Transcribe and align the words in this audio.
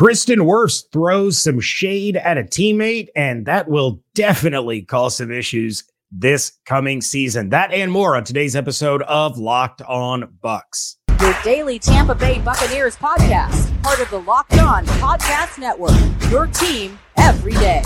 Tristan 0.00 0.38
Wirfs 0.38 0.84
throws 0.90 1.36
some 1.36 1.60
shade 1.60 2.16
at 2.16 2.38
a 2.38 2.42
teammate, 2.42 3.08
and 3.14 3.44
that 3.44 3.68
will 3.68 4.02
definitely 4.14 4.80
cause 4.80 5.18
some 5.18 5.30
issues 5.30 5.84
this 6.10 6.52
coming 6.64 7.02
season. 7.02 7.50
That 7.50 7.70
and 7.70 7.92
more 7.92 8.16
on 8.16 8.24
today's 8.24 8.56
episode 8.56 9.02
of 9.02 9.36
Locked 9.36 9.82
On 9.82 10.22
Bucs. 10.42 10.96
Your 11.20 11.36
daily 11.44 11.78
Tampa 11.78 12.14
Bay 12.14 12.38
Buccaneers 12.38 12.96
podcast, 12.96 13.82
part 13.82 14.00
of 14.00 14.08
the 14.08 14.20
Locked 14.20 14.56
On 14.56 14.86
Podcast 14.86 15.58
Network. 15.58 15.92
Your 16.30 16.46
team 16.46 16.98
every 17.18 17.52
day. 17.52 17.82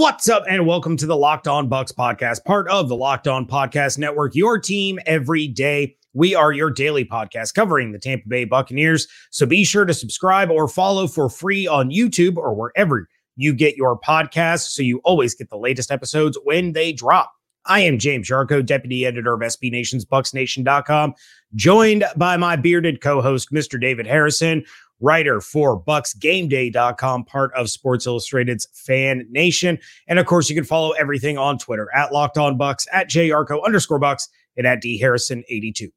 What's 0.00 0.30
up, 0.30 0.44
and 0.48 0.66
welcome 0.66 0.96
to 0.96 1.04
the 1.04 1.14
Locked 1.14 1.46
On 1.46 1.68
Bucs 1.68 1.92
podcast, 1.92 2.42
part 2.46 2.66
of 2.70 2.88
the 2.88 2.96
Locked 2.96 3.28
On 3.28 3.46
Podcast 3.46 3.98
Network, 3.98 4.34
your 4.34 4.58
team 4.58 4.98
every 5.04 5.46
day. 5.46 5.94
We 6.14 6.34
are 6.34 6.52
your 6.52 6.70
daily 6.70 7.04
podcast 7.04 7.52
covering 7.52 7.92
the 7.92 7.98
Tampa 7.98 8.26
Bay 8.26 8.46
Buccaneers. 8.46 9.06
So 9.30 9.44
be 9.44 9.62
sure 9.62 9.84
to 9.84 9.92
subscribe 9.92 10.50
or 10.50 10.68
follow 10.68 11.06
for 11.06 11.28
free 11.28 11.66
on 11.66 11.90
YouTube 11.90 12.38
or 12.38 12.54
wherever 12.54 13.08
you 13.36 13.52
get 13.52 13.76
your 13.76 14.00
podcasts 14.00 14.70
so 14.70 14.80
you 14.80 15.02
always 15.04 15.34
get 15.34 15.50
the 15.50 15.58
latest 15.58 15.90
episodes 15.90 16.38
when 16.44 16.72
they 16.72 16.94
drop. 16.94 17.30
I 17.66 17.80
am 17.80 17.98
James 17.98 18.30
Yarcho, 18.30 18.64
deputy 18.64 19.04
editor 19.04 19.34
of 19.34 19.40
SB 19.42 19.70
Nation's 19.70 20.06
BucsNation.com, 20.06 21.12
joined 21.56 22.06
by 22.16 22.38
my 22.38 22.56
bearded 22.56 23.02
co 23.02 23.20
host, 23.20 23.52
Mr. 23.52 23.78
David 23.78 24.06
Harrison 24.06 24.64
writer 25.00 25.40
for 25.40 25.82
BucsGameDay.com, 25.82 27.24
part 27.24 27.52
of 27.54 27.70
Sports 27.70 28.06
Illustrated's 28.06 28.68
Fan 28.72 29.26
Nation. 29.30 29.78
And 30.06 30.18
of 30.18 30.26
course, 30.26 30.48
you 30.48 30.54
can 30.54 30.64
follow 30.64 30.92
everything 30.92 31.38
on 31.38 31.58
Twitter 31.58 31.88
at 31.94 32.12
Locked 32.12 32.38
On 32.38 32.58
Bucs, 32.58 32.86
at 32.92 33.08
JYarcho 33.08 33.64
underscore 33.64 34.00
Bucs, 34.00 34.28
and 34.56 34.66
at 34.66 34.80
D 34.80 35.00
Harrison82. 35.02 35.90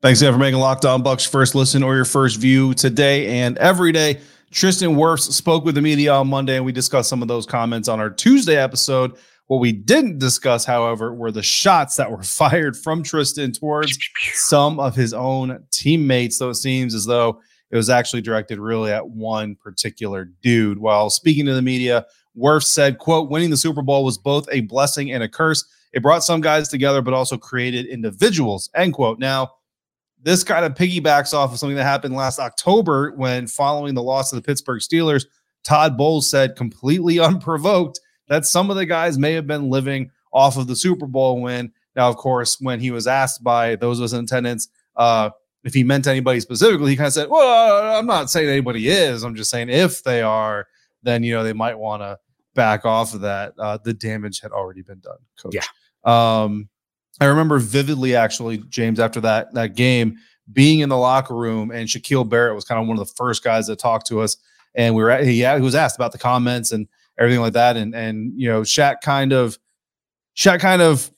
Thanks 0.00 0.20
again 0.20 0.32
for 0.32 0.38
making 0.38 0.60
Locked 0.60 0.84
On 0.84 1.02
Bucs 1.02 1.28
first 1.28 1.54
listen 1.54 1.82
or 1.82 1.96
your 1.96 2.04
first 2.04 2.38
view 2.38 2.72
today 2.74 3.40
and 3.40 3.58
every 3.58 3.92
day. 3.92 4.20
Tristan 4.50 4.90
Wirfs 4.90 5.30
spoke 5.32 5.64
with 5.64 5.74
the 5.74 5.82
media 5.82 6.14
on 6.14 6.28
Monday, 6.28 6.56
and 6.56 6.64
we 6.64 6.72
discussed 6.72 7.08
some 7.08 7.20
of 7.20 7.28
those 7.28 7.44
comments 7.44 7.88
on 7.88 8.00
our 8.00 8.08
Tuesday 8.08 8.56
episode. 8.56 9.16
What 9.48 9.58
we 9.58 9.72
didn't 9.72 10.18
discuss, 10.18 10.64
however, 10.64 11.12
were 11.12 11.32
the 11.32 11.42
shots 11.42 11.96
that 11.96 12.10
were 12.10 12.22
fired 12.22 12.76
from 12.76 13.02
Tristan 13.02 13.52
towards 13.52 13.98
some 14.34 14.78
of 14.78 14.94
his 14.94 15.12
own 15.12 15.64
teammates. 15.70 16.36
So 16.36 16.50
it 16.50 16.54
seems 16.54 16.94
as 16.94 17.04
though 17.04 17.40
it 17.70 17.76
was 17.76 17.90
actually 17.90 18.22
directed 18.22 18.58
really 18.58 18.90
at 18.90 19.08
one 19.08 19.54
particular 19.56 20.26
dude. 20.42 20.78
While 20.78 21.10
speaking 21.10 21.46
to 21.46 21.54
the 21.54 21.62
media, 21.62 22.06
Wirfs 22.36 22.64
said, 22.64 22.98
quote, 22.98 23.30
winning 23.30 23.50
the 23.50 23.56
Super 23.56 23.82
Bowl 23.82 24.04
was 24.04 24.18
both 24.18 24.48
a 24.50 24.60
blessing 24.60 25.12
and 25.12 25.22
a 25.22 25.28
curse. 25.28 25.64
It 25.92 26.02
brought 26.02 26.24
some 26.24 26.40
guys 26.40 26.68
together, 26.68 27.02
but 27.02 27.14
also 27.14 27.36
created 27.36 27.86
individuals, 27.86 28.70
end 28.74 28.94
quote. 28.94 29.18
Now, 29.18 29.52
this 30.22 30.44
kind 30.44 30.64
of 30.64 30.74
piggybacks 30.74 31.32
off 31.32 31.52
of 31.52 31.58
something 31.58 31.76
that 31.76 31.84
happened 31.84 32.14
last 32.14 32.38
October 32.38 33.12
when 33.16 33.46
following 33.46 33.94
the 33.94 34.02
loss 34.02 34.32
of 34.32 34.36
the 34.36 34.46
Pittsburgh 34.46 34.80
Steelers, 34.80 35.26
Todd 35.64 35.96
Bowles 35.96 36.28
said 36.28 36.56
completely 36.56 37.18
unprovoked 37.20 38.00
that 38.28 38.46
some 38.46 38.70
of 38.70 38.76
the 38.76 38.86
guys 38.86 39.18
may 39.18 39.32
have 39.32 39.46
been 39.46 39.70
living 39.70 40.10
off 40.32 40.56
of 40.56 40.66
the 40.66 40.76
Super 40.76 41.06
Bowl 41.06 41.40
win. 41.40 41.72
Now, 41.96 42.08
of 42.08 42.16
course, 42.16 42.60
when 42.60 42.80
he 42.80 42.90
was 42.90 43.06
asked 43.06 43.42
by 43.42 43.76
those 43.76 43.98
of 43.98 44.04
us 44.04 44.12
in 44.12 44.24
attendance, 44.24 44.68
uh, 44.96 45.30
if 45.68 45.74
he 45.74 45.84
meant 45.84 46.06
anybody 46.06 46.40
specifically, 46.40 46.90
he 46.90 46.96
kind 46.96 47.08
of 47.08 47.12
said, 47.12 47.28
"Well, 47.28 47.98
I'm 47.98 48.06
not 48.06 48.30
saying 48.30 48.48
anybody 48.48 48.88
is. 48.88 49.22
I'm 49.22 49.34
just 49.34 49.50
saying 49.50 49.68
if 49.68 50.02
they 50.02 50.22
are, 50.22 50.66
then 51.02 51.22
you 51.22 51.34
know 51.34 51.44
they 51.44 51.52
might 51.52 51.78
want 51.78 52.00
to 52.00 52.18
back 52.54 52.86
off 52.86 53.12
of 53.12 53.20
that. 53.20 53.52
Uh, 53.58 53.76
the 53.84 53.92
damage 53.92 54.40
had 54.40 54.50
already 54.50 54.80
been 54.80 55.00
done, 55.00 55.18
coach. 55.38 55.54
Yeah. 55.54 55.62
Um, 56.04 56.70
I 57.20 57.26
remember 57.26 57.58
vividly, 57.58 58.16
actually, 58.16 58.58
James, 58.70 58.98
after 58.98 59.20
that 59.20 59.52
that 59.52 59.76
game, 59.76 60.16
being 60.50 60.80
in 60.80 60.88
the 60.88 60.96
locker 60.96 61.36
room, 61.36 61.70
and 61.70 61.86
Shaquille 61.86 62.26
Barrett 62.26 62.54
was 62.54 62.64
kind 62.64 62.80
of 62.80 62.88
one 62.88 62.98
of 62.98 63.06
the 63.06 63.14
first 63.14 63.44
guys 63.44 63.66
that 63.66 63.78
talked 63.78 64.06
to 64.06 64.20
us, 64.22 64.38
and 64.74 64.94
we 64.94 65.02
were 65.02 65.10
at, 65.10 65.24
he, 65.24 65.44
he 65.44 65.60
was 65.60 65.74
asked 65.74 65.96
about 65.96 66.12
the 66.12 66.18
comments 66.18 66.72
and 66.72 66.88
everything 67.18 67.42
like 67.42 67.52
that, 67.52 67.76
and 67.76 67.94
and 67.94 68.32
you 68.40 68.48
know, 68.48 68.62
Shaq 68.62 69.02
kind 69.02 69.34
of, 69.34 69.58
Shaq 70.34 70.60
kind 70.60 70.80
of 70.80 71.10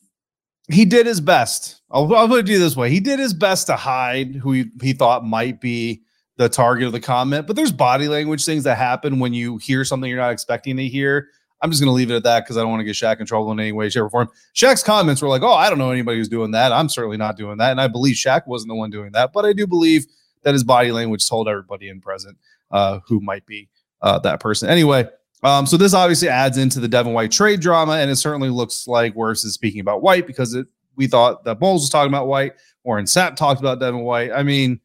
he 0.72 0.84
did 0.84 1.06
his 1.06 1.20
best. 1.20 1.80
I'll, 1.90 2.12
I'll 2.14 2.28
put 2.28 2.48
it 2.48 2.58
this 2.58 2.76
way: 2.76 2.90
he 2.90 3.00
did 3.00 3.18
his 3.18 3.34
best 3.34 3.66
to 3.66 3.76
hide 3.76 4.34
who 4.34 4.52
he, 4.52 4.64
he 4.82 4.92
thought 4.92 5.24
might 5.24 5.60
be 5.60 6.02
the 6.36 6.48
target 6.48 6.86
of 6.86 6.92
the 6.92 7.00
comment. 7.00 7.46
But 7.46 7.56
there's 7.56 7.72
body 7.72 8.08
language 8.08 8.44
things 8.44 8.64
that 8.64 8.78
happen 8.78 9.18
when 9.18 9.34
you 9.34 9.58
hear 9.58 9.84
something 9.84 10.08
you're 10.08 10.18
not 10.18 10.32
expecting 10.32 10.76
to 10.78 10.88
hear. 10.88 11.28
I'm 11.62 11.70
just 11.70 11.82
going 11.82 11.90
to 11.90 11.94
leave 11.94 12.10
it 12.10 12.14
at 12.14 12.22
that 12.22 12.44
because 12.44 12.56
I 12.56 12.60
don't 12.60 12.70
want 12.70 12.80
to 12.80 12.84
get 12.84 12.94
Shaq 12.94 13.20
in 13.20 13.26
trouble 13.26 13.52
in 13.52 13.60
any 13.60 13.72
way, 13.72 13.90
shape, 13.90 14.04
or 14.04 14.08
form. 14.10 14.28
Shaq's 14.54 14.82
comments 14.82 15.20
were 15.20 15.28
like, 15.28 15.42
"Oh, 15.42 15.52
I 15.52 15.68
don't 15.68 15.78
know 15.78 15.90
anybody 15.90 16.18
who's 16.18 16.28
doing 16.28 16.52
that. 16.52 16.72
I'm 16.72 16.88
certainly 16.88 17.18
not 17.18 17.36
doing 17.36 17.58
that." 17.58 17.70
And 17.70 17.80
I 17.80 17.88
believe 17.88 18.16
Shaq 18.16 18.46
wasn't 18.46 18.70
the 18.70 18.74
one 18.76 18.90
doing 18.90 19.12
that, 19.12 19.32
but 19.32 19.44
I 19.44 19.52
do 19.52 19.66
believe 19.66 20.06
that 20.42 20.54
his 20.54 20.64
body 20.64 20.92
language 20.92 21.28
told 21.28 21.48
everybody 21.48 21.88
in 21.88 22.00
present 22.00 22.38
uh, 22.70 23.00
who 23.06 23.20
might 23.20 23.44
be 23.44 23.68
uh, 24.00 24.18
that 24.20 24.40
person. 24.40 24.70
Anyway, 24.70 25.06
um, 25.42 25.66
so 25.66 25.76
this 25.76 25.94
obviously 25.94 26.28
adds 26.28 26.58
into 26.58 26.80
the 26.80 26.88
Devin 26.88 27.12
White 27.12 27.32
trade 27.32 27.60
drama, 27.60 27.92
and 27.92 28.10
it 28.10 28.16
certainly 28.16 28.50
looks 28.50 28.86
like 28.86 29.14
Wirfs 29.14 29.44
is 29.44 29.54
speaking 29.54 29.80
about 29.80 30.02
White 30.02 30.26
because 30.26 30.54
it, 30.54 30.66
we 30.96 31.06
thought 31.06 31.44
that 31.44 31.58
Bowles 31.58 31.82
was 31.82 31.90
talking 31.90 32.10
about 32.10 32.26
White. 32.26 32.52
Warren 32.84 33.06
Sapp 33.06 33.36
talked 33.36 33.60
about 33.60 33.80
Devin 33.80 34.00
White. 34.00 34.32
I 34.32 34.42
mean, 34.42 34.80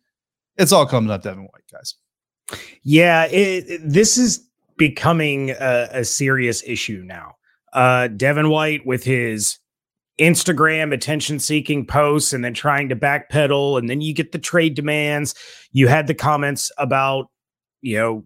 it's 0.57 0.71
all 0.71 0.85
coming 0.85 1.11
up 1.11 1.23
Devin 1.23 1.43
White, 1.43 1.63
guys. 1.71 1.95
Yeah, 2.83 3.25
it, 3.25 3.81
this 3.83 4.17
is 4.17 4.47
becoming 4.77 5.51
a, 5.51 5.89
a 5.91 6.05
serious 6.05 6.63
issue 6.65 7.03
now. 7.05 7.35
Uh, 7.73 8.07
Devin 8.07 8.49
White 8.49 8.85
with 8.85 9.03
his 9.03 9.57
Instagram 10.19 10.93
attention 10.93 11.39
seeking 11.39 11.85
posts 11.85 12.31
and 12.31 12.43
then 12.43 12.53
trying 12.53 12.89
to 12.89 12.95
backpedal, 12.95 13.77
and 13.77 13.89
then 13.89 14.01
you 14.01 14.13
get 14.13 14.31
the 14.31 14.39
trade 14.39 14.75
demands. 14.75 15.35
You 15.71 15.87
had 15.87 16.07
the 16.07 16.13
comments 16.13 16.71
about, 16.77 17.27
you 17.81 17.97
know, 17.97 18.25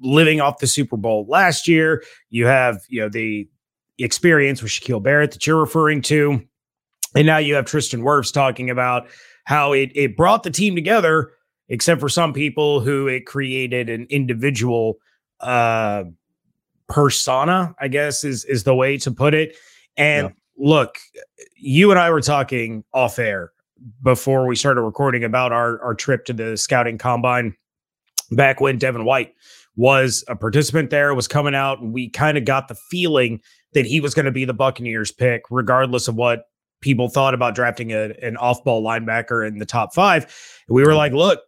living 0.00 0.40
off 0.40 0.58
the 0.58 0.66
Super 0.66 0.96
Bowl 0.96 1.26
last 1.28 1.68
year. 1.68 2.02
You 2.30 2.46
have, 2.46 2.82
you 2.88 3.00
know, 3.00 3.08
the 3.08 3.48
experience 3.98 4.62
with 4.62 4.70
Shaquille 4.70 5.02
Barrett 5.02 5.32
that 5.32 5.46
you're 5.46 5.60
referring 5.60 6.02
to. 6.02 6.42
And 7.14 7.26
now 7.26 7.38
you 7.38 7.54
have 7.54 7.64
Tristan 7.64 8.02
Wirfs 8.02 8.32
talking 8.32 8.70
about 8.70 9.08
how 9.44 9.72
it, 9.72 9.90
it 9.94 10.16
brought 10.16 10.42
the 10.42 10.50
team 10.50 10.74
together, 10.74 11.32
except 11.68 12.00
for 12.00 12.08
some 12.08 12.32
people 12.32 12.80
who 12.80 13.08
it 13.08 13.26
created 13.26 13.88
an 13.88 14.06
individual 14.10 14.98
uh, 15.40 16.04
persona, 16.88 17.74
I 17.80 17.88
guess 17.88 18.24
is, 18.24 18.44
is 18.44 18.64
the 18.64 18.74
way 18.74 18.98
to 18.98 19.10
put 19.10 19.34
it. 19.34 19.56
And 19.96 20.28
yeah. 20.28 20.32
look, 20.56 20.98
you 21.56 21.90
and 21.90 21.98
I 21.98 22.10
were 22.10 22.20
talking 22.20 22.84
off 22.92 23.18
air 23.18 23.52
before 24.02 24.46
we 24.46 24.56
started 24.56 24.82
recording 24.82 25.24
about 25.24 25.52
our, 25.52 25.80
our 25.82 25.94
trip 25.94 26.24
to 26.26 26.32
the 26.32 26.56
scouting 26.56 26.98
combine 26.98 27.54
back 28.30 28.60
when 28.60 28.78
Devin 28.78 29.04
White 29.04 29.34
was 29.78 30.24
a 30.26 30.34
participant 30.34 30.90
there, 30.90 31.14
was 31.14 31.28
coming 31.28 31.54
out, 31.54 31.78
and 31.78 31.94
we 31.94 32.10
kind 32.10 32.36
of 32.36 32.44
got 32.44 32.66
the 32.66 32.74
feeling 32.74 33.40
that 33.74 33.86
he 33.86 34.00
was 34.00 34.12
going 34.12 34.26
to 34.26 34.32
be 34.32 34.44
the 34.44 34.52
Buccaneers 34.52 35.12
pick, 35.12 35.42
regardless 35.50 36.08
of 36.08 36.16
what 36.16 36.46
people 36.80 37.08
thought 37.08 37.32
about 37.32 37.54
drafting 37.54 37.92
a, 37.92 38.12
an 38.20 38.36
off 38.38 38.62
ball 38.64 38.82
linebacker 38.82 39.46
in 39.46 39.58
the 39.58 39.64
top 39.66 39.94
five. 39.94 40.24
And 40.66 40.74
we 40.74 40.82
were 40.82 40.96
like, 40.96 41.12
look, 41.12 41.40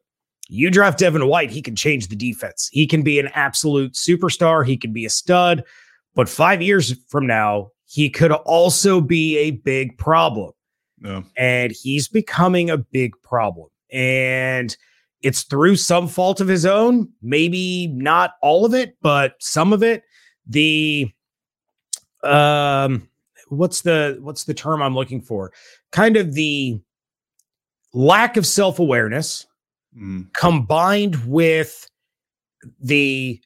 you 0.48 0.70
draft 0.70 1.00
Devin 1.00 1.26
White, 1.26 1.50
he 1.50 1.60
can 1.60 1.74
change 1.74 2.06
the 2.06 2.14
defense. 2.14 2.68
He 2.72 2.86
can 2.86 3.02
be 3.02 3.18
an 3.18 3.28
absolute 3.34 3.94
superstar. 3.94 4.64
He 4.64 4.76
can 4.76 4.92
be 4.92 5.04
a 5.04 5.10
stud. 5.10 5.64
But 6.14 6.28
five 6.28 6.62
years 6.62 6.94
from 7.08 7.26
now, 7.26 7.70
he 7.86 8.10
could 8.10 8.32
also 8.32 9.00
be 9.00 9.38
a 9.38 9.50
big 9.50 9.98
problem. 9.98 10.52
Yeah. 11.02 11.22
And 11.36 11.72
he's 11.72 12.06
becoming 12.06 12.70
a 12.70 12.78
big 12.78 13.12
problem. 13.24 13.68
And 13.92 14.76
it's 15.22 15.42
through 15.42 15.76
some 15.76 16.08
fault 16.08 16.40
of 16.40 16.48
his 16.48 16.64
own, 16.64 17.08
maybe 17.22 17.88
not 17.88 18.34
all 18.42 18.64
of 18.64 18.74
it, 18.74 18.96
but 19.02 19.34
some 19.38 19.72
of 19.72 19.82
it. 19.82 20.02
The 20.46 21.10
um 22.22 23.08
what's 23.48 23.82
the 23.82 24.18
what's 24.20 24.44
the 24.44 24.54
term 24.54 24.82
I'm 24.82 24.94
looking 24.94 25.20
for? 25.20 25.52
Kind 25.92 26.16
of 26.16 26.34
the 26.34 26.80
lack 27.92 28.36
of 28.36 28.46
self-awareness 28.46 29.46
mm. 29.96 30.32
combined 30.34 31.16
with 31.26 31.88
the 32.80 33.40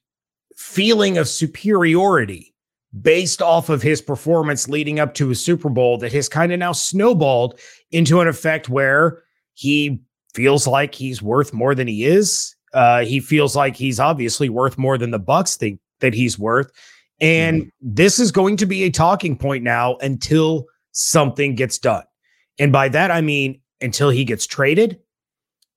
feeling 0.56 1.18
of 1.18 1.28
superiority 1.28 2.54
based 3.00 3.42
off 3.42 3.68
of 3.68 3.82
his 3.82 4.00
performance 4.00 4.68
leading 4.68 5.00
up 5.00 5.14
to 5.14 5.30
a 5.30 5.34
Super 5.34 5.68
Bowl 5.68 5.98
that 5.98 6.12
has 6.12 6.28
kind 6.28 6.52
of 6.52 6.58
now 6.58 6.72
snowballed 6.72 7.58
into 7.90 8.20
an 8.20 8.28
effect 8.28 8.68
where 8.68 9.22
he 9.54 10.00
feels 10.34 10.66
like 10.66 10.94
he's 10.94 11.22
worth 11.22 11.52
more 11.52 11.74
than 11.74 11.88
he 11.88 12.04
is. 12.04 12.54
Uh, 12.72 13.04
he 13.04 13.20
feels 13.20 13.54
like 13.54 13.76
he's 13.76 14.00
obviously 14.00 14.48
worth 14.48 14.76
more 14.76 14.98
than 14.98 15.12
the 15.12 15.20
Bucs 15.20 15.56
think 15.56 15.78
that 16.00 16.12
he's 16.12 16.38
worth. 16.38 16.70
And 17.20 17.64
mm. 17.64 17.70
this 17.80 18.18
is 18.18 18.32
going 18.32 18.56
to 18.58 18.66
be 18.66 18.82
a 18.82 18.90
talking 18.90 19.36
point 19.36 19.62
now 19.62 19.96
until 19.96 20.66
something 20.92 21.54
gets 21.54 21.78
done. 21.78 22.04
And 22.58 22.72
by 22.72 22.88
that, 22.88 23.10
I 23.10 23.20
mean 23.20 23.60
until 23.80 24.10
he 24.10 24.24
gets 24.24 24.46
traded, 24.46 24.98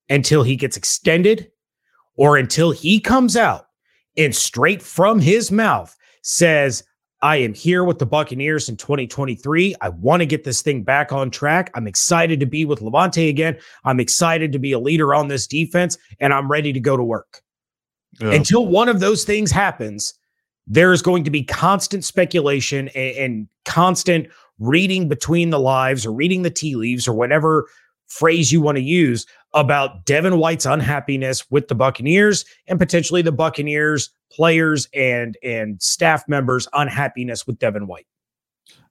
until 0.08 0.42
he 0.42 0.56
gets 0.56 0.76
extended, 0.76 1.50
or 2.16 2.36
until 2.36 2.72
he 2.72 2.98
comes 2.98 3.36
out 3.36 3.66
and 4.16 4.34
straight 4.34 4.82
from 4.82 5.20
his 5.20 5.52
mouth 5.52 5.96
says, 6.22 6.82
I 7.20 7.36
am 7.36 7.52
here 7.52 7.82
with 7.82 7.98
the 7.98 8.06
Buccaneers 8.06 8.68
in 8.68 8.76
2023. 8.76 9.74
I 9.80 9.88
want 9.88 10.20
to 10.20 10.26
get 10.26 10.44
this 10.44 10.62
thing 10.62 10.84
back 10.84 11.12
on 11.12 11.30
track. 11.30 11.70
I'm 11.74 11.88
excited 11.88 12.38
to 12.40 12.46
be 12.46 12.64
with 12.64 12.80
Lavonte 12.80 13.28
again. 13.28 13.58
I'm 13.84 13.98
excited 13.98 14.52
to 14.52 14.58
be 14.58 14.72
a 14.72 14.78
leader 14.78 15.14
on 15.14 15.28
this 15.28 15.46
defense, 15.46 15.98
and 16.20 16.32
I'm 16.32 16.50
ready 16.50 16.72
to 16.72 16.80
go 16.80 16.96
to 16.96 17.02
work. 17.02 17.42
Yeah. 18.20 18.32
Until 18.32 18.66
one 18.66 18.88
of 18.88 19.00
those 19.00 19.24
things 19.24 19.50
happens, 19.50 20.14
there 20.66 20.92
is 20.92 21.02
going 21.02 21.24
to 21.24 21.30
be 21.30 21.42
constant 21.42 22.04
speculation 22.04 22.88
and, 22.88 23.16
and 23.16 23.48
constant 23.64 24.28
reading 24.60 25.08
between 25.08 25.50
the 25.50 25.60
lives 25.60 26.06
or 26.06 26.12
reading 26.12 26.42
the 26.42 26.50
tea 26.50 26.76
leaves 26.76 27.08
or 27.08 27.14
whatever 27.14 27.68
phrase 28.06 28.52
you 28.52 28.60
want 28.60 28.76
to 28.76 28.82
use 28.82 29.26
about 29.54 30.04
Devin 30.04 30.38
White's 30.38 30.66
unhappiness 30.66 31.50
with 31.50 31.68
the 31.68 31.74
Buccaneers 31.74 32.44
and 32.66 32.78
potentially 32.78 33.22
the 33.22 33.32
Buccaneers 33.32 34.10
players 34.30 34.88
and 34.94 35.36
and 35.42 35.80
staff 35.82 36.28
members 36.28 36.68
unhappiness 36.72 37.46
with 37.46 37.58
Devin 37.58 37.86
White. 37.86 38.06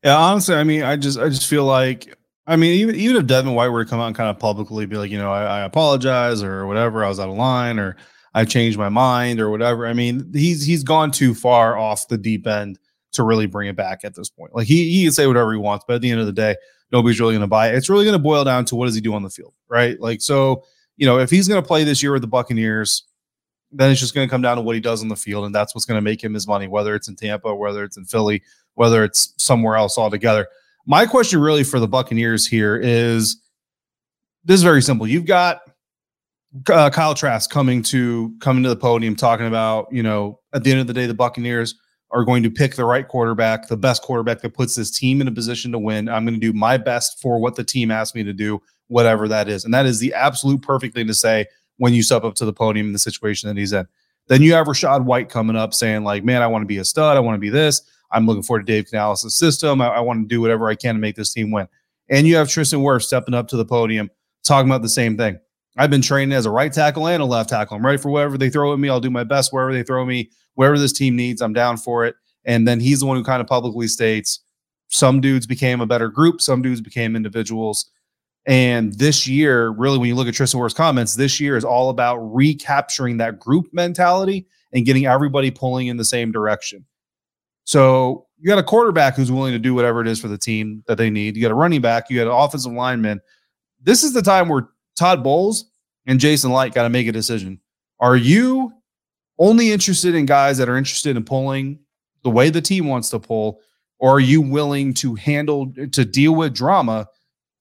Yeah, 0.04 0.18
honestly, 0.18 0.56
I 0.56 0.64
mean, 0.64 0.84
I 0.84 0.96
just 0.96 1.20
I 1.20 1.30
just 1.30 1.48
feel 1.48 1.66
like 1.66 2.18
I 2.48 2.56
mean, 2.56 2.74
even 2.74 2.96
even 2.96 3.16
if 3.18 3.28
Devin 3.28 3.54
White 3.54 3.70
were 3.70 3.84
to 3.84 3.90
come 3.90 4.00
out 4.00 4.08
and 4.08 4.16
kind 4.16 4.30
of 4.30 4.40
publicly 4.40 4.86
be 4.86 4.98
like, 4.98 5.12
you 5.12 5.18
know, 5.18 5.32
I, 5.32 5.60
I 5.60 5.62
apologize 5.62 6.42
or 6.42 6.66
whatever, 6.66 7.04
I 7.04 7.10
was 7.10 7.20
out 7.20 7.30
of 7.30 7.36
line 7.36 7.78
or 7.78 7.98
I 8.34 8.46
changed 8.46 8.78
my 8.78 8.90
mind 8.90 9.40
or 9.40 9.50
whatever. 9.50 9.86
I 9.86 9.94
mean, 9.94 10.32
he's 10.34 10.66
he's 10.66 10.84
gone 10.84 11.12
too 11.12 11.34
far 11.34 11.78
off 11.78 12.08
the 12.08 12.18
deep 12.18 12.48
end 12.48 12.80
to 13.14 13.24
really 13.24 13.48
bring 13.48 13.68
it 13.68 13.76
back 13.76 14.02
at 14.04 14.16
this 14.16 14.30
point. 14.30 14.56
Like 14.56 14.68
he 14.68 14.92
he 14.92 15.04
can 15.04 15.12
say 15.12 15.28
whatever 15.28 15.52
he 15.52 15.58
wants, 15.58 15.86
but 15.88 15.96
at 15.96 16.02
the 16.02 16.12
end 16.12 16.20
of 16.20 16.26
the 16.26 16.34
day, 16.34 16.56
nobody's 16.92 17.20
really 17.20 17.34
going 17.34 17.42
to 17.42 17.48
buy 17.48 17.70
it. 17.70 17.76
It's 17.76 17.90
really 17.90 18.06
going 18.06 18.18
to 18.18 18.24
boil 18.24 18.44
down 18.44 18.66
to 18.66 18.76
what 18.76 18.86
does 18.86 18.96
he 18.96 19.02
do 19.02 19.14
on 19.14 19.24
the 19.24 19.30
field, 19.30 19.54
right? 19.70 20.00
Like 20.00 20.22
so, 20.22 20.64
you 20.96 21.06
know, 21.06 21.20
if 21.20 21.30
he's 21.30 21.48
going 21.48 21.62
to 21.62 21.68
play 21.68 21.84
this 21.84 22.02
year 22.02 22.12
with 22.14 22.22
the 22.22 22.28
Buccaneers, 22.28 23.04
then 23.72 23.92
it's 23.92 24.00
just 24.00 24.16
going 24.16 24.28
to 24.28 24.32
come 24.32 24.42
down 24.42 24.56
to 24.58 24.62
what 24.62 24.76
he 24.76 24.82
does 24.82 25.02
on 25.02 25.10
the 25.10 25.16
field, 25.16 25.46
and 25.46 25.54
that's 25.54 25.76
what's 25.76 25.86
going 25.86 25.98
to 25.98 26.02
make 26.02 26.24
him 26.24 26.34
his 26.34 26.48
money, 26.48 26.68
whether 26.68 26.96
it's 26.96 27.08
in 27.08 27.16
Tampa, 27.16 27.54
whether 27.54 27.84
it's 27.84 27.98
in 27.98 28.06
Philly, 28.06 28.42
whether 28.76 29.04
it's 29.04 29.34
somewhere 29.38 29.76
else 29.76 29.98
altogether. 29.98 30.48
My 30.86 31.06
question 31.06 31.42
really 31.42 31.64
for 31.64 31.80
the 31.80 31.88
Buccaneers 31.88 32.48
here 32.48 32.78
is 32.78 33.42
this 34.46 34.56
is 34.56 34.64
very 34.64 34.82
simple. 34.82 35.06
You've 35.06 35.26
got 35.26 35.60
uh, 36.72 36.90
Kyle 36.90 37.14
Trask 37.14 37.50
coming 37.50 37.84
to 37.84 38.34
coming 38.40 38.64
to 38.64 38.70
the 38.70 38.76
podium 38.78 39.16
talking 39.16 39.48
about, 39.48 39.88
you 39.92 40.02
know, 40.02 40.40
at 40.54 40.64
the 40.64 40.72
end 40.72 40.80
of 40.80 40.88
the 40.88 40.94
day, 40.94 41.06
the 41.06 41.14
Buccaneers 41.14 41.76
are 42.12 42.24
going 42.24 42.44
to 42.44 42.50
pick 42.50 42.76
the 42.76 42.86
right 42.86 43.08
quarterback, 43.08 43.68
the 43.68 43.78
best 43.78 44.02
quarterback 44.02 44.42
that 44.42 44.54
puts 44.54 44.76
this 44.76 44.92
team 44.92 45.20
in 45.22 45.28
a 45.28 45.32
position 45.32 45.72
to 45.72 45.80
win. 45.80 46.08
I'm 46.08 46.26
going 46.26 46.40
to 46.40 46.40
do 46.40 46.54
my 46.54 46.78
best 46.78 47.22
for 47.22 47.40
what 47.40 47.56
the 47.56 47.64
team 47.64 47.92
asked 47.92 48.16
me 48.16 48.24
to 48.24 48.34
do, 48.34 48.62
whatever 48.88 49.28
that 49.28 49.50
is. 49.50 49.66
And 49.66 49.74
that 49.74 49.86
is 49.86 50.00
the 50.00 50.14
absolute 50.14 50.62
perfect 50.62 50.96
thing 50.96 51.08
to 51.08 51.14
say 51.14 51.46
when 51.78 51.94
you 51.94 52.02
step 52.02 52.24
up 52.24 52.36
to 52.36 52.46
the 52.46 52.54
podium 52.54 52.88
in 52.88 52.94
the 52.94 53.00
situation 53.00 53.48
that 53.50 53.58
he's 53.58 53.74
in. 53.74 53.88
Then 54.28 54.42
you 54.42 54.54
have 54.54 54.68
Rachaad 54.68 55.06
White 55.06 55.30
coming 55.30 55.56
up 55.56 55.74
saying, 55.74 56.04
like, 56.04 56.24
man, 56.24 56.42
I 56.42 56.48
want 56.48 56.64
to 56.64 56.68
be 56.68 56.78
a 56.78 56.86
stud. 56.86 57.18
I 57.18 57.20
want 57.20 57.36
to 57.36 57.40
be 57.40 57.50
this. 57.50 57.82
I'm 58.12 58.26
looking 58.26 58.44
forward 58.44 58.66
to 58.66 58.72
Dave 58.72 58.88
Canales' 58.90 59.38
system. 59.38 59.82
I, 59.82 59.88
I 59.88 60.00
want 60.00 60.24
to 60.24 60.28
do 60.28 60.42
whatever 60.42 60.70
I 60.70 60.76
can 60.76 60.96
to 60.96 61.02
make 61.02 61.16
this 61.16 61.34
team 61.34 61.52
win. 61.52 61.68
And 62.10 62.26
you 62.26 62.38
have 62.38 62.50
Tristan 62.50 62.80
Wirfs 62.80 63.04
stepping 63.04 63.34
up 63.34 63.48
to 63.50 63.58
the 63.58 63.66
podium 63.66 64.10
talking 64.44 64.70
about 64.70 64.82
the 64.82 64.90
same 64.90 65.18
thing. 65.18 65.40
I've 65.78 65.90
been 65.90 66.02
training 66.02 66.34
as 66.34 66.46
a 66.46 66.52
right 66.52 66.72
tackle 66.72 67.08
and 67.08 67.22
a 67.22 67.26
left 67.26 67.50
tackle. 67.50 67.78
I'm 67.78 67.86
ready 67.86 67.98
for 67.98 68.10
whatever 68.10 68.38
they 68.38 68.50
throw 68.50 68.74
at 68.74 68.80
me. 68.80 68.90
I'll 68.90 69.00
do 69.00 69.10
my 69.10 69.24
best 69.24 69.54
wherever 69.54 69.74
they 69.74 69.84
throw 69.84 70.06
me, 70.06 70.32
wherever 70.56 70.78
this 70.78 70.94
team 70.94 71.16
needs. 71.16 71.42
I'm 71.42 71.54
down 71.54 71.78
for 71.78 72.06
it. 72.06 72.16
And 72.46 72.68
then 72.68 72.80
he's 72.80 73.02
the 73.02 73.06
one 73.06 73.18
who 73.18 73.24
kind 73.24 73.42
of 73.42 73.48
publicly 73.48 73.88
states 73.88 74.40
some 74.90 75.20
dudes 75.20 75.46
became 75.46 75.82
a 75.82 75.86
better 75.86 76.08
group, 76.08 76.42
some 76.42 76.62
dudes 76.62 76.82
became 76.82 77.16
individuals. 77.16 77.92
And 78.46 78.94
this 78.94 79.28
year, 79.28 79.70
really, 79.72 79.98
when 79.98 80.08
you 80.08 80.16
look 80.16 80.30
at 80.30 80.34
Tristan 80.34 80.62
Wirfs' 80.62 80.74
comments, 80.74 81.16
this 81.16 81.40
year 81.40 81.58
is 81.58 81.66
all 81.66 81.90
about 81.90 82.18
recapturing 82.18 83.18
that 83.18 83.40
group 83.40 83.68
mentality 83.74 84.48
and 84.72 84.86
getting 84.86 85.06
everybody 85.06 85.52
pulling 85.52 85.88
in 85.88 85.98
the 85.98 86.06
same 86.06 86.32
direction. 86.32 86.86
So 87.66 88.26
you 88.40 88.48
got 88.48 88.60
a 88.60 88.64
quarterback 88.64 89.16
who's 89.16 89.32
willing 89.32 89.52
to 89.52 89.60
do 89.60 89.74
whatever 89.74 90.02
it 90.02 90.08
is 90.08 90.22
for 90.22 90.30
the 90.30 90.38
team 90.38 90.84
that 90.88 90.98
they 90.98 91.10
need. 91.10 91.36
You 91.36 91.42
got 91.42 91.52
a 91.52 91.56
running 91.56 91.82
back, 91.82 92.10
you 92.10 92.18
got 92.18 92.28
an 92.28 92.34
offensive 92.34 92.72
lineman. 92.72 93.20
This 93.84 94.06
is 94.06 94.14
the 94.14 94.22
time 94.22 94.48
where 94.48 94.70
Todd 94.98 95.24
Bowles 95.24 95.66
and 96.06 96.20
Jason 96.20 96.52
Licht 96.52 96.76
got 96.76 96.84
to 96.84 96.90
make 96.90 97.08
a 97.08 97.12
decision. 97.12 97.60
Are 98.00 98.16
you 98.16 98.74
only 99.40 99.72
interested 99.72 100.16
in 100.16 100.26
guys 100.26 100.58
that 100.58 100.70
are 100.70 100.78
interested 100.78 101.16
in 101.16 101.24
pulling 101.24 101.80
the 102.24 102.30
way 102.30 102.50
the 102.50 102.62
team 102.62 102.88
wants 102.88 103.10
to 103.12 103.20
pull, 103.20 103.60
or 104.00 104.16
are 104.16 104.20
you 104.20 104.42
willing 104.42 104.94
to 104.96 105.16
handle 105.16 105.72
to 105.92 106.06
deal 106.06 106.36
with 106.36 106.54
drama 106.54 107.08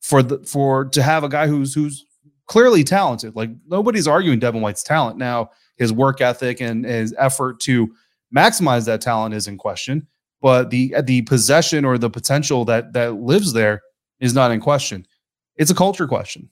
for 0.01 0.23
the 0.23 0.39
for 0.41 0.85
to 0.87 1.03
have 1.03 1.25
a 1.25 1.29
guy 1.29 1.47
who's 1.47 1.75
who's 1.75 2.05
clearly 2.47 2.85
talented. 2.85 3.35
Like 3.37 3.51
nobody's 3.67 4.09
arguing 4.09 4.39
Devin 4.39 4.63
White's 4.63 4.83
talent. 4.83 5.19
Now 5.19 5.51
his 5.77 5.93
work 5.93 6.21
ethic 6.21 6.61
and 6.61 6.85
his 6.85 7.15
effort 7.19 7.61
to 7.61 7.93
maximize 8.35 8.87
that 8.87 9.01
talent 9.01 9.35
is 9.35 9.49
in 9.49 9.59
question, 9.59 10.07
but 10.41 10.71
the 10.71 10.95
the 11.05 11.23
possession 11.23 11.85
or 11.85 11.99
the 11.99 12.11
potential 12.11 12.65
that 12.67 12.93
that 12.93 13.15
lives 13.17 13.53
there 13.53 13.83
is 14.21 14.35
not 14.35 14.51
in 14.51 14.61
question. 14.61 15.07
It's 15.57 15.71
a 15.71 15.75
culture 15.75 16.07
question. 16.07 16.49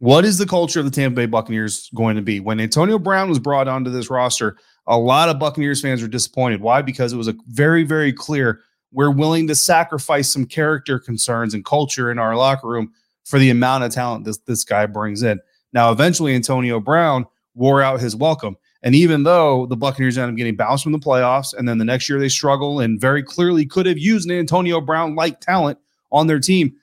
What 0.00 0.24
is 0.24 0.38
the 0.38 0.46
culture 0.46 0.78
of 0.78 0.84
the 0.84 0.92
Tampa 0.92 1.16
Bay 1.16 1.26
Buccaneers 1.26 1.90
going 1.92 2.14
to 2.16 2.22
be? 2.22 2.38
When 2.38 2.60
Antonio 2.60 2.98
Brown 2.98 3.28
was 3.28 3.40
brought 3.40 3.66
onto 3.66 3.90
this 3.90 4.10
roster, 4.10 4.56
a 4.86 4.96
lot 4.96 5.28
of 5.28 5.40
Buccaneers 5.40 5.80
fans 5.80 6.02
were 6.02 6.08
disappointed. 6.08 6.60
Why? 6.60 6.82
Because 6.82 7.12
it 7.12 7.16
was 7.16 7.26
a 7.26 7.34
very, 7.48 7.82
very 7.82 8.12
clear 8.12 8.60
we're 8.92 9.10
willing 9.10 9.46
to 9.48 9.54
sacrifice 9.54 10.32
some 10.32 10.46
character 10.46 10.98
concerns 10.98 11.52
and 11.52 11.64
culture 11.64 12.10
in 12.10 12.18
our 12.18 12.36
locker 12.36 12.68
room 12.68 12.92
for 13.24 13.38
the 13.38 13.50
amount 13.50 13.84
of 13.84 13.92
talent 13.92 14.24
this, 14.24 14.38
this 14.46 14.64
guy 14.64 14.86
brings 14.86 15.22
in. 15.22 15.40
Now, 15.72 15.90
eventually, 15.90 16.34
Antonio 16.34 16.80
Brown 16.80 17.26
wore 17.54 17.82
out 17.82 18.00
his 18.00 18.16
welcome. 18.16 18.56
And 18.82 18.94
even 18.94 19.24
though 19.24 19.66
the 19.66 19.76
Buccaneers 19.76 20.16
ended 20.16 20.34
up 20.34 20.36
getting 20.36 20.56
bounced 20.56 20.84
from 20.84 20.92
the 20.92 20.98
playoffs, 20.98 21.52
and 21.52 21.68
then 21.68 21.78
the 21.78 21.84
next 21.84 22.08
year 22.08 22.20
they 22.20 22.28
struggle 22.28 22.80
and 22.80 23.00
very 23.00 23.22
clearly 23.22 23.66
could 23.66 23.86
have 23.86 23.98
used 23.98 24.30
an 24.30 24.38
Antonio 24.38 24.80
Brown 24.80 25.16
like 25.16 25.40
talent 25.40 25.78
on 26.12 26.28
their 26.28 26.38
team. 26.38 26.74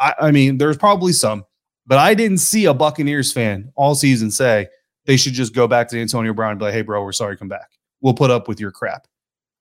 I, 0.00 0.14
I 0.20 0.30
mean, 0.32 0.58
there's 0.58 0.76
probably 0.76 1.12
some, 1.12 1.44
but 1.88 1.98
I 1.98 2.14
didn't 2.14 2.38
see 2.38 2.66
a 2.66 2.74
Buccaneers 2.74 3.32
fan 3.32 3.72
all 3.74 3.94
season 3.94 4.30
say 4.30 4.68
they 5.06 5.16
should 5.16 5.32
just 5.32 5.54
go 5.54 5.66
back 5.66 5.88
to 5.88 6.00
Antonio 6.00 6.34
Brown 6.34 6.50
and 6.50 6.58
be 6.58 6.66
like, 6.66 6.74
hey, 6.74 6.82
bro, 6.82 7.02
we're 7.02 7.12
sorry, 7.12 7.36
come 7.36 7.48
back. 7.48 7.70
We'll 8.02 8.14
put 8.14 8.30
up 8.30 8.46
with 8.46 8.60
your 8.60 8.70
crap. 8.70 9.08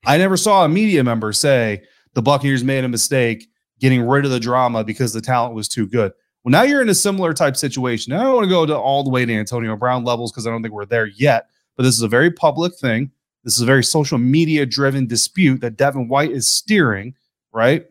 I 0.05 0.17
never 0.17 0.35
saw 0.35 0.65
a 0.65 0.69
media 0.69 1.03
member 1.03 1.31
say 1.31 1.83
the 2.13 2.21
Buccaneers 2.21 2.65
made 2.65 2.83
a 2.83 2.89
mistake 2.89 3.47
getting 3.79 4.01
rid 4.01 4.25
of 4.25 4.31
the 4.31 4.39
drama 4.39 4.83
because 4.83 5.13
the 5.13 5.21
talent 5.21 5.55
was 5.55 5.69
too 5.69 5.87
good. 5.87 6.11
Well, 6.43 6.51
now 6.51 6.63
you're 6.63 6.81
in 6.81 6.89
a 6.89 6.95
similar 6.95 7.33
type 7.33 7.55
situation. 7.55 8.11
Now, 8.11 8.19
I 8.19 8.23
don't 8.23 8.35
want 8.35 8.43
to 8.43 8.49
go 8.49 8.65
to 8.65 8.77
all 8.77 9.03
the 9.03 9.09
way 9.09 9.25
to 9.25 9.33
Antonio 9.33 9.75
Brown 9.77 10.03
levels 10.03 10.31
because 10.31 10.45
I 10.45 10.49
don't 10.49 10.61
think 10.61 10.73
we're 10.73 10.85
there 10.85 11.07
yet, 11.07 11.47
but 11.77 11.83
this 11.83 11.95
is 11.95 12.01
a 12.01 12.07
very 12.07 12.29
public 12.29 12.75
thing. 12.75 13.09
This 13.43 13.55
is 13.55 13.61
a 13.61 13.65
very 13.65 13.83
social 13.83 14.17
media 14.17 14.65
driven 14.65 15.07
dispute 15.07 15.61
that 15.61 15.77
Devin 15.77 16.09
White 16.09 16.31
is 16.31 16.47
steering, 16.47 17.15
right? 17.53 17.85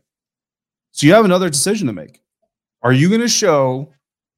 So 0.92 1.06
you 1.06 1.14
have 1.14 1.24
another 1.24 1.48
decision 1.48 1.86
to 1.86 1.94
make. 1.94 2.20
Are 2.82 2.92
you 2.92 3.08
going 3.08 3.22
to 3.22 3.28
show 3.28 3.92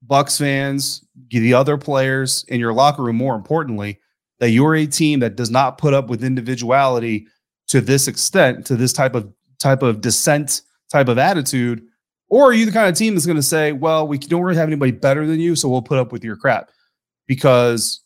Bucs 0.07 0.37
fans, 0.37 1.05
the 1.29 1.53
other 1.53 1.77
players 1.77 2.45
in 2.47 2.59
your 2.59 2.73
locker 2.73 3.03
room, 3.03 3.17
more 3.17 3.35
importantly, 3.35 3.99
that 4.39 4.51
you're 4.51 4.75
a 4.75 4.85
team 4.85 5.19
that 5.19 5.35
does 5.35 5.51
not 5.51 5.77
put 5.77 5.93
up 5.93 6.09
with 6.09 6.23
individuality 6.23 7.27
to 7.67 7.81
this 7.81 8.07
extent, 8.07 8.65
to 8.65 8.75
this 8.75 8.93
type 8.93 9.15
of 9.15 9.31
type 9.59 9.83
of 9.83 10.01
dissent 10.01 10.61
type 10.89 11.07
of 11.07 11.17
attitude, 11.17 11.83
or 12.29 12.45
are 12.45 12.53
you 12.53 12.65
the 12.65 12.71
kind 12.71 12.87
of 12.87 12.95
team 12.95 13.13
that's 13.13 13.25
going 13.25 13.35
to 13.35 13.43
say, 13.43 13.71
well, 13.71 14.07
we 14.07 14.17
don't 14.17 14.41
really 14.41 14.57
have 14.57 14.67
anybody 14.69 14.91
better 14.91 15.25
than 15.25 15.39
you, 15.39 15.55
so 15.55 15.67
we'll 15.67 15.81
put 15.81 15.97
up 15.97 16.11
with 16.11 16.23
your 16.23 16.35
crap? 16.35 16.69
Because 17.27 18.01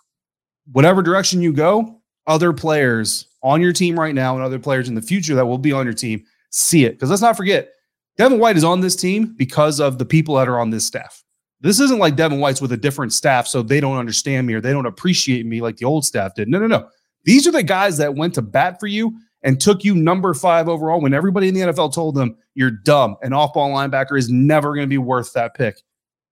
whatever 0.72 1.02
direction 1.02 1.42
you 1.42 1.54
go, 1.54 2.02
other 2.26 2.54
players 2.54 3.28
on 3.42 3.62
your 3.62 3.74
team 3.74 4.00
right 4.00 4.16
now 4.16 4.36
and 4.36 4.44
other 4.44 4.60
players 4.60 4.88
in 4.88 4.96
the 4.96 5.02
future 5.02 5.36
that 5.36 5.46
will 5.46 5.58
be 5.58 5.74
on 5.74 5.86
your 5.86 5.94
team 5.94 6.24
see 6.52 6.86
it. 6.86 6.94
Because 6.94 7.10
let's 7.10 7.22
not 7.22 7.36
forget, 7.36 7.70
Devin 8.18 8.40
White 8.40 8.58
is 8.58 8.64
on 8.64 8.80
this 8.80 8.96
team 8.96 9.34
because 9.38 9.80
of 9.80 9.98
the 9.98 10.06
people 10.06 10.36
that 10.36 10.48
are 10.48 10.60
on 10.60 10.70
this 10.70 10.86
staff. 10.86 11.23
This 11.64 11.80
isn't 11.80 12.00
like 12.00 12.18
Devin 12.18 12.42
White's 12.42 12.62
with 12.62 12.74
a 12.74 12.78
different 12.78 13.14
staff, 13.14 13.48
so 13.48 13.62
they 13.62 13.80
don't 13.80 13.98
understand 13.98 14.46
me 14.46 14.54
or 14.54 14.60
they 14.60 14.74
don't 14.74 14.86
appreciate 14.86 15.46
me 15.46 15.62
like 15.62 15.78
the 15.78 15.86
old 15.86 16.06
staff 16.06 16.36
did. 16.36 16.50
No, 16.50 16.60
no, 16.60 16.68
no. 16.68 16.90
These 17.24 17.48
are 17.48 17.52
the 17.52 17.64
guys 17.64 17.98
that 17.98 18.16
went 18.16 18.34
to 18.36 18.42
bat 18.42 18.82
for 18.82 18.88
you 18.88 19.18
and 19.44 19.60
took 19.60 19.86
you 19.86 19.96
number 19.96 20.34
five 20.34 20.68
overall 20.68 21.00
when 21.00 21.14
everybody 21.14 21.48
in 21.48 21.54
the 21.54 21.62
NFL 21.62 21.94
told 21.94 22.16
them 22.16 22.36
you're 22.54 22.70
dumb. 22.70 23.16
An 23.22 23.32
off 23.32 23.54
ball 23.54 23.72
linebacker 23.72 24.18
is 24.18 24.30
never 24.30 24.76
going 24.76 24.84
to 24.84 24.90
be 24.90 24.98
worth 24.98 25.32
that 25.34 25.54
pick. 25.54 25.82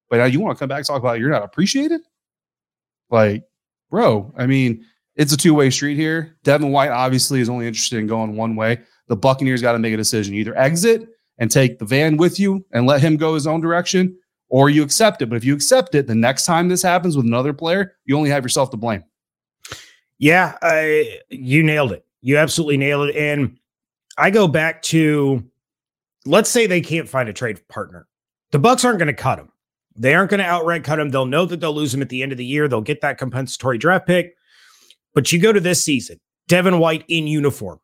But 0.10 0.18
now 0.18 0.26
you 0.26 0.42
want 0.42 0.58
to 0.58 0.60
come 0.60 0.68
back 0.68 0.80
and 0.80 0.88
talk 0.88 1.00
about 1.00 1.20
you're 1.20 1.30
not 1.30 1.44
appreciated? 1.44 2.02
Like, 3.10 3.46
bro, 3.90 4.34
I 4.38 4.46
mean, 4.48 4.86
it's 5.16 5.32
a 5.32 5.38
two 5.38 5.54
way 5.54 5.70
street 5.70 5.96
here. 5.96 6.38
Devin 6.44 6.72
White 6.72 6.92
obviously 6.92 7.40
is 7.40 7.48
only 7.48 7.68
interested 7.68 8.00
in 8.00 8.08
going 8.08 8.36
one 8.36 8.58
way. 8.58 8.80
The 9.08 9.16
Buccaneers 9.16 9.62
got 9.62 9.74
to 9.74 9.80
make 9.80 9.94
a 9.94 9.98
decision. 9.98 10.36
Either 10.36 10.58
exit 10.58 11.08
and 11.38 11.50
take 11.50 11.80
the 11.80 11.86
van 11.86 12.18
with 12.18 12.38
you 12.38 12.66
and 12.74 12.86
let 12.86 13.02
him 13.02 13.16
go 13.16 13.34
his 13.34 13.48
own 13.48 13.62
direction, 13.62 14.18
or 14.52 14.70
you 14.70 14.84
accept 14.84 15.22
it. 15.22 15.28
But 15.28 15.38
if 15.38 15.46
you 15.46 15.56
accept 15.56 15.96
it, 15.96 16.08
the 16.08 16.14
next 16.14 16.46
time 16.46 16.68
this 16.68 16.84
happens 16.84 17.16
with 17.16 17.26
another 17.26 17.54
player, 17.54 17.96
you 18.04 18.18
only 18.18 18.30
have 18.30 18.44
yourself 18.44 18.70
to 18.72 18.78
blame. 18.78 19.04
Yeah, 20.20 20.58
I, 20.62 21.20
you 21.30 21.64
nailed 21.64 21.94
it. 21.94 22.06
You 22.20 22.38
absolutely 22.38 22.78
nailed 22.78 23.10
it. 23.10 23.16
And 23.16 23.58
I 24.18 24.30
go 24.30 24.50
back 24.50 24.82
to 24.84 25.44
let's 26.26 26.50
say 26.50 26.68
they 26.68 26.82
can't 26.82 27.10
find 27.10 27.30
a 27.30 27.34
trade 27.34 27.66
partner. 27.70 28.08
The 28.52 28.60
Bucs 28.60 28.84
aren't 28.84 29.00
going 29.00 29.08
to 29.08 29.14
cut 29.14 29.40
him. 29.40 29.50
They 29.96 30.14
aren't 30.14 30.30
going 30.30 30.42
to 30.42 30.46
outright 30.46 30.84
cut 30.84 31.00
him. 31.00 31.10
They'll 31.10 31.26
know 31.26 31.46
that 31.46 31.62
they'll 31.62 31.74
lose 31.74 31.94
him 31.94 32.02
at 32.02 32.10
the 32.10 32.22
end 32.22 32.34
of 32.34 32.38
the 32.38 32.46
year. 32.46 32.68
They'll 32.68 32.82
get 32.82 33.02
that 33.02 33.18
compensatory 33.18 33.78
draft 33.78 34.06
pick. 34.06 34.36
But 35.14 35.32
you 35.32 35.40
go 35.40 35.54
to 35.54 35.60
this 35.60 35.84
season, 35.84 36.20
Devin 36.50 36.78
White 36.80 37.06
in 37.08 37.26
uniform. 37.26 37.80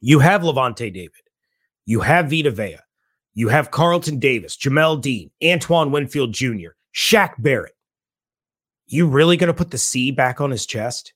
You 0.00 0.18
have 0.18 0.42
Lavonte 0.42 0.92
David. 0.92 1.12
You 1.84 2.00
have 2.00 2.30
Vita 2.30 2.50
Vea. 2.50 2.78
You 3.36 3.48
have 3.48 3.70
Carlton 3.70 4.18
Davis, 4.18 4.56
Jamel 4.56 4.98
Dean, 4.98 5.30
Antoine 5.44 5.92
Winfield 5.92 6.32
Jr., 6.32 6.70
Shaq 6.94 7.34
Barrett. 7.38 7.76
You 8.86 9.06
really 9.06 9.36
going 9.36 9.48
to 9.48 9.54
put 9.54 9.70
the 9.70 9.76
C 9.76 10.10
back 10.10 10.40
on 10.40 10.50
his 10.50 10.64
chest? 10.64 11.12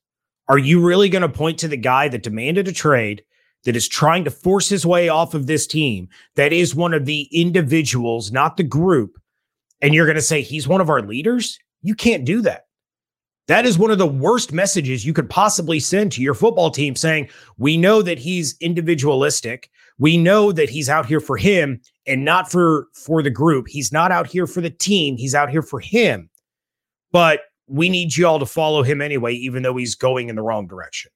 Are 0.47 0.59
you 0.59 0.85
really 0.87 1.09
going 1.09 1.23
to 1.23 1.31
point 1.31 1.59
to 1.61 1.69
the 1.69 1.79
guy 1.79 2.09
that 2.09 2.23
demanded 2.23 2.69
a 2.69 2.73
trade, 2.73 3.23
that 3.65 3.75
is 3.75 3.89
trying 3.89 4.25
to 4.25 4.31
force 4.31 4.69
his 4.69 4.85
way 4.85 5.09
off 5.09 5.33
of 5.33 5.47
this 5.47 5.67
team, 5.67 6.11
that 6.37 6.53
is 6.53 6.75
one 6.75 6.93
of 6.93 7.07
the 7.07 7.27
individuals, 7.33 8.31
not 8.31 8.59
the 8.59 8.65
group, 8.65 9.19
and 9.81 9.95
you're 9.95 10.05
going 10.05 10.15
to 10.15 10.21
say 10.21 10.43
he's 10.43 10.69
one 10.69 10.83
of 10.83 10.91
our 10.91 11.01
leaders? 11.01 11.59
You 11.81 11.95
can't 11.95 12.27
do 12.27 12.43
that. 12.43 12.67
That 13.51 13.67
is 13.67 13.77
one 13.77 13.91
of 13.91 13.99
the 13.99 14.07
worst 14.07 14.53
messages 14.53 15.05
you 15.05 15.13
could 15.13 15.29
possibly 15.29 15.81
send 15.81 16.13
to 16.13 16.23
your 16.23 16.35
football 16.35 16.71
team 16.71 16.95
saying, 16.95 17.29
We 17.59 17.77
know 17.77 18.01
that 18.01 18.17
he's 18.17 18.57
individualistic. 18.61 19.69
We 19.99 20.17
know 20.17 20.53
that 20.53 20.71
he's 20.71 20.89
out 20.89 21.05
here 21.05 21.19
for 21.19 21.37
him 21.37 21.81
and 22.07 22.25
not 22.25 22.49
for 22.49 22.87
for 22.95 23.25
the 23.25 23.31
group. 23.31 23.67
He's 23.67 23.91
not 23.91 24.13
out 24.13 24.29
here 24.29 24.47
for 24.47 24.61
the 24.61 24.71
team. 24.71 25.17
He's 25.17 25.35
out 25.35 25.51
here 25.51 25.63
for 25.63 25.81
him. 25.81 26.31
But 27.11 27.41
we 27.67 27.89
need 27.89 28.17
you 28.17 28.25
all 28.25 28.39
to 28.39 28.47
follow 28.47 28.85
him 28.85 29.03
anyway, 29.03 29.35
even 29.35 29.65
though 29.65 29.77
he's 29.77 29.97
going 29.97 30.29
in 30.29 30.37
the 30.37 30.43
wrong 30.43 30.69
direction. 30.69 31.11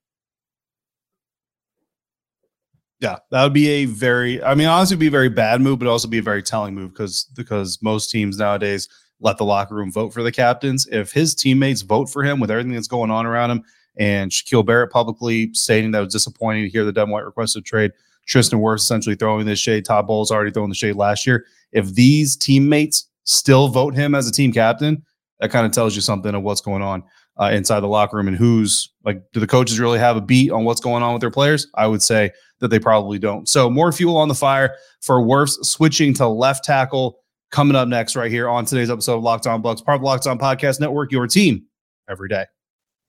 Yeah, 2.99 3.19
that 3.31 3.45
would 3.45 3.53
be 3.53 3.69
a 3.69 3.85
very, 3.85 4.43
I 4.43 4.57
mean, 4.57 4.67
honestly, 4.67 4.97
be 4.97 5.07
a 5.07 5.11
very 5.13 5.29
bad 5.29 5.61
move, 5.61 5.79
but 5.79 5.87
also 5.87 6.09
be 6.09 6.19
a 6.19 6.23
very 6.23 6.43
telling 6.43 6.75
move 6.75 6.95
because 6.95 7.31
because 7.37 7.81
most 7.81 8.11
teams 8.11 8.39
nowadays 8.39 8.89
let 9.21 9.39
the 9.39 9.45
locker 9.45 9.75
room 9.75 9.93
vote 9.93 10.13
for 10.13 10.23
the 10.23 10.33
captains. 10.33 10.87
If 10.91 11.13
his 11.13 11.35
teammates 11.35 11.83
vote 11.83 12.11
for 12.11 12.23
him 12.23 12.41
with 12.41 12.51
everything 12.51 12.73
that's 12.73 12.89
going 12.89 13.11
on 13.11 13.27
around 13.27 13.51
him, 13.51 13.65
and 13.97 14.31
Shaquille 14.31 14.67
Barrett 14.67 14.91
publicly 14.91 15.53
stating 15.55 15.93
that 15.93 16.01
was 16.01 16.13
disappointing 16.13 16.65
to 16.65 16.69
hear 16.69 16.85
the 16.85 16.93
Devin 16.93 17.11
White 17.11 17.25
requested 17.25 17.65
trade, 17.65 17.93
Tristan 18.27 18.59
Wirfs 18.59 18.79
essentially 18.79 19.17
throwing 19.17 19.47
this 19.47 19.59
shade, 19.59 19.85
Todd 19.85 20.07
Bowles 20.07 20.31
already 20.31 20.51
throwing 20.51 20.71
the 20.71 20.75
shade 20.75 20.97
last 20.97 21.27
year. 21.27 21.45
If 21.73 21.95
these 21.95 22.37
teammates 22.37 23.09
still 23.25 23.69
vote 23.69 23.95
him 23.95 24.15
as 24.15 24.29
a 24.29 24.33
team 24.33 24.53
captain, 24.53 25.03
that 25.41 25.51
kind 25.51 25.67
of 25.67 25.73
tells 25.73 25.95
you 25.95 26.01
something 26.01 26.35
of 26.35 26.43
what's 26.43 26.61
going 26.61 26.83
on 26.83 27.03
uh, 27.41 27.51
inside 27.53 27.81
the 27.81 27.89
locker 27.89 28.17
room 28.17 28.29
and 28.29 28.37
who's 28.37 28.93
like, 29.05 29.21
do 29.33 29.41
the 29.41 29.47
coaches 29.47 29.81
really 29.81 29.99
have 29.99 30.17
a 30.17 30.21
beat 30.21 30.51
on 30.51 30.65
what's 30.65 30.81
going 30.81 31.03
on 31.03 31.13
with 31.13 31.21
their 31.21 31.31
players? 31.31 31.67
I 31.75 31.87
would 31.87 32.03
say 32.03 32.31
that 32.61 32.69
they 32.69 32.79
probably 32.79 33.19
don't. 33.19 33.49
So 33.49 33.69
more 33.69 33.93
fuel 33.93 34.17
on 34.17 34.29
the 34.29 34.35
fire 34.35 34.77
for 35.01 35.21
Wirfs 35.21 35.65
switching 35.65 36.15
to 36.15 36.27
left 36.27 36.65
tackle 36.65 37.19
coming 37.55 37.77
up 37.77 37.87
next 37.87 38.17
right 38.17 38.33
here 38.33 38.49
on 38.49 38.65
today's 38.65 38.91
episode 38.91 39.19
of 39.19 39.23
Locked 39.23 39.47
On 39.47 39.63
Bucs, 39.63 39.83
part 39.85 39.95
of 39.95 40.01
the 40.01 40.07
Locked 40.07 40.27
On 40.27 40.37
Podcast 40.37 40.81
Network, 40.81 41.13
your 41.13 41.29
team 41.29 41.65
every 42.11 42.29
day. 42.29 42.47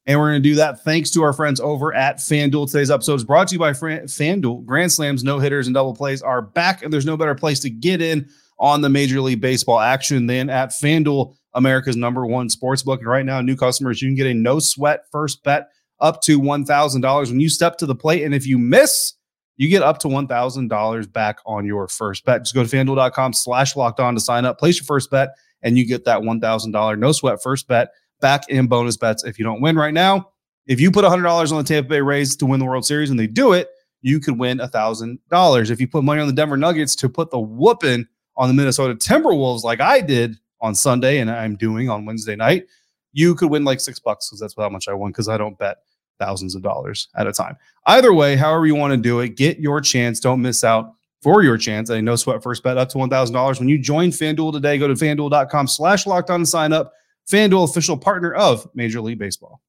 And 0.06 0.20
we're 0.20 0.30
going 0.30 0.44
to 0.44 0.50
do 0.50 0.54
that 0.58 0.84
thanks 0.84 1.10
to 1.12 1.24
our 1.24 1.34
friends 1.34 1.60
over 1.60 1.96
at 1.96 2.18
FanDuel. 2.18 2.68
Today's 2.68 2.92
episode 2.92 3.16
is 3.16 3.24
brought 3.24 3.48
to 3.48 3.56
you 3.56 3.60
by 3.60 3.72
FanDuel. 3.72 4.64
Grand 4.64 4.92
slams, 4.92 5.24
no 5.24 5.40
hitters, 5.40 5.66
and 5.66 5.74
double 5.74 5.96
plays 5.96 6.22
are 6.22 6.44
back, 6.44 6.84
and 6.84 6.94
there's 6.94 7.08
no 7.08 7.18
better 7.18 7.34
place 7.34 7.60
to 7.62 7.72
get 7.72 8.04
in 8.04 8.30
on 8.60 8.82
the 8.82 8.90
Major 8.90 9.20
League 9.20 9.42
Baseball 9.42 9.80
action 9.80 10.28
than 10.28 10.52
at 10.52 10.70
FanDuel, 10.70 11.34
America's 11.56 11.96
number 11.96 12.24
one 12.28 12.48
sports 12.48 12.84
book. 12.84 13.00
And 13.00 13.10
right 13.10 13.26
now, 13.26 13.42
new 13.42 13.56
customers, 13.56 14.00
you 14.00 14.10
can 14.10 14.16
get 14.16 14.28
a 14.28 14.34
no 14.36 14.60
sweat 14.60 15.06
first 15.12 15.44
bet 15.44 15.70
up 16.02 16.22
to 16.22 16.40
$1,000 16.40 17.30
when 17.30 17.40
you 17.40 17.50
step 17.50 17.80
to 17.80 17.88
the 17.88 17.96
plate. 17.96 18.24
And 18.24 18.36
if 18.36 18.46
you 18.46 18.60
miss, 18.60 19.14
you 19.58 19.70
get 19.70 19.84
up 19.84 20.00
to 20.00 20.08
$1,000 20.08 21.14
back 21.14 21.40
on 21.46 21.66
your 21.66 21.88
first 21.88 22.26
bet. 22.26 22.44
Just 22.44 22.54
go 22.54 22.64
to 22.64 22.70
fanduel.com 22.70 23.34
slash 23.34 23.76
locked 23.76 24.00
on 24.00 24.14
to 24.16 24.20
sign 24.20 24.46
up, 24.46 24.60
place 24.60 24.78
your 24.78 24.86
first 24.86 25.10
bet, 25.10 25.30
and 25.62 25.78
you 25.78 25.86
get 25.86 26.06
that 26.06 26.22
$1,000 26.22 27.00
no 27.00 27.12
sweat 27.12 27.42
first 27.42 27.68
bet 27.68 27.90
back 28.22 28.48
in 28.50 28.68
bonus 28.68 28.98
bets 28.98 29.24
if 29.24 29.40
you 29.40 29.46
don't 29.46 29.62
win 29.62 29.76
right 29.76 29.94
now. 29.94 30.30
If 30.68 30.80
you 30.80 30.92
put 30.92 31.06
$100 31.06 31.52
on 31.52 31.58
the 31.58 31.64
Tampa 31.64 31.90
Bay 31.90 32.02
Rays 32.02 32.36
to 32.38 32.46
win 32.46 32.60
the 32.60 32.66
World 32.66 32.86
Series 32.86 33.10
and 33.10 33.20
they 33.20 33.28
do 33.28 33.54
it, 33.54 33.70
you 34.02 34.20
could 34.20 34.38
win 34.38 34.58
$1,000. 34.60 35.70
If 35.70 35.82
you 35.82 35.88
put 35.88 36.04
money 36.04 36.22
on 36.22 36.28
the 36.28 36.34
Denver 36.34 36.58
Nuggets 36.58 36.96
to 36.98 37.10
put 37.10 37.32
the 37.32 37.40
whooping 37.40 38.08
on 38.36 38.48
the 38.48 38.54
Minnesota 38.54 38.96
Timberwolves, 38.96 39.64
like 39.64 39.80
I 39.80 40.02
did 40.02 40.38
on 40.62 40.76
Sunday 40.76 41.20
and 41.20 41.30
I'm 41.30 41.56
doing 41.56 41.90
on 41.90 42.06
Wednesday 42.06 42.36
night, 42.36 42.66
you 43.14 43.36
could 43.36 43.50
win 43.50 43.64
like 43.64 43.80
six 43.80 44.00
bucks 44.00 44.28
because 44.28 44.40
that's 44.42 44.56
how 44.58 44.70
much 44.70 44.88
I 44.88 44.94
won 44.94 45.12
because 45.12 45.30
I 45.30 45.38
don't 45.38 45.58
bet 45.58 45.78
thousands 46.20 46.56
of 46.56 46.62
dollars 46.62 47.08
at 47.16 47.28
a 47.28 47.34
time. 47.34 47.58
Either 47.86 48.14
way, 48.14 48.36
however 48.36 48.66
you 48.66 48.76
want 48.76 48.92
to 48.92 48.98
do 48.98 49.20
it, 49.20 49.36
get 49.36 49.60
your 49.60 49.82
chance. 49.82 50.20
Don't 50.20 50.42
miss 50.42 50.64
out 50.64 50.94
for 51.22 51.44
your 51.44 51.58
chance. 51.58 51.90
A 51.90 52.02
no 52.02 52.16
sweat 52.16 52.44
first 52.44 52.64
bet 52.64 52.78
up 52.78 52.90
to 52.90 52.98
$1,000. 52.98 53.60
When 53.60 53.70
you 53.70 53.78
join 53.78 54.10
FanDuel 54.10 54.54
today, 54.54 54.78
go 54.78 54.88
to 54.88 54.94
fanduel.com 54.94 55.68
slash 55.68 56.06
locked 56.06 56.30
on 56.30 56.42
to 56.42 56.46
sign 56.46 56.74
up. 56.74 56.94
FanDuel, 57.30 57.70
official 57.70 57.98
partner 57.98 58.34
of 58.34 58.68
Major 58.76 59.02
League 59.02 59.18
Baseball. 59.18 59.62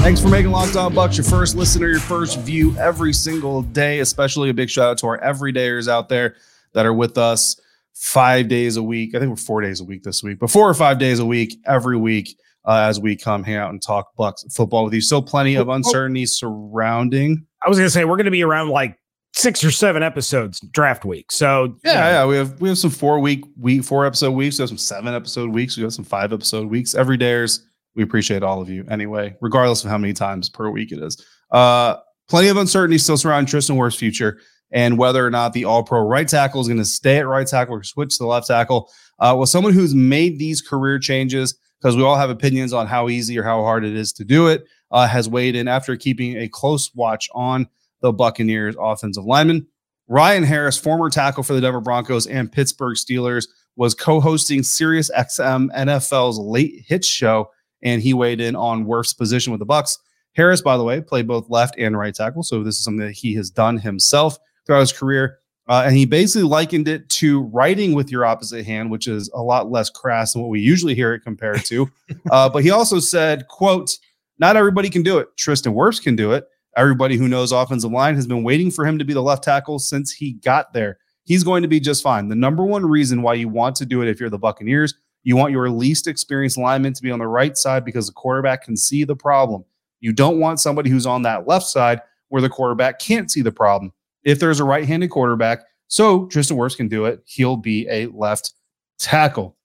Thanks 0.00 0.22
for 0.22 0.28
making 0.28 0.50
Locked 0.50 0.76
On 0.76 0.94
Bucs 0.94 1.18
your 1.18 1.24
first 1.24 1.54
listener, 1.54 1.88
your 1.88 2.00
first 2.00 2.38
view 2.40 2.74
every 2.78 3.12
single 3.12 3.60
day. 3.62 4.00
Especially 4.00 4.48
a 4.48 4.54
big 4.54 4.70
shout 4.70 4.92
out 4.92 4.98
to 4.98 5.06
our 5.06 5.18
everydayers 5.20 5.88
out 5.88 6.08
there 6.08 6.36
that 6.72 6.86
are 6.86 6.94
with 6.94 7.18
us 7.18 7.60
five 7.92 8.48
days 8.48 8.78
a 8.78 8.82
week. 8.82 9.14
I 9.14 9.18
think 9.18 9.28
we're 9.28 9.36
four 9.36 9.60
days 9.60 9.80
a 9.80 9.84
week 9.84 10.02
this 10.02 10.22
week, 10.22 10.38
but 10.38 10.50
four 10.50 10.68
or 10.68 10.74
five 10.74 10.98
days 10.98 11.18
a 11.18 11.26
week 11.26 11.60
every 11.66 11.98
week 11.98 12.38
uh, 12.66 12.86
as 12.88 13.00
we 13.00 13.16
come 13.16 13.42
hang 13.42 13.56
out 13.56 13.70
and 13.70 13.82
talk 13.82 14.08
Bucs 14.18 14.50
football 14.52 14.84
with 14.84 14.94
you. 14.94 15.00
So 15.00 15.20
plenty 15.22 15.54
of 15.54 15.68
uncertainty 15.68 16.26
surrounding. 16.26 17.46
I 17.64 17.68
was 17.68 17.78
going 17.78 17.86
to 17.86 17.90
say 17.90 18.04
we're 18.04 18.16
going 18.16 18.24
to 18.26 18.30
be 18.30 18.42
around 18.42 18.68
like 18.68 18.96
six 19.34 19.62
or 19.62 19.70
seven 19.70 20.02
episodes 20.02 20.60
draft 20.72 21.04
week. 21.04 21.30
So 21.32 21.76
yeah, 21.84 21.92
yeah, 21.92 22.10
yeah, 22.10 22.26
we 22.26 22.36
have 22.36 22.60
we 22.60 22.68
have 22.68 22.78
some 22.78 22.90
four 22.90 23.20
week 23.20 23.44
week 23.58 23.84
four 23.84 24.06
episode 24.06 24.32
weeks. 24.32 24.58
We 24.58 24.62
have 24.62 24.68
some 24.68 24.78
seven 24.78 25.14
episode 25.14 25.50
weeks. 25.50 25.76
We 25.76 25.82
have 25.82 25.92
some 25.92 26.04
five 26.04 26.32
episode 26.32 26.68
weeks. 26.68 26.94
Every 26.94 27.18
dayers. 27.18 27.60
We 27.96 28.04
appreciate 28.04 28.44
all 28.44 28.62
of 28.62 28.68
you 28.68 28.84
anyway, 28.88 29.36
regardless 29.40 29.82
of 29.84 29.90
how 29.90 29.98
many 29.98 30.12
times 30.12 30.48
per 30.48 30.70
week 30.70 30.92
it 30.92 31.02
is. 31.02 31.24
Uh, 31.50 31.96
plenty 32.28 32.48
of 32.48 32.56
uncertainty 32.56 32.98
still 32.98 33.16
surrounding 33.16 33.48
Tristan 33.48 33.76
Wirfs' 33.76 33.96
future 33.96 34.38
and 34.70 34.96
whether 34.96 35.26
or 35.26 35.30
not 35.30 35.52
the 35.52 35.64
All 35.64 35.82
Pro 35.82 36.00
right 36.00 36.28
tackle 36.28 36.60
is 36.60 36.68
going 36.68 36.78
to 36.78 36.84
stay 36.84 37.18
at 37.18 37.26
right 37.26 37.46
tackle 37.46 37.74
or 37.74 37.82
switch 37.82 38.16
to 38.16 38.22
the 38.22 38.28
left 38.28 38.46
tackle. 38.46 38.90
Uh, 39.18 39.34
well, 39.36 39.46
someone 39.46 39.72
who's 39.72 39.94
made 39.94 40.38
these 40.38 40.62
career 40.62 40.98
changes 40.98 41.58
because 41.80 41.96
we 41.96 42.02
all 42.02 42.16
have 42.16 42.30
opinions 42.30 42.72
on 42.72 42.86
how 42.86 43.08
easy 43.08 43.38
or 43.38 43.42
how 43.42 43.62
hard 43.62 43.84
it 43.84 43.94
is 43.94 44.12
to 44.14 44.24
do 44.24 44.48
it, 44.48 44.66
uh, 44.90 45.06
has 45.06 45.28
weighed 45.28 45.56
in 45.56 45.68
after 45.68 45.96
keeping 45.96 46.36
a 46.36 46.48
close 46.48 46.94
watch 46.94 47.28
on 47.34 47.66
the 48.02 48.12
Buccaneers 48.12 48.76
offensive 48.78 49.24
lineman. 49.24 49.66
Ryan 50.08 50.42
Harris, 50.42 50.76
former 50.76 51.08
tackle 51.08 51.42
for 51.42 51.54
the 51.54 51.60
Denver 51.60 51.80
Broncos 51.80 52.26
and 52.26 52.50
Pittsburgh 52.50 52.96
Steelers, 52.96 53.46
was 53.76 53.94
co-hosting 53.94 54.62
Sirius 54.62 55.10
XM 55.16 55.68
NFL's 55.74 56.38
Late 56.38 56.84
Hits 56.86 57.06
show, 57.06 57.50
and 57.82 58.02
he 58.02 58.12
weighed 58.12 58.40
in 58.40 58.56
on 58.56 58.84
Wirfs' 58.84 59.16
position 59.16 59.52
with 59.52 59.60
the 59.60 59.66
Bucs. 59.66 59.98
Harris, 60.34 60.62
by 60.62 60.76
the 60.76 60.84
way, 60.84 61.00
played 61.00 61.26
both 61.26 61.48
left 61.48 61.76
and 61.78 61.96
right 61.96 62.14
tackle, 62.14 62.42
so 62.42 62.62
this 62.62 62.76
is 62.76 62.84
something 62.84 63.06
that 63.06 63.12
he 63.12 63.34
has 63.34 63.50
done 63.50 63.78
himself 63.78 64.38
throughout 64.66 64.80
his 64.80 64.92
career. 64.92 65.39
Uh, 65.70 65.84
and 65.86 65.96
he 65.96 66.04
basically 66.04 66.42
likened 66.42 66.88
it 66.88 67.08
to 67.08 67.42
writing 67.42 67.94
with 67.94 68.10
your 68.10 68.26
opposite 68.26 68.66
hand, 68.66 68.90
which 68.90 69.06
is 69.06 69.30
a 69.32 69.40
lot 69.40 69.70
less 69.70 69.88
crass 69.88 70.32
than 70.32 70.42
what 70.42 70.50
we 70.50 70.58
usually 70.58 70.96
hear 70.96 71.14
it 71.14 71.20
compared 71.20 71.64
to. 71.64 71.88
uh, 72.32 72.48
but 72.48 72.64
he 72.64 72.70
also 72.70 72.98
said, 72.98 73.46
quote, 73.46 73.96
not 74.40 74.56
everybody 74.56 74.90
can 74.90 75.04
do 75.04 75.18
it. 75.18 75.28
Tristan 75.36 75.72
Wirfs 75.72 76.02
can 76.02 76.16
do 76.16 76.32
it. 76.32 76.48
Everybody 76.76 77.16
who 77.16 77.28
knows 77.28 77.52
offensive 77.52 77.92
line 77.92 78.16
has 78.16 78.26
been 78.26 78.42
waiting 78.42 78.72
for 78.72 78.84
him 78.84 78.98
to 78.98 79.04
be 79.04 79.12
the 79.12 79.22
left 79.22 79.44
tackle 79.44 79.78
since 79.78 80.10
he 80.10 80.32
got 80.32 80.72
there. 80.72 80.98
He's 81.22 81.44
going 81.44 81.62
to 81.62 81.68
be 81.68 81.78
just 81.78 82.02
fine. 82.02 82.26
The 82.26 82.34
number 82.34 82.64
one 82.64 82.84
reason 82.84 83.22
why 83.22 83.34
you 83.34 83.48
want 83.48 83.76
to 83.76 83.86
do 83.86 84.02
it 84.02 84.08
if 84.08 84.18
you're 84.18 84.28
the 84.28 84.38
Buccaneers, 84.38 84.94
you 85.22 85.36
want 85.36 85.52
your 85.52 85.70
least 85.70 86.08
experienced 86.08 86.58
lineman 86.58 86.94
to 86.94 87.02
be 87.02 87.12
on 87.12 87.20
the 87.20 87.28
right 87.28 87.56
side 87.56 87.84
because 87.84 88.08
the 88.08 88.12
quarterback 88.12 88.64
can 88.64 88.76
see 88.76 89.04
the 89.04 89.14
problem. 89.14 89.64
You 90.00 90.12
don't 90.12 90.40
want 90.40 90.58
somebody 90.58 90.90
who's 90.90 91.06
on 91.06 91.22
that 91.22 91.46
left 91.46 91.66
side 91.66 92.00
where 92.28 92.42
the 92.42 92.48
quarterback 92.48 92.98
can't 92.98 93.30
see 93.30 93.42
the 93.42 93.52
problem 93.52 93.92
if 94.24 94.38
there's 94.38 94.60
a 94.60 94.64
right 94.64 94.86
handed 94.86 95.10
quarterback. 95.10 95.60
So 95.88 96.26
Tristan 96.26 96.56
Wirfs 96.56 96.76
can 96.76 96.88
do 96.88 97.04
it. 97.06 97.22
He'll 97.26 97.56
be 97.56 97.86
a 97.88 98.06
left 98.06 98.54
tackle. 98.98 99.56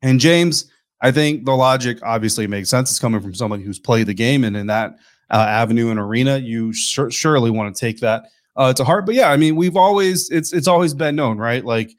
And 0.00 0.18
James, 0.18 0.70
I 1.00 1.10
think 1.10 1.44
the 1.44 1.52
logic 1.52 1.98
obviously 2.02 2.46
makes 2.46 2.70
sense. 2.70 2.90
It's 2.90 2.98
coming 2.98 3.20
from 3.20 3.34
someone 3.34 3.60
who's 3.60 3.78
played 3.78 4.06
the 4.06 4.14
game 4.14 4.44
and 4.44 4.56
in 4.56 4.68
that 4.68 4.96
uh, 5.30 5.36
avenue 5.48 5.90
and 5.90 5.98
arena, 5.98 6.38
you 6.38 6.72
sur- 6.72 7.10
surely 7.10 7.50
want 7.50 7.74
to 7.74 7.80
take 7.80 8.00
that 8.00 8.26
uh, 8.56 8.72
to 8.74 8.84
heart. 8.84 9.06
But 9.06 9.14
yeah, 9.14 9.30
I 9.30 9.36
mean, 9.36 9.56
we've 9.56 9.76
always 9.76 10.30
it's 10.30 10.52
it's 10.52 10.68
always 10.68 10.94
been 10.94 11.16
known, 11.16 11.38
right? 11.38 11.64
Like 11.64 11.92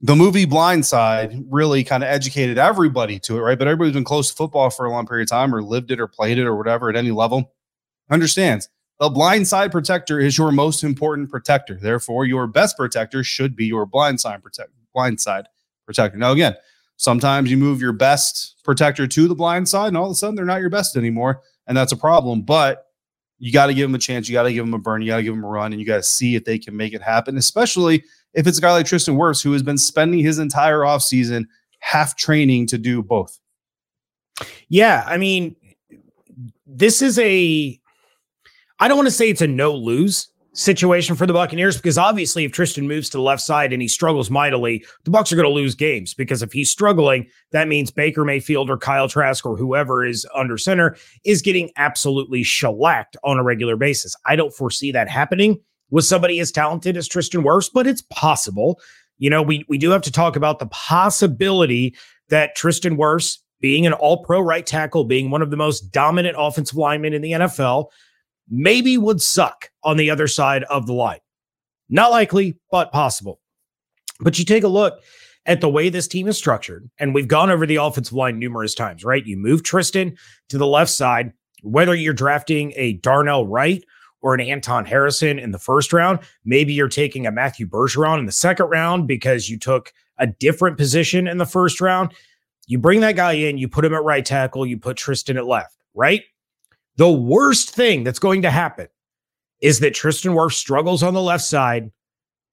the 0.00 0.16
movie 0.16 0.46
Blind 0.46 0.86
Side 0.86 1.44
really 1.48 1.84
kind 1.84 2.02
of 2.02 2.08
educated 2.08 2.58
everybody 2.58 3.18
to 3.20 3.36
it, 3.36 3.40
right? 3.40 3.58
But 3.58 3.68
everybody's 3.68 3.94
been 3.94 4.04
close 4.04 4.30
to 4.30 4.34
football 4.34 4.70
for 4.70 4.86
a 4.86 4.90
long 4.90 5.06
period 5.06 5.24
of 5.24 5.30
time, 5.30 5.54
or 5.54 5.62
lived 5.62 5.90
it, 5.90 6.00
or 6.00 6.06
played 6.06 6.38
it, 6.38 6.46
or 6.46 6.56
whatever 6.56 6.88
at 6.88 6.96
any 6.96 7.10
level, 7.10 7.52
understands 8.10 8.68
the 9.00 9.08
blind 9.08 9.48
side 9.48 9.72
protector 9.72 10.20
is 10.20 10.36
your 10.36 10.52
most 10.52 10.84
important 10.84 11.30
protector. 11.30 11.74
Therefore, 11.74 12.26
your 12.26 12.46
best 12.46 12.76
protector 12.76 13.24
should 13.24 13.56
be 13.56 13.64
your 13.64 13.86
blind 13.86 14.20
side 14.20 14.42
protector. 14.42 14.74
Protector. 15.86 16.18
Now, 16.18 16.32
again, 16.32 16.54
sometimes 16.96 17.50
you 17.50 17.56
move 17.56 17.80
your 17.80 17.92
best 17.92 18.62
protector 18.62 19.06
to 19.06 19.28
the 19.28 19.34
blind 19.34 19.68
side, 19.68 19.88
and 19.88 19.96
all 19.96 20.06
of 20.06 20.10
a 20.10 20.14
sudden 20.14 20.34
they're 20.34 20.44
not 20.44 20.60
your 20.60 20.68
best 20.68 20.96
anymore, 20.96 21.42
and 21.66 21.76
that's 21.76 21.92
a 21.92 21.96
problem. 21.96 22.42
But 22.42 22.88
you 23.38 23.52
got 23.52 23.68
to 23.68 23.74
give 23.74 23.88
them 23.88 23.94
a 23.94 23.98
chance. 23.98 24.28
You 24.28 24.34
got 24.34 24.42
to 24.42 24.52
give 24.52 24.66
them 24.66 24.74
a 24.74 24.78
burn. 24.78 25.00
You 25.00 25.08
got 25.08 25.16
to 25.16 25.22
give 25.22 25.34
them 25.34 25.44
a 25.44 25.48
run, 25.48 25.72
and 25.72 25.80
you 25.80 25.86
got 25.86 25.96
to 25.96 26.02
see 26.02 26.36
if 26.36 26.44
they 26.44 26.58
can 26.58 26.76
make 26.76 26.92
it 26.92 27.00
happen. 27.00 27.38
Especially 27.38 28.04
if 28.34 28.46
it's 28.46 28.58
a 28.58 28.60
guy 28.60 28.72
like 28.72 28.84
Tristan 28.84 29.16
Wirfs 29.16 29.42
who 29.42 29.52
has 29.52 29.62
been 29.62 29.78
spending 29.78 30.20
his 30.20 30.38
entire 30.38 30.80
offseason 30.80 31.46
half 31.78 32.16
training 32.16 32.66
to 32.66 32.78
do 32.78 33.02
both. 33.02 33.38
Yeah, 34.68 35.04
I 35.06 35.16
mean, 35.16 35.56
this 36.66 37.00
is 37.00 37.18
a 37.18 37.79
I 38.80 38.88
don't 38.88 38.96
want 38.96 39.08
to 39.08 39.12
say 39.12 39.28
it's 39.28 39.42
a 39.42 39.46
no 39.46 39.74
lose 39.74 40.28
situation 40.54 41.14
for 41.14 41.26
the 41.26 41.34
Buccaneers 41.34 41.76
because 41.76 41.98
obviously 41.98 42.44
if 42.44 42.52
Tristan 42.52 42.88
moves 42.88 43.10
to 43.10 43.18
the 43.18 43.22
left 43.22 43.42
side 43.42 43.72
and 43.74 43.82
he 43.82 43.88
struggles 43.88 44.30
mightily, 44.30 44.84
the 45.04 45.10
Bucs 45.10 45.30
are 45.30 45.36
going 45.36 45.46
to 45.46 45.54
lose 45.54 45.74
games 45.74 46.14
because 46.14 46.42
if 46.42 46.52
he's 46.52 46.70
struggling, 46.70 47.26
that 47.52 47.68
means 47.68 47.90
Baker 47.90 48.24
Mayfield 48.24 48.70
or 48.70 48.78
Kyle 48.78 49.06
Trask 49.06 49.44
or 49.44 49.54
whoever 49.54 50.04
is 50.04 50.26
under 50.34 50.56
center 50.56 50.96
is 51.24 51.42
getting 51.42 51.70
absolutely 51.76 52.42
shellacked 52.42 53.18
on 53.22 53.38
a 53.38 53.44
regular 53.44 53.76
basis. 53.76 54.16
I 54.26 54.34
don't 54.34 54.54
foresee 54.54 54.90
that 54.92 55.08
happening 55.08 55.60
with 55.90 56.06
somebody 56.06 56.40
as 56.40 56.50
talented 56.50 56.96
as 56.96 57.06
Tristan 57.06 57.42
Wirfs, 57.42 57.70
but 57.72 57.86
it's 57.86 58.02
possible. 58.02 58.80
You 59.18 59.28
know, 59.28 59.42
we 59.42 59.66
we 59.68 59.76
do 59.76 59.90
have 59.90 60.02
to 60.02 60.12
talk 60.12 60.36
about 60.36 60.58
the 60.58 60.66
possibility 60.66 61.94
that 62.30 62.56
Tristan 62.56 62.96
Wirfs 62.96 63.38
being 63.60 63.86
an 63.86 63.92
all-pro 63.92 64.40
right 64.40 64.64
tackle, 64.64 65.04
being 65.04 65.30
one 65.30 65.42
of 65.42 65.50
the 65.50 65.56
most 65.56 65.92
dominant 65.92 66.34
offensive 66.38 66.78
linemen 66.78 67.12
in 67.12 67.20
the 67.20 67.32
NFL, 67.32 67.90
maybe 68.50 68.98
would 68.98 69.22
suck 69.22 69.70
on 69.82 69.96
the 69.96 70.10
other 70.10 70.26
side 70.26 70.64
of 70.64 70.86
the 70.86 70.92
line. 70.92 71.20
Not 71.88 72.10
likely, 72.10 72.58
but 72.70 72.92
possible. 72.92 73.40
But 74.20 74.38
you 74.38 74.44
take 74.44 74.64
a 74.64 74.68
look 74.68 75.00
at 75.46 75.60
the 75.60 75.68
way 75.68 75.88
this 75.88 76.08
team 76.08 76.28
is 76.28 76.36
structured, 76.36 76.90
and 76.98 77.14
we've 77.14 77.28
gone 77.28 77.50
over 77.50 77.66
the 77.66 77.76
offensive 77.76 78.12
line 78.12 78.38
numerous 78.38 78.74
times, 78.74 79.04
right? 79.04 79.24
You 79.24 79.36
move 79.36 79.62
Tristan 79.62 80.16
to 80.50 80.58
the 80.58 80.66
left 80.66 80.90
side, 80.90 81.32
whether 81.62 81.94
you're 81.94 82.12
drafting 82.12 82.72
a 82.76 82.94
Darnell 82.94 83.46
Wright 83.46 83.82
or 84.22 84.34
an 84.34 84.40
Anton 84.40 84.84
Harrison 84.84 85.38
in 85.38 85.50
the 85.50 85.58
first 85.58 85.92
round, 85.92 86.18
maybe 86.44 86.74
you're 86.74 86.88
taking 86.88 87.26
a 87.26 87.32
Matthew 87.32 87.66
Bergeron 87.66 88.18
in 88.18 88.26
the 88.26 88.32
second 88.32 88.66
round 88.66 89.08
because 89.08 89.48
you 89.48 89.58
took 89.58 89.92
a 90.18 90.26
different 90.26 90.76
position 90.76 91.26
in 91.26 91.38
the 91.38 91.46
first 91.46 91.80
round. 91.80 92.12
You 92.66 92.78
bring 92.78 93.00
that 93.00 93.16
guy 93.16 93.32
in, 93.32 93.58
you 93.58 93.66
put 93.66 93.84
him 93.84 93.94
at 93.94 94.04
right 94.04 94.24
tackle, 94.24 94.66
you 94.66 94.78
put 94.78 94.96
Tristan 94.96 95.38
at 95.38 95.46
left, 95.46 95.76
right? 95.94 96.22
The 97.00 97.10
worst 97.10 97.70
thing 97.70 98.04
that's 98.04 98.18
going 98.18 98.42
to 98.42 98.50
happen 98.50 98.86
is 99.62 99.80
that 99.80 99.94
Tristan 99.94 100.32
Wirfs 100.32 100.52
struggles 100.52 101.02
on 101.02 101.14
the 101.14 101.22
left 101.22 101.42
side, 101.42 101.90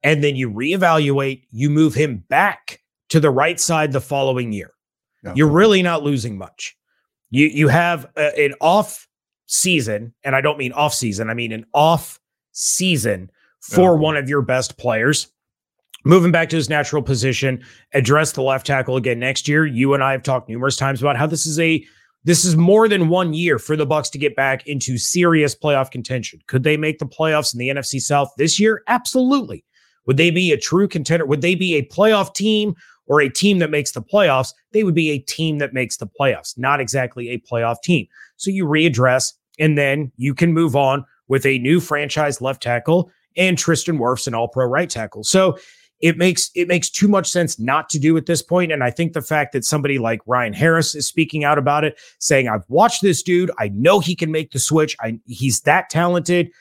and 0.04 0.24
then 0.24 0.38
you 0.38 0.50
reevaluate, 0.50 1.44
you 1.52 1.70
move 1.70 1.94
him 1.94 2.24
back 2.30 2.80
to 3.10 3.20
the 3.20 3.30
right 3.30 3.60
side 3.60 3.92
the 3.92 4.00
following 4.00 4.54
year. 4.54 4.72
Yeah. 5.22 5.34
You're 5.36 5.50
really 5.50 5.82
not 5.84 6.04
losing 6.04 6.38
much. 6.38 6.78
You 7.30 7.48
you 7.48 7.68
have 7.68 8.10
a, 8.16 8.46
an 8.46 8.54
off 8.62 9.10
season, 9.48 10.14
and 10.24 10.34
I 10.34 10.40
don't 10.40 10.58
mean 10.58 10.72
off 10.72 10.94
season, 10.94 11.30
I 11.30 11.34
mean 11.34 11.52
an 11.52 11.66
off 11.74 12.18
season 12.54 13.30
for 13.60 13.96
yeah. 13.96 14.00
one 14.00 14.16
of 14.16 14.30
your 14.30 14.42
best 14.42 14.78
players. 14.78 15.28
Moving 16.06 16.32
back 16.32 16.48
to 16.52 16.56
his 16.56 16.70
natural 16.70 17.02
position, 17.02 17.66
address 17.94 18.32
the 18.32 18.44
left 18.44 18.66
tackle 18.66 18.96
again 18.96 19.20
next 19.20 19.50
year. 19.50 19.66
You 19.66 19.94
and 19.94 20.02
I 20.02 20.14
have 20.14 20.24
talked 20.24 20.48
numerous 20.48 20.78
times 20.78 21.02
about 21.02 21.18
how 21.18 21.28
this 21.28 21.46
is 21.46 21.60
a 21.60 21.86
this 22.28 22.44
is 22.44 22.58
more 22.58 22.90
than 22.90 23.08
one 23.08 23.34
year 23.34 23.58
for 23.58 23.78
the 23.78 23.88
Bucs 23.88 24.12
to 24.12 24.18
get 24.18 24.36
back 24.36 24.68
into 24.68 24.98
serious 24.98 25.56
playoff 25.56 25.90
contention. 25.90 26.42
Could 26.48 26.64
they 26.64 26.76
make 26.76 27.00
the 27.00 27.06
playoffs 27.06 27.54
in 27.54 27.58
the 27.58 27.70
NFC 27.70 28.02
South 28.02 28.34
this 28.38 28.60
year? 28.60 28.84
Absolutely. 28.88 29.64
Would 30.08 30.18
they 30.18 30.30
be 30.30 30.52
a 30.52 30.58
true 30.58 30.90
contender? 30.90 31.26
Would 31.26 31.40
they 31.40 31.56
be 31.56 31.76
a 31.76 31.86
playoff 31.86 32.34
team 32.34 32.76
or 33.06 33.22
a 33.22 33.30
team 33.30 33.60
that 33.60 33.72
makes 33.72 33.94
the 33.94 34.02
playoffs? 34.02 34.54
They 34.74 34.84
would 34.84 34.94
be 34.94 35.12
a 35.12 35.20
team 35.20 35.60
that 35.60 35.74
makes 35.74 35.96
the 35.96 36.08
playoffs, 36.20 36.58
not 36.58 36.82
exactly 36.82 37.30
a 37.30 37.40
playoff 37.40 37.82
team. 37.82 38.08
So 38.36 38.52
you 38.52 38.66
readdress 38.66 39.32
and 39.58 39.78
then 39.78 40.12
you 40.18 40.36
can 40.36 40.52
move 40.52 40.76
on 40.76 41.06
with 41.30 41.46
a 41.46 41.60
new 41.60 41.80
franchise 41.80 42.42
left 42.42 42.62
tackle 42.62 43.10
and 43.38 43.58
Tristan 43.58 44.00
Wirfs, 44.00 44.28
an 44.28 44.36
all 44.36 44.50
pro 44.50 44.66
right 44.66 44.90
tackle. 44.90 45.24
So 45.24 45.58
it 46.00 46.18
makes 46.18 46.52
it 46.56 46.68
makes 46.68 46.90
too 46.90 47.08
much 47.08 47.30
sense 47.30 47.60
not 47.60 47.90
to 47.90 48.00
do 48.00 48.16
at 48.18 48.26
this 48.26 48.42
point. 48.42 48.72
And 48.72 48.84
i 48.84 48.92
think 48.92 49.14
the 49.14 49.22
fact 49.22 49.54
that 49.54 49.66
somebody 49.66 49.98
like 49.98 50.22
ryan 50.26 50.54
harris 50.54 50.96
is 50.96 51.08
speaking 51.08 51.44
out 51.44 51.58
about 51.58 51.84
it 51.84 52.00
saying 52.20 52.48
i've 52.48 52.66
watched 52.68 53.02
this 53.02 53.24
dude. 53.24 53.52
I 53.60 53.70
know 53.70 54.00
he 54.00 54.16
can 54.16 54.32
make 54.32 54.52
the 54.52 54.60
switch. 54.60 54.96
I, 55.00 55.20
he's 55.26 55.62
that 55.62 55.90
talented. 55.90 56.52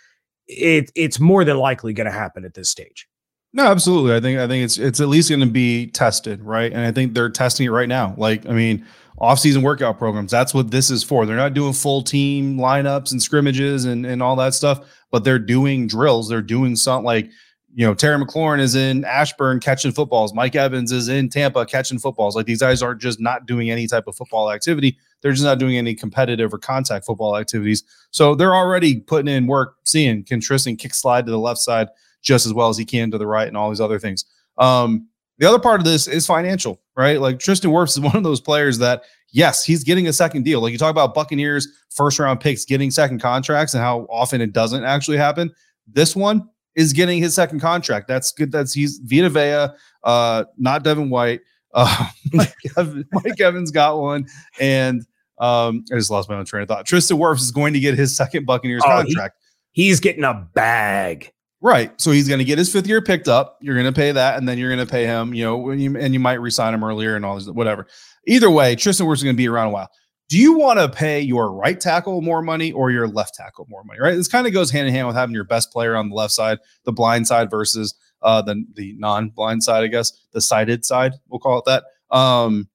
It, 0.48 0.92
it's 0.94 1.18
more 1.18 1.44
than 1.44 1.56
likely 1.56 1.92
going 1.92 2.06
to 2.06 2.12
happen 2.12 2.44
at 2.44 2.54
this 2.54 2.68
stage. 2.68 3.08
No 3.52 3.64
absolutely. 3.64 4.14
I 4.14 4.20
think 4.20 4.38
i 4.38 4.46
think 4.46 4.64
it's 4.64 4.78
it's 4.78 5.00
at 5.00 5.08
least 5.08 5.28
going 5.28 5.40
to 5.40 5.46
be 5.46 5.88
tested 5.88 6.42
right? 6.42 6.72
And 6.72 6.82
i 6.82 6.92
think 6.92 7.14
they're 7.14 7.30
testing 7.30 7.66
it 7.66 7.70
right 7.70 7.88
now. 7.88 8.14
Like 8.16 8.46
i 8.46 8.52
mean 8.52 8.86
off-season 9.18 9.62
workout 9.62 9.96
programs 9.98 10.30
that's 10.30 10.52
what 10.54 10.70
this 10.70 10.90
is 10.90 11.02
for. 11.02 11.26
They're 11.26 11.36
not 11.36 11.54
doing 11.54 11.72
full 11.72 12.02
team 12.02 12.58
lineups 12.58 13.12
and 13.12 13.22
scrimmages 13.22 13.86
and, 13.86 14.04
and 14.04 14.22
all 14.22 14.36
that 14.36 14.54
stuff 14.54 14.86
but 15.10 15.24
they're 15.24 15.38
doing 15.38 15.86
drills. 15.86 16.28
They're 16.28 16.42
doing 16.42 16.76
something 16.76 17.04
like 17.04 17.30
you 17.76 17.86
know, 17.86 17.92
Terry 17.92 18.18
McLaurin 18.18 18.58
is 18.58 18.74
in 18.74 19.04
Ashburn 19.04 19.60
catching 19.60 19.92
footballs. 19.92 20.32
Mike 20.32 20.56
Evans 20.56 20.92
is 20.92 21.08
in 21.10 21.28
Tampa 21.28 21.66
catching 21.66 21.98
footballs. 21.98 22.34
Like 22.34 22.46
these 22.46 22.60
guys 22.60 22.82
aren't 22.82 23.02
just 23.02 23.20
not 23.20 23.44
doing 23.44 23.70
any 23.70 23.86
type 23.86 24.04
of 24.06 24.16
football 24.16 24.50
activity. 24.50 24.96
They're 25.20 25.32
just 25.32 25.44
not 25.44 25.58
doing 25.58 25.76
any 25.76 25.94
competitive 25.94 26.54
or 26.54 26.58
contact 26.58 27.04
football 27.04 27.36
activities. 27.36 27.84
So 28.12 28.34
they're 28.34 28.54
already 28.54 29.00
putting 29.00 29.28
in 29.28 29.46
work, 29.46 29.76
seeing 29.84 30.24
can 30.24 30.40
Tristan 30.40 30.76
kick 30.76 30.94
slide 30.94 31.26
to 31.26 31.30
the 31.30 31.38
left 31.38 31.60
side 31.60 31.88
just 32.22 32.46
as 32.46 32.54
well 32.54 32.70
as 32.70 32.78
he 32.78 32.86
can 32.86 33.10
to 33.10 33.18
the 33.18 33.26
right 33.26 33.46
and 33.46 33.58
all 33.58 33.68
these 33.68 33.80
other 33.80 33.98
things. 33.98 34.24
Um, 34.56 35.06
the 35.36 35.46
other 35.46 35.58
part 35.58 35.78
of 35.78 35.84
this 35.84 36.08
is 36.08 36.26
financial, 36.26 36.80
right? 36.96 37.20
Like 37.20 37.38
Tristan 37.38 37.72
Wirfs 37.72 37.90
is 37.90 38.00
one 38.00 38.16
of 38.16 38.22
those 38.22 38.40
players 38.40 38.78
that, 38.78 39.02
yes, 39.32 39.66
he's 39.66 39.84
getting 39.84 40.08
a 40.08 40.14
second 40.14 40.44
deal. 40.44 40.62
Like 40.62 40.72
you 40.72 40.78
talk 40.78 40.92
about 40.92 41.12
Buccaneers 41.12 41.68
first 41.90 42.18
round 42.18 42.40
picks 42.40 42.64
getting 42.64 42.90
second 42.90 43.20
contracts 43.20 43.74
and 43.74 43.82
how 43.82 44.06
often 44.08 44.40
it 44.40 44.54
doesn't 44.54 44.82
actually 44.82 45.18
happen. 45.18 45.52
This 45.86 46.16
one, 46.16 46.48
is 46.76 46.92
getting 46.92 47.20
his 47.20 47.34
second 47.34 47.60
contract. 47.60 48.06
That's 48.06 48.30
good. 48.30 48.52
That's 48.52 48.72
he's 48.72 48.98
Vita 49.02 49.30
Vea, 49.30 49.74
uh, 50.04 50.44
not 50.56 50.84
Devin 50.84 51.10
White. 51.10 51.40
Uh, 51.76 52.08
Mike, 52.32 52.54
Evans, 52.78 53.04
Mike 53.12 53.38
Evans 53.38 53.70
got 53.70 54.00
one, 54.00 54.26
and 54.58 55.02
um, 55.38 55.84
I 55.92 55.96
just 55.96 56.10
lost 56.10 56.26
my 56.30 56.36
own 56.36 56.46
train 56.46 56.62
of 56.62 56.68
thought. 56.68 56.86
Tristan 56.86 57.18
Wirfs 57.18 57.40
is 57.40 57.50
going 57.50 57.74
to 57.74 57.80
get 57.80 57.98
his 57.98 58.16
second 58.16 58.46
Buccaneers 58.46 58.82
oh, 58.86 58.88
contract. 58.88 59.36
He, 59.72 59.88
he's 59.88 60.00
getting 60.00 60.24
a 60.24 60.48
bag. 60.54 61.30
Right. 61.60 61.92
So 62.00 62.12
he's 62.12 62.28
going 62.28 62.38
to 62.38 62.46
get 62.46 62.56
his 62.56 62.72
fifth 62.72 62.86
year 62.86 63.02
picked 63.02 63.28
up. 63.28 63.58
You're 63.60 63.74
going 63.74 63.92
to 63.92 63.92
pay 63.92 64.10
that, 64.10 64.38
and 64.38 64.48
then 64.48 64.56
you're 64.56 64.74
going 64.74 64.86
to 64.86 64.90
pay 64.90 65.04
him, 65.04 65.34
you 65.34 65.44
know, 65.44 65.58
when 65.58 65.78
you 65.78 65.98
and 65.98 66.14
you 66.14 66.20
might 66.20 66.40
resign 66.40 66.72
him 66.72 66.82
earlier 66.82 67.14
and 67.14 67.26
all 67.26 67.34
this, 67.34 67.46
whatever. 67.46 67.86
Either 68.26 68.48
way, 68.50 68.74
Tristan 68.74 69.06
Wirfs 69.06 69.16
is 69.16 69.24
going 69.24 69.36
to 69.36 69.38
be 69.38 69.48
around 69.48 69.66
a 69.66 69.70
while 69.70 69.90
do 70.28 70.38
you 70.38 70.54
want 70.58 70.78
to 70.78 70.88
pay 70.88 71.20
your 71.20 71.52
right 71.52 71.80
tackle 71.80 72.20
more 72.20 72.42
money 72.42 72.72
or 72.72 72.90
your 72.90 73.06
left 73.06 73.34
tackle 73.34 73.66
more 73.68 73.84
money? 73.84 74.00
Right. 74.00 74.16
This 74.16 74.28
kind 74.28 74.46
of 74.46 74.52
goes 74.52 74.70
hand 74.70 74.88
in 74.88 74.94
hand 74.94 75.06
with 75.06 75.16
having 75.16 75.34
your 75.34 75.44
best 75.44 75.72
player 75.72 75.94
on 75.94 76.08
the 76.08 76.14
left 76.14 76.32
side, 76.32 76.58
the 76.84 76.92
blind 76.92 77.26
side 77.26 77.50
versus 77.50 77.94
uh, 78.22 78.42
the 78.42 78.64
the 78.74 78.94
non-blind 78.98 79.62
side, 79.62 79.84
I 79.84 79.86
guess, 79.86 80.12
the 80.32 80.40
sighted 80.40 80.84
side. 80.84 81.14
We'll 81.28 81.38
call 81.38 81.58
it 81.58 81.64
that. 81.66 81.84
Um, 82.16 82.68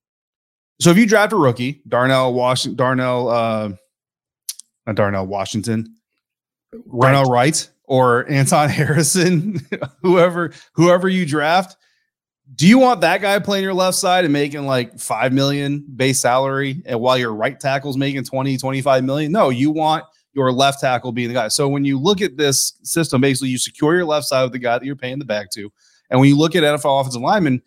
so 0.79 0.89
if 0.89 0.97
you 0.97 1.05
draft 1.05 1.33
a 1.33 1.35
rookie, 1.35 1.81
Darnell 1.87 2.33
Washington, 2.33 2.75
Darnell, 2.75 3.29
uh, 3.29 3.69
not 4.87 4.95
Darnell 4.95 5.27
Washington, 5.27 5.95
right. 6.85 7.11
Darnell 7.11 7.31
Wright, 7.31 7.69
or 7.83 8.29
Anton 8.31 8.69
Harrison, 8.69 9.59
whoever 10.01 10.53
whoever 10.73 11.09
you 11.09 11.25
draft, 11.25 11.75
do 12.55 12.67
you 12.67 12.77
want 12.77 13.01
that 13.01 13.21
guy 13.21 13.39
playing 13.39 13.63
your 13.63 13.73
left 13.73 13.97
side 13.97 14.25
and 14.25 14.33
making 14.33 14.65
like 14.65 14.99
5 14.99 15.31
million 15.31 15.85
base 15.95 16.19
salary 16.19 16.81
and 16.85 16.99
while 16.99 17.17
your 17.17 17.33
right 17.33 17.59
tackle's 17.59 17.97
making 17.97 18.23
20 18.23 18.57
25 18.57 19.03
million? 19.03 19.31
No 19.31 19.49
you 19.49 19.71
want 19.71 20.03
your 20.33 20.51
left 20.51 20.79
tackle 20.79 21.11
being 21.11 21.27
the 21.27 21.33
guy. 21.33 21.47
So 21.49 21.67
when 21.67 21.85
you 21.85 21.99
look 21.99 22.21
at 22.21 22.37
this 22.37 22.73
system 22.83 23.21
basically 23.21 23.49
you 23.49 23.57
secure 23.57 23.95
your 23.95 24.05
left 24.05 24.25
side 24.25 24.43
with 24.43 24.51
the 24.51 24.59
guy 24.59 24.77
that 24.77 24.85
you're 24.85 24.95
paying 24.95 25.19
the 25.19 25.25
back 25.25 25.49
to. 25.51 25.71
And 26.09 26.19
when 26.19 26.27
you 26.29 26.37
look 26.37 26.55
at 26.55 26.63
nfl 26.63 26.99
offensive 26.99 27.21
linemen 27.21 27.61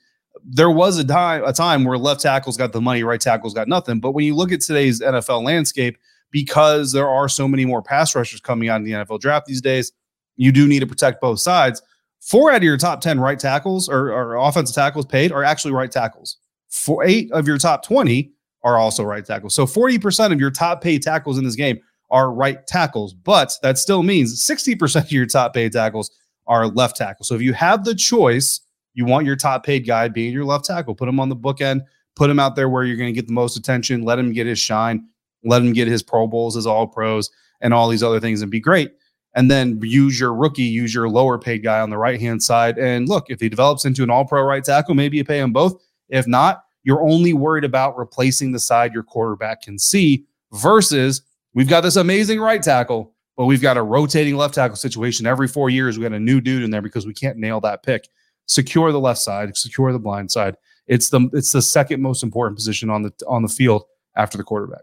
there 0.45 0.71
was 0.71 0.99
a 0.99 1.05
time 1.05 1.45
a 1.45 1.53
time 1.53 1.85
where 1.85 1.97
left 1.97 2.21
tackles 2.21 2.57
got 2.57 2.73
the 2.73 2.81
money 2.81 3.03
right 3.05 3.21
tackles 3.21 3.55
got 3.55 3.69
nothing. 3.69 4.01
But 4.01 4.13
when 4.13 4.25
you 4.25 4.35
look 4.35 4.53
at 4.53 4.61
today's 4.61 5.01
nfl 5.01 5.43
landscape 5.43 5.97
because 6.31 6.93
there 6.93 7.09
are 7.09 7.29
so 7.29 7.49
many 7.49 7.65
more 7.65 7.81
pass 7.81 8.15
rushers 8.15 8.41
coming 8.41 8.69
out 8.69 8.77
in 8.77 8.85
the 8.85 8.93
nfl 8.93 9.21
draft 9.21 9.47
these 9.47 9.63
days 9.63 9.93
you 10.37 10.53
do 10.53 10.67
need 10.67 10.81
to 10.81 10.87
protect 10.87 11.21
both 11.21 11.39
sides 11.39 11.81
Four 12.25 12.51
out 12.51 12.57
of 12.57 12.63
your 12.63 12.79
top 12.79 13.03
10 13.03 13.21
right 13.21 13.39
tackles 13.39 13.87
or, 13.87 14.11
or 14.11 14.37
offensive 14.37 14.75
tackles 14.75 15.05
paid 15.05 15.31
are 15.31 15.45
actually 15.45 15.73
right 15.75 15.93
tackles. 15.93 16.39
For 16.71 17.05
eight 17.05 17.31
of 17.33 17.47
your 17.47 17.59
top 17.59 17.85
20 17.85 18.33
are 18.63 18.79
also 18.79 19.05
right 19.05 19.25
tackles. 19.25 19.55
So 19.55 19.67
40% 19.67 20.33
of 20.33 20.41
your 20.41 20.51
top 20.51 20.81
paid 20.81 21.03
tackles 21.03 21.37
in 21.37 21.45
this 21.45 21.55
game 21.55 21.79
are 22.11 22.33
right 22.33 22.67
tackles, 22.67 23.13
but 23.13 23.53
that 23.63 23.77
still 23.77 24.03
means 24.03 24.43
60% 24.43 25.05
of 25.05 25.13
your 25.13 25.27
top 25.27 25.53
paid 25.53 25.73
tackles 25.73 26.11
are 26.47 26.67
left 26.67 26.97
tackles. 26.97 27.29
So 27.29 27.35
if 27.35 27.43
you 27.43 27.53
have 27.53 27.85
the 27.85 27.95
choice, 27.95 28.61
you 28.95 29.05
want 29.05 29.27
your 29.27 29.37
top 29.37 29.63
paid 29.63 29.87
guy 29.87 30.09
being 30.09 30.33
your 30.33 30.47
left 30.47 30.65
tackle, 30.65 30.95
put 30.95 31.09
him 31.11 31.21
on 31.21 31.29
the 31.29 31.37
bookend, 31.37 31.83
put 32.17 32.31
him 32.31 32.41
out 32.41 32.57
there 32.57 32.71
where 32.71 32.85
you're 32.85 32.97
going 32.97 33.13
to 33.13 33.21
get 33.21 33.27
the 33.27 33.35
most 33.35 33.59
attention, 33.59 34.03
let 34.03 34.19
him 34.19 34.33
get 34.33 34.47
his 34.47 34.59
shine, 34.59 35.07
let 35.45 35.61
him 35.61 35.75
get 35.75 35.89
his 35.89 36.03
Pro 36.03 36.27
Bowls, 36.27 36.55
his 36.55 36.67
All 36.67 36.87
Pros, 36.87 37.31
and 37.61 37.75
all 37.75 37.91
these 37.91 38.03
other 38.03 38.19
things 38.19 38.41
and 38.41 38.51
be 38.51 38.61
great 38.61 38.93
and 39.35 39.51
then 39.51 39.81
use 39.83 40.19
your 40.19 40.33
rookie, 40.33 40.63
use 40.63 40.95
your 40.95 41.09
lower 41.09 41.39
paid 41.39 41.63
guy 41.63 41.81
on 41.81 41.91
the 41.91 41.99
right 41.99 42.21
hand 42.21 42.43
side. 42.43 42.79
And 42.79 43.09
look, 43.09 43.27
if 43.29 43.41
he 43.41 43.49
develops 43.49 43.85
into 43.85 44.03
an 44.03 44.11
all 44.11 44.25
pro 44.25 44.43
right 44.43 44.65
tackle, 44.65 44.95
maybe 44.95 45.17
you 45.17 45.25
pay 45.25 45.41
him 45.41 45.53
both. 45.53 45.83
If 46.09 46.27
not, 46.27 46.65
you're 46.85 47.03
only 47.03 47.33
worried 47.33 47.65
about 47.65 47.99
replacing 47.99 48.53
the 48.53 48.61
side 48.61 48.93
your 48.93 49.03
quarterback 49.03 49.63
can 49.63 49.79
see 49.79 50.25
versus 50.53 51.23
we've 51.55 51.69
got 51.69 51.81
this 51.81 51.97
amazing 51.97 52.41
right 52.41 52.63
tackle, 52.63 53.13
but 53.37 53.47
we've 53.47 53.63
got 53.63 53.77
a 53.77 53.83
rotating 53.83 54.37
left 54.37 54.55
tackle 54.55 54.77
situation 54.77 55.27
every 55.27 55.49
four 55.49 55.71
years. 55.71 55.99
We 55.99 56.05
got 56.05 56.13
a 56.13 56.21
new 56.21 56.41
dude 56.41 56.63
in 56.63 56.71
there 56.71 56.83
because 56.83 57.07
we 57.07 57.15
can't 57.15 57.39
nail 57.39 57.61
that 57.63 57.83
pick. 57.83 58.09
Secure 58.47 58.93
the 58.93 59.01
left 59.01 59.21
side, 59.21 59.57
secure 59.57 59.93
the 59.93 59.99
blind 59.99 60.31
side. 60.31 60.57
It's 60.87 61.09
the 61.09 61.31
it's 61.33 61.53
the 61.53 61.63
second 61.63 62.03
most 62.03 62.23
important 62.23 62.57
position 62.59 62.91
on 62.91 63.03
the 63.03 63.13
on 63.27 63.43
the 63.43 63.49
field 63.49 63.85
after 64.17 64.37
the 64.37 64.45
quarterback. 64.45 64.83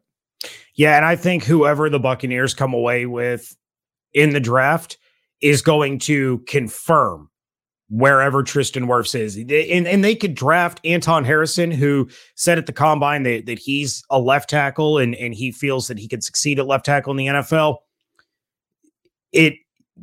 Yeah, 0.74 0.96
and 0.96 1.06
I 1.06 1.16
think 1.16 1.44
whoever 1.44 1.88
the 1.88 2.00
Buccaneers 2.00 2.56
come 2.56 2.74
away 2.74 3.06
with 3.06 3.56
in 4.14 4.32
the 4.32 4.40
draft 4.40 4.98
is 5.42 5.62
going 5.62 6.00
to 6.00 6.40
confirm 6.48 7.30
wherever 7.90 8.42
Tristan 8.42 8.88
Wirfs 8.88 9.14
is. 9.20 9.36
And, 9.36 9.86
and 9.86 10.04
they 10.04 10.16
could 10.16 10.34
draft 10.34 10.80
Anton 10.86 11.26
Harrison, 11.26 11.72
who 11.72 12.08
said 12.36 12.58
at 12.58 12.66
the 12.66 12.74
combine 12.74 13.24
that, 13.24 13.46
that 13.48 13.60
he's 13.60 14.02
a 14.10 14.18
left 14.18 14.50
tackle 14.50 14.98
and, 14.98 15.14
and 15.16 15.34
he 15.34 15.52
feels 15.52 15.88
that 15.88 16.00
he 16.00 16.08
could 16.08 16.24
succeed 16.24 16.58
at 16.58 16.68
left 16.68 16.86
tackle 16.86 17.12
in 17.12 17.18
the 17.18 17.28
NFL. 17.28 17.78
It 19.34 19.56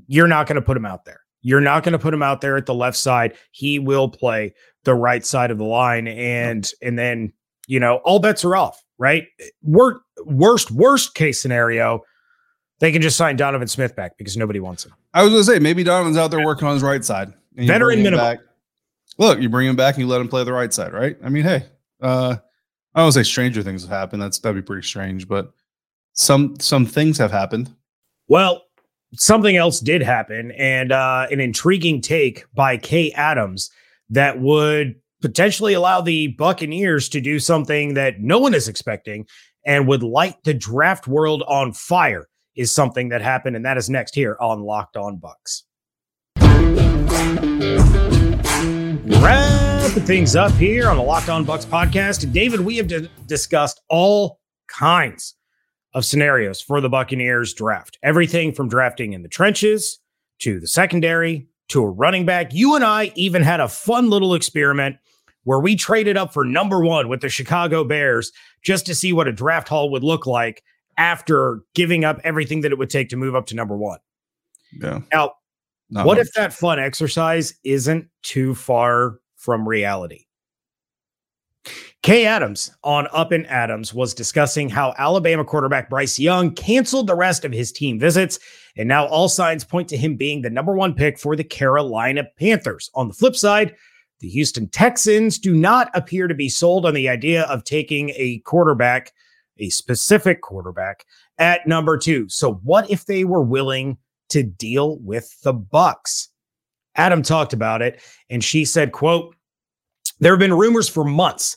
you're 0.07 0.29
not 0.29 0.47
going 0.47 0.57
to 0.57 0.62
put 0.62 0.77
him 0.77 0.85
out 0.85 1.07
there. 1.07 1.21
You're 1.40 1.61
not 1.61 1.83
going 1.83 1.92
to 1.92 1.99
put 1.99 2.12
him 2.12 2.23
out 2.23 2.40
there 2.40 2.57
at 2.57 2.66
the 2.66 2.75
left 2.75 2.97
side. 2.97 3.35
He 3.53 3.79
will 3.79 4.09
play 4.09 4.55
the 4.85 4.94
right 4.94 5.25
side 5.25 5.51
of 5.51 5.59
the 5.59 5.64
line. 5.64 6.09
And 6.09 6.68
and 6.83 6.99
then, 6.99 7.33
you 7.66 7.81
know, 7.81 7.97
all 8.05 8.18
bets 8.18 8.44
are 8.44 8.55
off, 8.55 8.83
right? 8.99 9.25
Worst, 9.62 10.01
worst, 10.27 10.71
worst 10.71 11.14
case 11.14 11.40
scenario, 11.40 12.03
they 12.81 12.93
can 12.93 13.03
just 13.03 13.17
sign 13.17 13.37
Donovan 13.37 13.69
Smith 13.69 13.97
back 13.97 14.17
because 14.19 14.37
nobody 14.37 14.61
wants 14.61 14.85
him. 14.85 14.95
I 15.14 15.23
was 15.23 15.33
going 15.33 15.41
to 15.45 15.53
say 15.53 15.59
maybe 15.59 15.83
Donovan's 15.83 16.17
out 16.17 16.31
there 16.31 16.45
working 16.45 16.69
on 16.69 16.75
his 16.75 16.83
right 16.83 17.05
side. 17.05 17.33
Veteran 17.55 18.03
minimum. 18.03 18.25
Back. 18.25 18.38
Look, 19.19 19.41
you 19.41 19.49
bring 19.49 19.69
him 19.69 19.77
back 19.77 19.95
and 19.95 20.03
you 20.03 20.07
let 20.07 20.21
him 20.21 20.29
play 20.29 20.45
the 20.45 20.53
right 20.53 20.73
side, 20.73 20.93
right? 20.93 21.17
I 21.25 21.29
mean, 21.29 21.43
hey, 21.43 21.64
uh, 22.01 22.37
I 22.95 23.01
don't 23.01 23.12
say 23.12 23.25
stranger 23.25 23.62
things 23.62 23.83
have 23.83 23.91
happened. 23.91 24.23
That's 24.23 24.38
that'd 24.38 24.55
be 24.55 24.64
pretty 24.64 24.87
strange, 24.87 25.27
but 25.27 25.53
some 26.12 26.59
some 26.61 26.87
things 26.87 27.19
have 27.19 27.33
happened. 27.33 27.75
Well, 28.29 28.62
something 29.14 29.57
else 29.57 29.81
did 29.81 30.03
happen, 30.03 30.53
and 30.53 30.93
uh, 30.93 31.27
an 31.31 31.41
intriguing 31.41 32.01
take 32.01 32.45
by 32.55 32.77
Kay 32.77 33.11
Adams 33.12 33.71
that 34.11 34.41
would 34.41 34.95
potentially 35.21 35.75
allow 35.75 36.01
the 36.01 36.29
Buccaneers 36.29 37.09
to 37.09 37.21
do 37.21 37.41
something 37.41 37.95
that 37.95 38.21
no 38.21 38.38
one 38.38 38.55
is 38.55 38.69
expecting 38.69 39.27
and 39.67 39.88
would 39.88 40.03
light 40.03 40.37
the 40.45 40.55
draft 40.55 41.09
world 41.09 41.43
on 41.49 41.73
fire 41.73 42.29
is 42.59 42.73
something 42.73 43.09
that 43.11 43.23
happened, 43.23 43.55
and 43.55 43.64
that 43.64 43.79
is 43.79 43.88
next 43.88 44.16
here 44.16 44.37
on 44.40 44.61
Locked 44.61 44.97
On 44.97 45.16
Bucs. 45.16 45.62
Wrapping 49.23 50.03
things 50.03 50.35
up 50.35 50.53
here 50.53 50.88
on 50.88 50.97
the 50.97 51.03
Locked 51.03 51.29
On 51.29 51.47
Bucs 51.47 51.64
podcast. 51.64 52.31
David, 52.33 52.61
we 52.61 52.77
have 52.77 52.88
d- 52.88 53.09
discussed 53.27 53.81
all 53.88 54.40
kinds 54.66 55.37
of 55.94 56.05
scenarios 56.05 56.61
for 56.61 56.81
the 56.81 56.88
Buccaneers 56.88 57.55
draft. 57.55 57.97
Everything 58.03 58.53
from 58.53 58.68
drafting 58.68 59.12
in 59.12 59.23
the 59.23 59.29
trenches 59.29 60.01
to 60.40 60.59
the 60.59 60.66
secondary 60.66 61.47
to 61.68 61.83
a 61.83 61.88
running 61.88 62.27
back. 62.27 62.53
You 62.53 62.75
and 62.75 62.85
I 62.85 63.12
even 63.14 63.42
had 63.42 63.61
a 63.61 63.68
fun 63.68 64.11
little 64.11 64.35
experiment 64.35 64.97
where 65.44 65.61
we 65.61 65.77
traded 65.77 66.16
up 66.16 66.33
for 66.33 66.44
number 66.44 66.81
one 66.81 67.09
with 67.09 67.21
the 67.21 67.29
Chicago 67.29 67.85
Bears 67.85 68.33
just 68.64 68.85
to 68.87 68.97
see 68.97 69.12
what 69.12 69.29
a 69.29 69.33
draft 69.33 69.68
haul 69.68 69.90
would 69.90 70.03
look 70.03 70.27
like 70.27 70.64
after 70.98 71.62
giving 71.74 72.04
up 72.04 72.20
everything 72.24 72.61
that 72.61 72.72
it 72.72 72.78
would 72.78 72.90
take 72.90 73.08
to 73.08 73.16
move 73.16 73.34
up 73.34 73.46
to 73.46 73.54
number 73.54 73.76
one. 73.76 73.98
Yeah. 74.78 75.00
Now, 75.12 75.32
not 75.88 76.04
what 76.04 76.18
much. 76.18 76.26
if 76.26 76.32
that 76.34 76.52
fun 76.52 76.78
exercise 76.78 77.54
isn't 77.64 78.08
too 78.22 78.54
far 78.54 79.20
from 79.37 79.66
reality? 79.66 80.26
Kay 82.02 82.26
Adams 82.26 82.70
on 82.84 83.08
Up 83.12 83.32
and 83.32 83.46
Adams 83.48 83.92
was 83.92 84.14
discussing 84.14 84.68
how 84.68 84.94
Alabama 84.98 85.44
quarterback 85.44 85.90
Bryce 85.90 86.18
Young 86.18 86.52
canceled 86.52 87.06
the 87.06 87.14
rest 87.14 87.44
of 87.44 87.52
his 87.52 87.72
team 87.72 87.98
visits, 87.98 88.38
and 88.76 88.88
now 88.88 89.06
all 89.06 89.28
signs 89.28 89.64
point 89.64 89.88
to 89.88 89.96
him 89.96 90.16
being 90.16 90.42
the 90.42 90.50
number 90.50 90.74
one 90.74 90.94
pick 90.94 91.18
for 91.18 91.34
the 91.34 91.44
Carolina 91.44 92.24
Panthers. 92.38 92.90
On 92.94 93.08
the 93.08 93.14
flip 93.14 93.34
side, 93.34 93.74
the 94.20 94.28
Houston 94.28 94.68
Texans 94.68 95.38
do 95.38 95.54
not 95.54 95.90
appear 95.94 96.28
to 96.28 96.34
be 96.34 96.48
sold 96.48 96.87
on 96.87 96.94
the 96.94 97.08
idea 97.08 97.42
of 97.44 97.64
taking 97.64 98.11
a 98.11 98.38
quarterback, 98.40 99.12
a 99.59 99.71
specific 99.71 100.42
quarterback, 100.42 101.05
at 101.38 101.66
number 101.66 101.97
two. 101.97 102.29
So, 102.29 102.55
what 102.62 102.90
if 102.90 103.07
they 103.07 103.25
were 103.25 103.42
willing 103.42 103.99
to 104.31 104.42
deal 104.42 104.99
with 104.99 105.40
the 105.42 105.55
Bucs? 105.55 106.29
Adam 106.97 107.23
talked 107.23 107.53
about 107.53 107.81
it 107.81 108.01
and 108.29 108.42
she 108.42 108.64
said, 108.64 108.92
quote, 108.92 109.35
there 110.21 110.33
have 110.33 110.40
been 110.40 110.55
rumors 110.55 110.88
for 110.88 111.05
months 111.05 111.57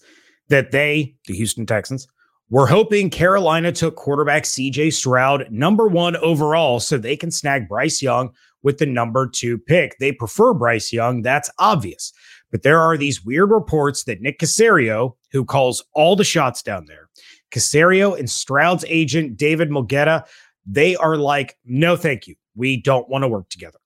that 0.50 0.72
they, 0.72 1.16
the 1.28 1.34
Houston 1.34 1.66
Texans, 1.66 2.08
were 2.50 2.68
hoping 2.68 3.10
Carolina 3.10 3.72
took 3.72 3.96
quarterback 3.96 4.44
CJ 4.44 4.94
Stroud 4.94 5.48
number 5.50 5.88
one 5.88 6.16
overall 6.18 6.80
so 6.80 6.98
they 6.98 7.16
can 7.16 7.32
snag 7.32 7.68
Bryce 7.68 8.02
Young 8.02 8.30
with 8.62 8.78
the 8.78 8.86
number 8.86 9.28
two 9.28 9.58
pick. 9.58 9.98
They 10.00 10.12
prefer 10.12 10.54
Bryce 10.54 10.94
Young. 10.94 11.22
That's 11.22 11.50
obvious. 11.58 12.14
But 12.52 12.64
there 12.64 12.82
are 12.82 12.98
these 12.98 13.24
weird 13.24 13.50
reports 13.50 14.04
that 14.04 14.22
Nick 14.22 14.40
Caserio, 14.40 15.16
who 15.32 15.46
calls 15.46 15.84
all 15.94 16.16
the 16.16 16.26
shots 16.26 16.62
down 16.62 16.86
there, 16.86 17.10
Caserio 17.52 18.18
and 18.18 18.30
Stroud's 18.30 18.86
agent, 18.88 19.38
David 19.38 19.70
Mulugheta, 19.70 20.26
they 20.66 20.96
are 20.96 21.18
like, 21.18 21.58
no, 21.66 21.96
thank 21.96 22.28
you 22.28 22.36
we 22.56 22.78
don't 22.78 23.10
want 23.10 23.24
to 23.24 23.28
work 23.28 23.50
together. 23.50 23.78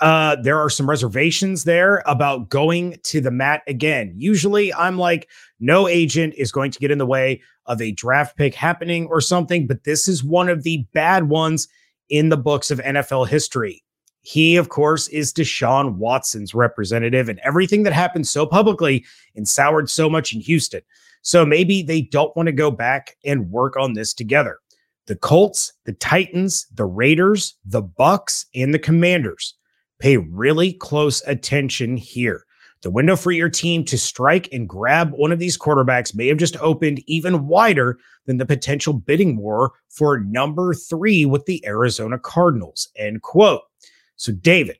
Uh, 0.00 0.36
there 0.36 0.58
are 0.58 0.70
some 0.70 0.90
reservations 0.90 1.64
there 1.64 2.02
about 2.06 2.48
going 2.48 2.96
to 3.04 3.20
the 3.20 3.30
mat 3.30 3.62
again. 3.68 4.12
Usually, 4.16 4.74
I'm 4.74 4.98
like, 4.98 5.28
no 5.60 5.86
agent 5.86 6.34
is 6.36 6.50
going 6.50 6.72
to 6.72 6.80
get 6.80 6.90
in 6.90 6.98
the 6.98 7.06
way 7.06 7.40
of 7.66 7.80
a 7.80 7.92
draft 7.92 8.36
pick 8.36 8.54
happening 8.54 9.06
or 9.06 9.20
something, 9.20 9.66
but 9.66 9.84
this 9.84 10.08
is 10.08 10.24
one 10.24 10.48
of 10.48 10.64
the 10.64 10.84
bad 10.92 11.28
ones 11.28 11.68
in 12.10 12.28
the 12.28 12.36
books 12.36 12.70
of 12.70 12.80
NFL 12.80 13.28
history. 13.28 13.84
He, 14.22 14.56
of 14.56 14.68
course, 14.68 15.06
is 15.08 15.32
Deshaun 15.32 15.94
Watson's 15.96 16.54
representative, 16.54 17.28
and 17.28 17.38
everything 17.44 17.84
that 17.84 17.92
happened 17.92 18.26
so 18.26 18.46
publicly 18.46 19.04
and 19.36 19.46
soured 19.46 19.88
so 19.88 20.10
much 20.10 20.32
in 20.32 20.40
Houston. 20.40 20.80
So 21.24 21.44
maybe 21.46 21.82
they 21.82 22.02
don't 22.02 22.36
want 22.36 22.46
to 22.46 22.52
go 22.52 22.70
back 22.70 23.16
and 23.24 23.50
work 23.50 23.76
on 23.76 23.94
this 23.94 24.14
together 24.14 24.58
the 25.06 25.16
Colts, 25.16 25.72
the 25.84 25.92
Titans, 25.92 26.66
the 26.72 26.86
Raiders, 26.86 27.56
the 27.64 27.82
Bucks, 27.82 28.46
and 28.54 28.72
the 28.72 28.78
Commanders. 28.78 29.54
Pay 29.98 30.16
really 30.16 30.72
close 30.74 31.22
attention 31.26 31.96
here. 31.96 32.44
The 32.82 32.90
window 32.90 33.16
for 33.16 33.32
your 33.32 33.48
team 33.48 33.84
to 33.86 33.98
strike 33.98 34.48
and 34.52 34.68
grab 34.68 35.12
one 35.12 35.32
of 35.32 35.38
these 35.38 35.58
quarterbacks 35.58 36.14
may 36.14 36.28
have 36.28 36.36
just 36.36 36.56
opened 36.58 37.02
even 37.06 37.46
wider 37.46 37.98
than 38.26 38.36
the 38.36 38.46
potential 38.46 38.92
bidding 38.92 39.36
war 39.36 39.72
for 39.88 40.20
number 40.20 40.74
three 40.74 41.24
with 41.24 41.46
the 41.46 41.64
Arizona 41.66 42.18
Cardinals. 42.18 42.88
End 42.96 43.22
quote. 43.22 43.62
So, 44.16 44.32
David, 44.32 44.78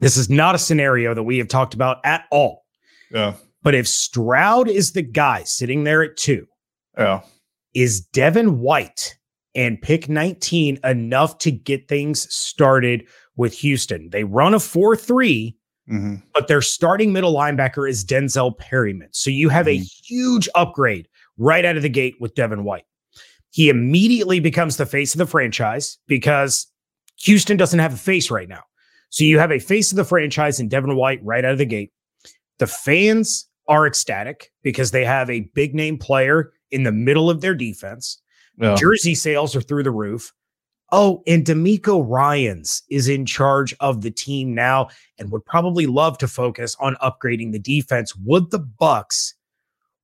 this 0.00 0.16
is 0.16 0.28
not 0.28 0.56
a 0.56 0.58
scenario 0.58 1.14
that 1.14 1.22
we 1.22 1.38
have 1.38 1.48
talked 1.48 1.74
about 1.74 1.98
at 2.04 2.24
all. 2.30 2.64
Yeah. 3.12 3.34
But 3.62 3.74
if 3.74 3.86
Stroud 3.86 4.68
is 4.68 4.92
the 4.92 5.02
guy 5.02 5.44
sitting 5.44 5.84
there 5.84 6.02
at 6.02 6.16
two, 6.16 6.46
yeah 6.98 7.22
is 7.74 8.00
Devin 8.00 8.60
White 8.60 9.16
and 9.54 9.80
pick 9.80 10.08
19 10.08 10.78
enough 10.84 11.38
to 11.38 11.50
get 11.50 11.88
things 11.88 12.32
started 12.34 13.06
with 13.36 13.54
Houston? 13.54 14.10
They 14.10 14.24
run 14.24 14.54
a 14.54 14.60
4 14.60 14.96
3, 14.96 15.56
mm-hmm. 15.90 16.14
but 16.34 16.48
their 16.48 16.62
starting 16.62 17.12
middle 17.12 17.34
linebacker 17.34 17.88
is 17.88 18.04
Denzel 18.04 18.56
Perryman. 18.56 19.08
So 19.12 19.30
you 19.30 19.48
have 19.48 19.66
mm-hmm. 19.66 19.82
a 19.82 20.04
huge 20.04 20.48
upgrade 20.54 21.08
right 21.38 21.64
out 21.64 21.76
of 21.76 21.82
the 21.82 21.88
gate 21.88 22.14
with 22.20 22.34
Devin 22.34 22.64
White. 22.64 22.84
He 23.50 23.68
immediately 23.68 24.40
becomes 24.40 24.76
the 24.76 24.86
face 24.86 25.14
of 25.14 25.18
the 25.18 25.26
franchise 25.26 25.98
because 26.06 26.66
Houston 27.20 27.56
doesn't 27.56 27.80
have 27.80 27.92
a 27.92 27.98
face 27.98 28.30
right 28.30 28.48
now. 28.48 28.62
So 29.10 29.24
you 29.24 29.38
have 29.38 29.52
a 29.52 29.58
face 29.58 29.92
of 29.92 29.96
the 29.96 30.04
franchise 30.04 30.58
in 30.58 30.68
Devin 30.68 30.96
White 30.96 31.22
right 31.22 31.44
out 31.44 31.52
of 31.52 31.58
the 31.58 31.66
gate. 31.66 31.92
The 32.58 32.66
fans 32.66 33.46
are 33.72 33.86
ecstatic 33.86 34.52
because 34.62 34.90
they 34.90 35.04
have 35.04 35.30
a 35.30 35.48
big 35.54 35.74
name 35.74 35.96
player 35.96 36.52
in 36.70 36.82
the 36.82 36.92
middle 36.92 37.30
of 37.30 37.40
their 37.40 37.54
defense. 37.54 38.20
Yeah. 38.58 38.74
Jersey 38.74 39.14
sales 39.14 39.56
are 39.56 39.62
through 39.62 39.82
the 39.82 39.90
roof. 39.90 40.32
Oh, 40.90 41.22
and 41.26 41.42
DeMeco 41.42 42.04
Ryans 42.06 42.82
is 42.90 43.08
in 43.08 43.24
charge 43.24 43.74
of 43.80 44.02
the 44.02 44.10
team 44.10 44.54
now 44.54 44.88
and 45.18 45.32
would 45.32 45.44
probably 45.46 45.86
love 45.86 46.18
to 46.18 46.28
focus 46.28 46.76
on 46.80 46.96
upgrading 46.96 47.52
the 47.52 47.58
defense. 47.58 48.14
Would 48.16 48.50
the 48.50 48.60
Bucs 48.60 49.32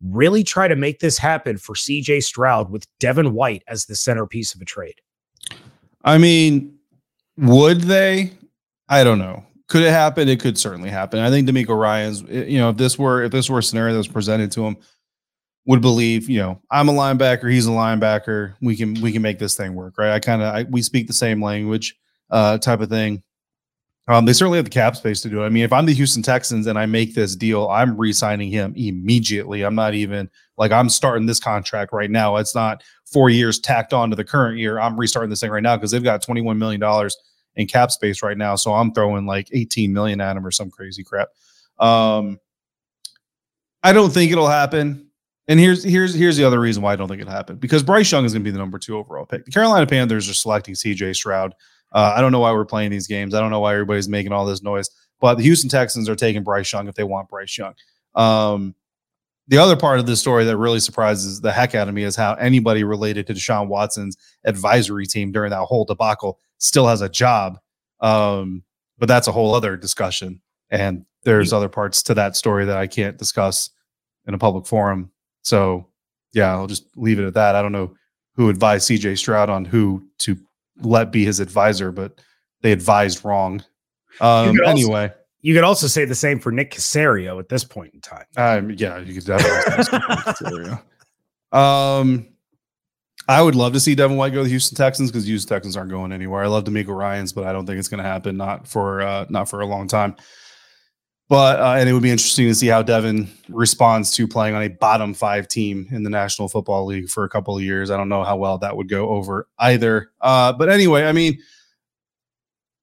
really 0.02 0.42
try 0.42 0.66
to 0.66 0.76
make 0.76 1.00
this 1.00 1.18
happen 1.18 1.59
for 1.59 1.74
CJ 1.74 2.22
Stroud 2.22 2.70
with 2.70 2.87
Devin 3.00 3.35
White 3.35 3.64
as 3.68 3.85
the 3.85 3.96
centerpiece 3.96 4.54
of 4.54 4.62
a 4.62 4.64
trade? 4.64 4.94
I 6.04 6.16
mean, 6.16 6.78
would 7.37 7.83
they? 7.83 8.33
I 8.88 9.04
don't 9.04 9.18
know. 9.18 9.44
Could 9.68 9.83
it 9.83 9.90
happen? 9.90 10.28
It 10.28 10.40
could 10.40 10.59
certainly 10.59 10.88
happen. 10.88 11.20
I 11.20 11.31
think 11.31 11.48
DeMeco 11.48 11.78
Ryans, 11.78 12.22
you 12.22 12.59
know, 12.59 12.70
if 12.70 12.76
this 12.78 12.98
were 12.98 13.22
if 13.22 13.33
this 13.33 13.50
were 13.50 13.59
a 13.59 13.62
scenario 13.62 13.92
that 13.92 13.98
was 13.98 14.09
presented 14.09 14.50
to 14.52 14.66
him, 14.66 14.76
would 15.66 15.83
believe, 15.83 16.31
you 16.31 16.38
know, 16.38 16.61
I'm 16.70 16.88
a 16.88 16.92
linebacker, 16.92 17.52
he's 17.52 17.66
a 17.66 17.70
linebacker. 17.70 18.54
We 18.62 18.74
can 18.74 18.98
we 19.02 19.12
can 19.12 19.20
make 19.20 19.38
this 19.38 19.54
thing 19.54 19.74
work, 19.74 19.98
right? 19.98 20.12
I 20.12 20.20
kind 20.20 20.42
of 20.42 20.68
we 20.70 20.81
speak 20.81 21.07
the 21.07 21.12
same 21.12 21.42
language, 21.42 21.96
uh, 22.31 22.57
type 22.57 22.81
of 22.81 22.88
thing. 22.88 23.22
Um, 24.09 24.24
they 24.24 24.33
certainly 24.33 24.57
have 24.57 24.64
the 24.64 24.70
cap 24.70 24.96
space 24.96 25.20
to 25.20 25.28
do 25.28 25.42
it. 25.42 25.46
I 25.46 25.50
mean, 25.50 25.64
if 25.64 25.72
I'm 25.72 25.85
the 25.85 25.92
Houston 25.92 26.22
Texans 26.22 26.66
and 26.66 26.78
I 26.78 26.87
make 26.87 27.14
this 27.14 27.37
deal, 27.37 27.68
I'm 27.68 27.94
re-signing 27.94 28.50
him 28.50 28.72
immediately. 28.74 29.64
I'm 29.64 29.74
not 29.74 29.92
even 29.92 30.31
like 30.57 30.72
I'm 30.72 30.88
starting 30.88 31.26
this 31.26 31.38
contract 31.38 31.92
right 31.92 32.11
now. 32.11 32.37
It's 32.37 32.54
not 32.54 32.83
four 33.04 33.28
years 33.28 33.59
tacked 33.59 33.92
on 33.92 34.09
to 34.09 34.16
the 34.16 34.24
current 34.24 34.57
year. 34.57 34.81
I'm 34.81 34.98
restarting 34.98 35.28
this 35.28 35.40
thing 35.40 35.50
right 35.50 35.62
now 35.62 35.76
because 35.76 35.90
they've 35.90 36.02
got 36.02 36.22
21 36.22 36.59
million 36.59 36.81
dollars 36.81 37.14
in 37.59 37.66
cap 37.66 37.90
space 37.90 38.23
right 38.23 38.38
now. 38.38 38.57
So 38.57 38.73
I'm 38.73 38.92
throwing 38.92 39.27
like 39.27 39.49
18 39.53 39.92
million 39.92 40.21
at 40.23 40.37
him 40.37 40.47
or 40.47 40.51
some 40.51 40.71
crazy 40.71 41.05
crap. 41.05 41.29
Um, 41.79 42.38
I 43.83 43.92
don't 43.92 44.11
think 44.11 44.33
it'll 44.33 44.49
happen. 44.49 45.11
And 45.49 45.59
here's 45.59 45.83
here's 45.83 46.14
here's 46.14 46.37
the 46.37 46.44
other 46.44 46.61
reason 46.61 46.83
why 46.83 46.92
I 46.92 46.97
don't 46.97 47.09
think 47.09 47.23
it 47.23 47.29
happened 47.29 47.61
because 47.61 47.83
Bryce 47.83 48.11
Young 48.11 48.25
is 48.25 48.33
going 48.33 48.42
to 48.42 48.44
be 48.44 48.51
the 48.51 48.59
number 48.59 48.79
two 48.79 48.97
overall 48.97 49.27
pick. 49.27 49.44
The 49.44 49.51
Carolina 49.51 49.87
Panthers 49.87 50.29
are 50.29 50.35
selecting 50.35 50.75
C.J. 50.75 51.14
Stroud 51.14 51.55
Uh, 51.92 52.12
I 52.14 52.21
don't 52.21 52.33
know 52.33 52.40
why 52.40 52.53
we're 52.53 52.66
playing 52.66 52.90
these 52.90 53.07
games. 53.07 53.35
I 53.35 53.40
don't 53.40 53.51
know 53.51 53.61
why 53.61 53.73
everybody's 53.73 54.09
making 54.09 54.33
all 54.33 54.44
this 54.47 54.62
noise. 54.62 54.90
But 55.21 55.37
the 55.37 55.42
Houston 55.42 55.71
Texans 55.71 56.09
are 56.09 56.14
taking 56.14 56.44
Bryce 56.44 56.73
Young 56.73 56.87
if 56.87 56.94
they 56.94 57.05
want 57.05 57.29
Bryce 57.29 57.57
Young. 57.57 57.75
Um, 58.14 58.75
the 59.48 59.58
other 59.58 59.76
part 59.76 59.98
of 59.98 60.06
the 60.06 60.16
story 60.16 60.44
that 60.44 60.56
really 60.58 60.78
surprises 60.78 61.40
the 61.40 61.52
heck 61.52 61.74
out 61.74 61.88
of 61.88 61.94
me 61.94 62.04
is 62.04 62.14
how 62.14 62.34
anybody 62.34 62.84
related 62.84 63.26
to 63.26 63.34
Deshaun 63.34 63.68
Watson's 63.68 64.16
advisory 64.44 65.06
team 65.06 65.32
during 65.32 65.50
that 65.50 65.64
whole 65.64 65.87
debacle 65.87 66.38
still 66.58 66.87
has 66.87 67.00
a 67.00 67.08
job. 67.08 67.58
Um, 68.00 68.62
but 68.98 69.08
that's 69.08 69.26
a 69.26 69.32
whole 69.32 69.54
other 69.54 69.76
discussion. 69.76 70.40
And 70.70 71.06
there's 71.24 71.52
other 71.52 71.68
parts 71.68 72.02
to 72.04 72.14
that 72.14 72.37
story 72.37 72.66
that 72.66 72.76
I 72.76 72.87
can't 72.87 73.16
discuss 73.16 73.70
in 74.26 74.34
a 74.34 74.38
public 74.38 74.66
forum. 74.66 75.11
So, 75.42 75.87
yeah, 76.34 76.52
I'll 76.52 76.66
just 76.66 76.84
leave 76.96 77.18
it 77.18 77.26
at 77.26 77.34
that. 77.34 77.54
I 77.54 77.62
don't 77.62 77.72
know 77.72 77.94
who 78.34 78.50
advised 78.50 78.88
CJ 78.88 79.16
Stroud 79.16 79.48
on 79.48 79.64
who 79.64 80.06
to 80.18 80.37
let 80.82 81.11
be 81.11 81.24
his 81.24 81.40
advisor, 81.40 81.90
but 81.90 82.20
they 82.61 82.72
advised 82.72 83.24
wrong. 83.24 83.64
Um, 84.20 84.48
also- 84.50 84.62
anyway, 84.64 85.12
You 85.40 85.55
could 85.55 85.64
also 85.64 85.87
say 85.87 86.05
the 86.05 86.14
same 86.14 86.40
for 86.40 86.51
Nick 86.51 86.72
Caserio 86.72 87.38
at 87.38 87.48
this 87.48 87.64
point 87.64 87.94
in 87.94 88.01
time. 88.01 88.24
um, 88.37 88.70
yeah, 88.70 88.98
you 88.98 89.14
could 89.14 89.24
definitely. 89.24 90.70
um, 91.53 92.29
I 93.29 93.42
would 93.42 93.55
love 93.55 93.74
to 93.74 93.81
see 93.81 93.94
Devin 93.94 94.16
White 94.16 94.33
go 94.33 94.38
to 94.38 94.44
the 94.44 94.51
Houston 94.51 94.77
Texans 94.77 95.11
because 95.11 95.27
Houston 95.27 95.48
Texans 95.48 95.77
aren't 95.77 95.90
going 95.90 96.12
anywhere. 96.12 96.42
I 96.42 96.46
love 96.46 96.64
DeMeco 96.64 96.96
Ryans, 96.96 97.33
but 97.33 97.44
I 97.44 97.53
don't 97.53 97.66
think 97.66 97.79
it's 97.79 97.88
going 97.88 98.03
to 98.03 98.09
happen. 98.09 98.37
Not 98.37 98.66
for 98.66 99.03
uh, 99.03 99.27
not 99.29 99.48
for 99.48 99.61
a 99.61 99.66
long 99.66 99.87
time. 99.87 100.16
But 101.29 101.61
uh, 101.61 101.74
and 101.79 101.88
it 101.88 101.92
would 101.92 102.03
be 102.03 102.11
interesting 102.11 102.46
to 102.48 102.55
see 102.55 102.68
how 102.68 102.83
Devin 102.83 103.29
responds 103.51 104.12
to 104.12 104.27
playing 104.27 104.55
on 104.55 104.62
a 104.62 104.68
bottom 104.68 105.12
five 105.12 105.46
team 105.46 105.87
in 105.90 106.03
the 106.03 106.11
National 106.11 106.48
Football 106.48 106.87
League 106.87 107.11
for 107.11 107.24
a 107.24 107.29
couple 107.29 107.55
of 107.55 107.62
years. 107.62 107.90
I 107.90 107.98
don't 107.98 108.09
know 108.09 108.24
how 108.24 108.38
well 108.38 108.57
that 108.59 108.74
would 108.74 108.88
go 108.88 109.11
over 109.11 109.46
either. 109.59 110.11
Uh, 110.22 110.55
but 110.55 110.70
anyway, 110.70 111.05
I 111.05 111.12
mean, 111.12 111.38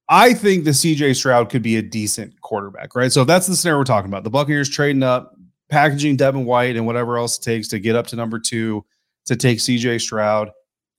I 0.07 0.33
think 0.33 0.63
the 0.63 0.71
CJ 0.71 1.15
Stroud 1.15 1.49
could 1.49 1.63
be 1.63 1.77
a 1.77 1.81
decent 1.81 2.39
quarterback, 2.41 2.95
right? 2.95 3.11
So 3.11 3.21
if 3.21 3.27
that's 3.27 3.47
the 3.47 3.55
scenario 3.55 3.79
we're 3.79 3.85
talking 3.85 4.09
about, 4.09 4.23
the 4.23 4.29
Buccaneers 4.29 4.69
trading 4.69 5.03
up, 5.03 5.35
packaging 5.69 6.15
Devin 6.15 6.45
White 6.45 6.75
and 6.75 6.85
whatever 6.85 7.17
else 7.17 7.37
it 7.37 7.41
takes 7.41 7.67
to 7.69 7.79
get 7.79 7.95
up 7.95 8.07
to 8.07 8.15
number 8.15 8.39
two 8.39 8.85
to 9.25 9.35
take 9.35 9.57
CJ 9.57 10.01
Stroud. 10.01 10.51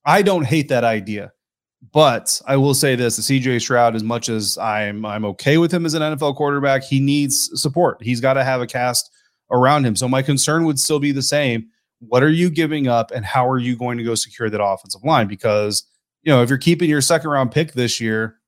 I 0.04 0.22
don't 0.22 0.44
hate 0.44 0.68
that 0.68 0.84
idea. 0.84 1.32
But 1.92 2.40
I 2.46 2.56
will 2.56 2.74
say 2.74 2.96
this: 2.96 3.16
the 3.16 3.22
CJ 3.22 3.60
Stroud, 3.60 3.94
as 3.94 4.02
much 4.02 4.28
as 4.28 4.58
I'm 4.58 5.04
I'm 5.04 5.24
okay 5.26 5.58
with 5.58 5.72
him 5.72 5.86
as 5.86 5.94
an 5.94 6.02
NFL 6.02 6.36
quarterback, 6.36 6.82
he 6.82 7.00
needs 7.00 7.50
support. 7.60 8.02
He's 8.02 8.20
got 8.20 8.34
to 8.34 8.44
have 8.44 8.60
a 8.60 8.66
cast 8.66 9.10
around 9.52 9.84
him. 9.84 9.94
So 9.94 10.08
my 10.08 10.22
concern 10.22 10.64
would 10.64 10.80
still 10.80 10.98
be 10.98 11.12
the 11.12 11.22
same. 11.22 11.68
What 12.00 12.22
are 12.22 12.30
you 12.30 12.50
giving 12.50 12.88
up, 12.88 13.10
and 13.12 13.24
how 13.24 13.48
are 13.48 13.58
you 13.58 13.76
going 13.76 13.98
to 13.98 14.04
go 14.04 14.14
secure 14.14 14.50
that 14.50 14.62
offensive 14.62 15.04
line? 15.04 15.28
Because 15.28 15.84
you 16.22 16.32
know 16.32 16.42
if 16.42 16.48
you're 16.48 16.58
keeping 16.58 16.90
your 16.90 17.02
second 17.02 17.30
round 17.30 17.52
pick 17.52 17.72
this 17.72 18.00
year, 18.00 18.38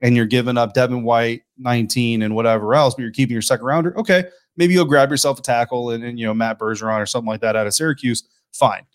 and 0.00 0.14
you're 0.14 0.26
giving 0.26 0.58
up 0.58 0.74
Devin 0.74 1.02
White 1.02 1.42
19 1.58 2.22
and 2.22 2.34
whatever 2.34 2.74
else, 2.74 2.94
but 2.94 3.02
you're 3.02 3.10
keeping 3.10 3.32
your 3.32 3.42
second 3.42 3.64
rounder, 3.64 3.98
okay, 3.98 4.24
maybe 4.56 4.74
you'll 4.74 4.84
grab 4.84 5.10
yourself 5.10 5.38
a 5.38 5.42
tackle 5.42 5.90
and, 5.90 6.04
and 6.04 6.18
you 6.18 6.26
know 6.26 6.34
Matt 6.34 6.58
Bergeron 6.58 7.00
or 7.00 7.06
something 7.06 7.28
like 7.28 7.40
that 7.40 7.56
out 7.56 7.66
of 7.66 7.74
Syracuse. 7.74 8.24
Fine, 8.52 8.86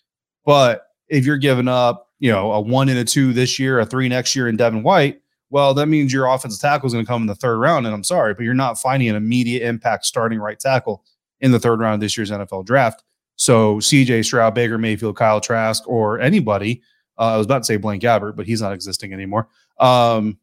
but 0.46 0.88
if 1.10 1.26
you're 1.26 1.38
giving 1.38 1.68
up 1.68 2.08
you 2.22 2.32
know, 2.32 2.54
a 2.54 2.62
one 2.62 2.88
and 2.88 3.00
a 3.00 3.04
two 3.04 3.34
this 3.34 3.60
year, 3.60 3.80
a 3.80 3.86
three 3.86 4.08
next 4.08 4.36
year 4.36 4.48
in 4.48 4.56
Devin 4.56 4.84
White, 4.84 5.22
well, 5.50 5.74
that 5.74 5.88
means 5.88 6.14
your 6.14 6.28
offensive 6.28 6.62
tackle 6.62 6.86
is 6.88 6.94
going 6.94 7.04
to 7.04 7.10
come 7.10 7.24
in 7.24 7.28
the 7.28 7.36
third 7.36 7.58
round. 7.58 7.86
And 7.86 7.94
I'm 7.94 8.04
sorry, 8.04 8.36
but 8.36 8.44
you're 8.44 8.54
not 8.54 8.80
finding 8.80 9.10
an 9.10 9.16
immediate 9.16 9.68
impact 9.68 10.06
starting 10.06 10.40
right 10.40 10.58
tackle 10.58 11.04
in 11.42 11.52
the 11.52 11.60
third 11.60 11.80
round 11.80 11.96
of 11.96 12.00
this 12.00 12.16
year's 12.16 12.30
NFL 12.30 12.66
draft. 12.66 13.04
So 13.38 13.78
CJ 13.78 14.24
Stroud, 14.24 14.54
Baker 14.54 14.78
Mayfield, 14.78 15.18
Kyle 15.18 15.42
Trask, 15.42 15.86
or 15.88 16.20
anybody, 16.20 16.84
uh, 17.18 17.34
I 17.34 17.38
was 17.38 17.48
about 17.48 17.60
to 17.60 17.66
say 17.66 17.78
Blaine 17.78 18.00
Gabbert, 18.00 18.36
but 18.36 18.46
he's 18.46 18.62
not 18.62 18.72
existing 18.72 19.14
anymore. 19.14 19.50
Um, 19.80 20.38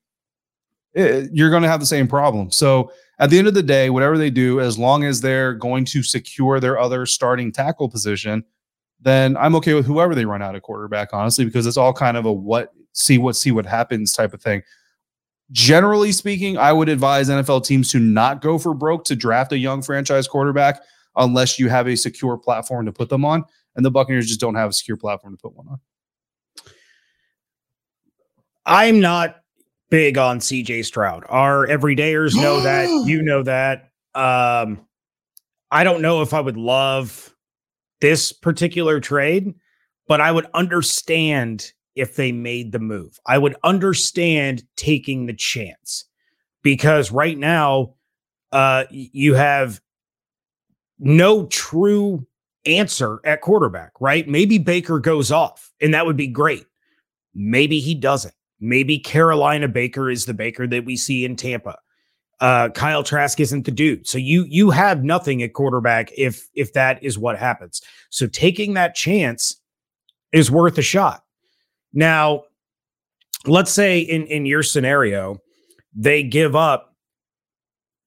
it- 0.99 1.31
you're 1.33 1.51
going 1.51 1.63
to 1.63 1.69
have 1.69 1.81
the 1.81 1.87
same 1.87 2.09
problem. 2.09 2.51
So 2.51 2.91
at 3.19 3.31
the 3.31 3.39
end 3.39 3.49
of 3.49 3.55
the 3.55 3.63
day, 3.63 3.91
whatever 3.91 4.19
they 4.19 4.31
do, 4.31 4.61
as 4.61 4.79
long 4.79 5.05
as 5.05 5.21
they're 5.21 5.55
going 5.55 5.85
to 5.87 6.03
secure 6.03 6.61
their 6.61 6.79
other 6.79 7.07
starting 7.07 7.53
tackle 7.53 7.89
position, 7.89 8.45
then 9.01 9.37
I'm 9.37 9.55
okay 9.57 9.75
with 9.75 9.87
whoever 9.87 10.15
they 10.15 10.25
run 10.25 10.43
out 10.43 10.55
of 10.55 10.63
quarterback, 10.63 11.11
honestly, 11.13 11.45
because 11.45 11.67
it's 11.67 11.77
all 11.77 11.93
kind 11.93 12.17
of 12.17 12.27
a 12.27 12.33
what 12.33 12.73
see 12.93 13.19
what 13.19 13.37
see 13.37 13.53
what 13.53 13.67
happens 13.67 14.13
type 14.13 14.35
of 14.35 14.43
thing. 14.43 14.63
Generally 15.53 16.13
speaking, 16.13 16.59
I 16.59 16.73
would 16.73 16.89
advise 16.89 17.29
NFL 17.29 17.65
teams 17.65 17.91
to 17.93 17.99
not 17.99 18.43
go 18.43 18.59
for 18.59 18.75
broke 18.75 19.05
to 19.05 19.17
draft 19.17 19.53
a 19.53 19.59
young 19.59 19.83
franchise 19.83 20.29
quarterback 20.29 20.83
unless 21.17 21.59
you 21.59 21.69
have 21.69 21.89
a 21.89 21.97
secure 21.97 22.37
platform 22.37 22.87
to 22.87 22.93
put 22.93 23.09
them 23.09 23.25
on. 23.25 23.45
And 23.77 23.85
the 23.85 23.91
Buccaneers 23.91 24.27
just 24.27 24.41
don't 24.41 24.57
have 24.57 24.71
a 24.71 24.73
secure 24.73 24.97
platform 24.97 25.37
to 25.37 25.41
put 25.41 25.55
one 25.55 25.69
on. 25.69 25.81
I'm 28.67 29.01
not 29.01 29.37
big 29.90 30.18
on 30.18 30.40
CJ 30.40 30.85
Stroud. 30.85 31.24
Our 31.29 31.66
everydayers 31.66 32.35
know 32.35 32.61
that. 32.61 32.88
You 33.07 33.22
know 33.22 33.42
that. 33.42 33.90
Um, 34.14 34.81
I 35.70 35.85
don't 35.85 36.03
know 36.03 36.22
if 36.22 36.35
I 36.35 36.40
would 36.40 36.57
love 36.57 37.35
this 38.01 38.33
particular 38.33 39.01
trade, 39.01 39.55
but 40.07 40.20
I 40.20 40.33
would 40.33 40.46
understand 40.55 41.72
if 41.94 42.16
they 42.16 42.33
made 42.33 42.72
the 42.72 42.79
move. 42.79 43.18
I 43.27 43.38
would 43.38 43.57
understand 43.64 44.62
taking 44.77 45.27
the 45.27 45.35
chance 45.35 46.05
because 46.62 47.11
right 47.11 47.37
now, 47.37 47.94
uh, 48.53 48.85
you 48.90 49.35
have 49.35 49.81
no 50.98 51.46
true 51.46 52.27
answer 52.64 53.20
at 53.24 53.40
quarterback, 53.40 53.92
right? 54.01 54.27
Maybe 54.29 54.59
Baker 54.59 54.98
goes 54.98 55.31
off, 55.31 55.72
and 55.81 55.92
that 55.94 56.07
would 56.07 56.16
be 56.16 56.27
great. 56.27 56.64
Maybe 57.35 57.81
he 57.81 57.94
doesn't. 57.94 58.35
Maybe 58.61 58.99
Carolina 58.99 59.68
Baker 59.68 60.11
is 60.11 60.25
the 60.25 60.35
Baker 60.35 60.66
that 60.66 60.85
we 60.85 60.97
see 60.97 61.25
in 61.25 61.37
Tampa. 61.37 61.79
Uh, 62.40 62.68
Kyle 62.71 63.03
Trask 63.03 63.40
isn't 63.40 63.64
the 63.64 63.71
dude. 63.71 64.07
So 64.07 64.18
you 64.18 64.44
you 64.49 64.71
have 64.71 65.03
nothing 65.03 65.42
at 65.42 65.55
quarterback 65.55 66.11
if 66.16 66.49
if 66.55 66.73
that 66.75 67.03
is 67.03 67.18
what 67.18 67.38
happens. 67.38 67.83
So 68.11 68.27
taking 68.27 68.75
that 68.75 68.94
chance 68.94 69.61
is 70.33 70.51
worth 70.51 70.79
a 70.79 70.83
shot. 70.83 71.25
Now, 71.92 72.44
let's 73.47 73.73
say 73.73 74.01
in 74.01 74.27
in 74.27 74.47
your 74.47 74.62
scenario, 74.62 75.38
they 75.94 76.23
give 76.23 76.55
up 76.55 76.88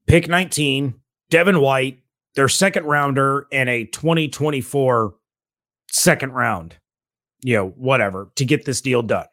pick 0.08 0.28
19, 0.28 0.94
Devin 1.30 1.62
White, 1.62 2.00
their 2.36 2.50
second 2.50 2.86
rounder, 2.86 3.48
and 3.52 3.70
a 3.70 3.86
2024 3.86 5.14
second 5.90 6.34
round, 6.34 6.76
you 7.42 7.56
know, 7.56 7.70
whatever, 7.70 8.30
to 8.36 8.46
get 8.46 8.66
this 8.66 8.82
deal 8.82 9.02
done. 9.02 9.26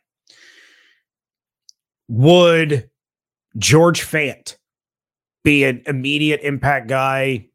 Would 2.09 2.89
George 3.57 4.03
Fant 4.03 4.57
be 5.45 5.65
an 5.65 5.83
immediate 5.87 6.41
impact 6.43 6.89
guy 6.89 7.47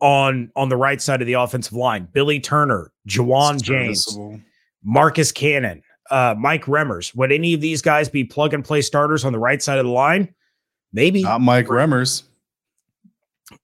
on 0.00 0.50
on 0.56 0.68
the 0.68 0.76
right 0.76 1.00
side 1.00 1.20
of 1.20 1.26
the 1.26 1.34
offensive 1.34 1.72
line? 1.72 2.08
Billy 2.12 2.40
Turner, 2.40 2.92
Ja'Wuan 3.08 3.60
James, 3.62 4.18
Marcus 4.82 5.32
Cannon, 5.32 5.82
uh, 6.10 6.34
Mike 6.38 6.64
Remmers. 6.64 7.14
Would 7.14 7.32
any 7.32 7.54
of 7.54 7.60
these 7.60 7.82
guys 7.82 8.08
be 8.08 8.24
plug 8.24 8.52
and 8.54 8.64
play 8.64 8.82
starters 8.82 9.24
on 9.24 9.32
the 9.32 9.38
right 9.38 9.62
side 9.62 9.78
of 9.78 9.84
the 9.84 9.92
line? 9.92 10.34
Maybe. 10.92 11.22
Not 11.22 11.40
Mike 11.40 11.66
Remmers. 11.66 12.24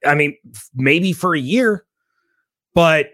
I 0.04 0.14
mean, 0.14 0.36
maybe 0.74 1.12
for 1.12 1.34
a 1.34 1.40
year. 1.40 1.84
But 2.74 3.10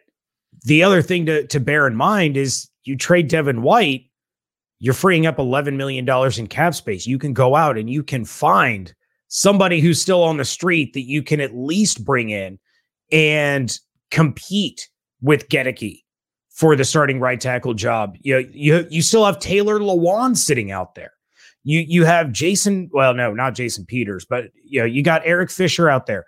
the 0.64 0.82
other 0.82 1.02
thing 1.02 1.26
to, 1.26 1.46
to 1.46 1.60
bear 1.60 1.86
in 1.86 1.94
mind 1.94 2.36
is 2.36 2.68
you 2.84 2.96
trade 2.96 3.28
Devin 3.28 3.62
White, 3.62 4.06
you're 4.82 4.94
freeing 4.94 5.26
up 5.26 5.36
$11 5.36 5.76
million 5.76 6.08
in 6.38 6.46
cap 6.46 6.74
space. 6.74 7.06
You 7.06 7.18
can 7.18 7.32
go 7.32 7.54
out 7.54 7.78
and 7.78 7.88
you 7.88 8.02
can 8.02 8.24
find 8.24 8.92
somebody 9.28 9.80
who's 9.80 10.00
still 10.00 10.22
on 10.22 10.36
the 10.36 10.44
street 10.44 10.92
that 10.94 11.02
you 11.02 11.22
can 11.22 11.40
at 11.40 11.54
least 11.54 12.04
bring 12.04 12.30
in 12.30 12.58
and 13.10 13.78
compete 14.10 14.88
with 15.20 15.48
Goedeke 15.48 16.02
for 16.50 16.76
the 16.76 16.84
starting 16.84 17.20
right 17.20 17.40
tackle 17.40 17.74
job. 17.74 18.16
You, 18.20 18.46
you, 18.50 18.86
you 18.90 19.02
still 19.02 19.24
have 19.24 19.38
Taylor 19.38 19.78
Lewan 19.78 20.36
sitting 20.36 20.70
out 20.70 20.94
there. 20.94 21.12
You 21.64 21.78
you 21.78 22.04
have 22.04 22.32
Jason, 22.32 22.90
well, 22.92 23.14
no, 23.14 23.32
not 23.32 23.54
Jason 23.54 23.86
Peters, 23.86 24.26
but 24.28 24.46
you 24.64 24.80
know, 24.80 24.84
you 24.84 25.00
got 25.04 25.22
Eric 25.24 25.48
Fisher 25.48 25.88
out 25.88 26.06
there 26.06 26.26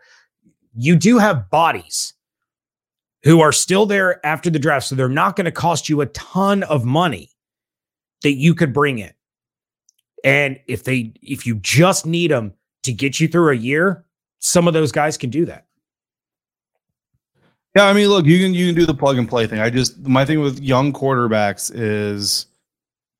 you 0.75 0.97
do 0.97 1.19
have 1.19 1.51
bodies 1.51 2.15
who 3.23 3.41
are 3.41 3.53
still 3.53 3.87
there 3.87 4.25
after 4.27 4.51
the 4.51 4.59
draft. 4.59 4.87
So 4.87 4.95
they're 4.95 5.09
not 5.09 5.37
going 5.37 5.45
to 5.47 5.53
cost 5.53 5.89
you 5.89 6.01
a 6.01 6.07
ton 6.07 6.63
of 6.65 6.85
money 6.85 7.31
that 8.25 8.33
you 8.33 8.55
could 8.55 8.73
bring 8.73 8.99
in. 8.99 9.13
And 10.25 10.59
if 10.67 10.83
they, 10.83 11.13
if 11.23 11.47
you 11.47 11.57
just 11.57 12.07
need 12.07 12.31
them 12.31 12.55
to 12.83 12.93
get 12.93 13.21
you 13.21 13.29
through 13.29 13.53
a 13.53 13.57
year, 13.57 14.05
some 14.41 14.67
of 14.67 14.75
those 14.75 14.91
guys 14.91 15.17
can 15.17 15.31
do 15.31 15.45
that. 15.45 15.67
Yeah, 17.77 17.87
I 17.87 17.93
mean, 17.93 18.09
look, 18.09 18.25
you 18.25 18.39
can 18.39 18.55
you 18.55 18.67
can 18.67 18.75
do 18.77 18.87
the 18.87 18.95
plug 18.95 19.19
and 19.19 19.29
play 19.29 19.47
thing. 19.47 19.59
I 19.59 19.69
just 19.69 19.99
my 20.07 20.25
thing 20.25 20.41
with 20.41 20.61
young 20.61 20.93
quarterbacks 20.93 21.73
is 21.75 22.47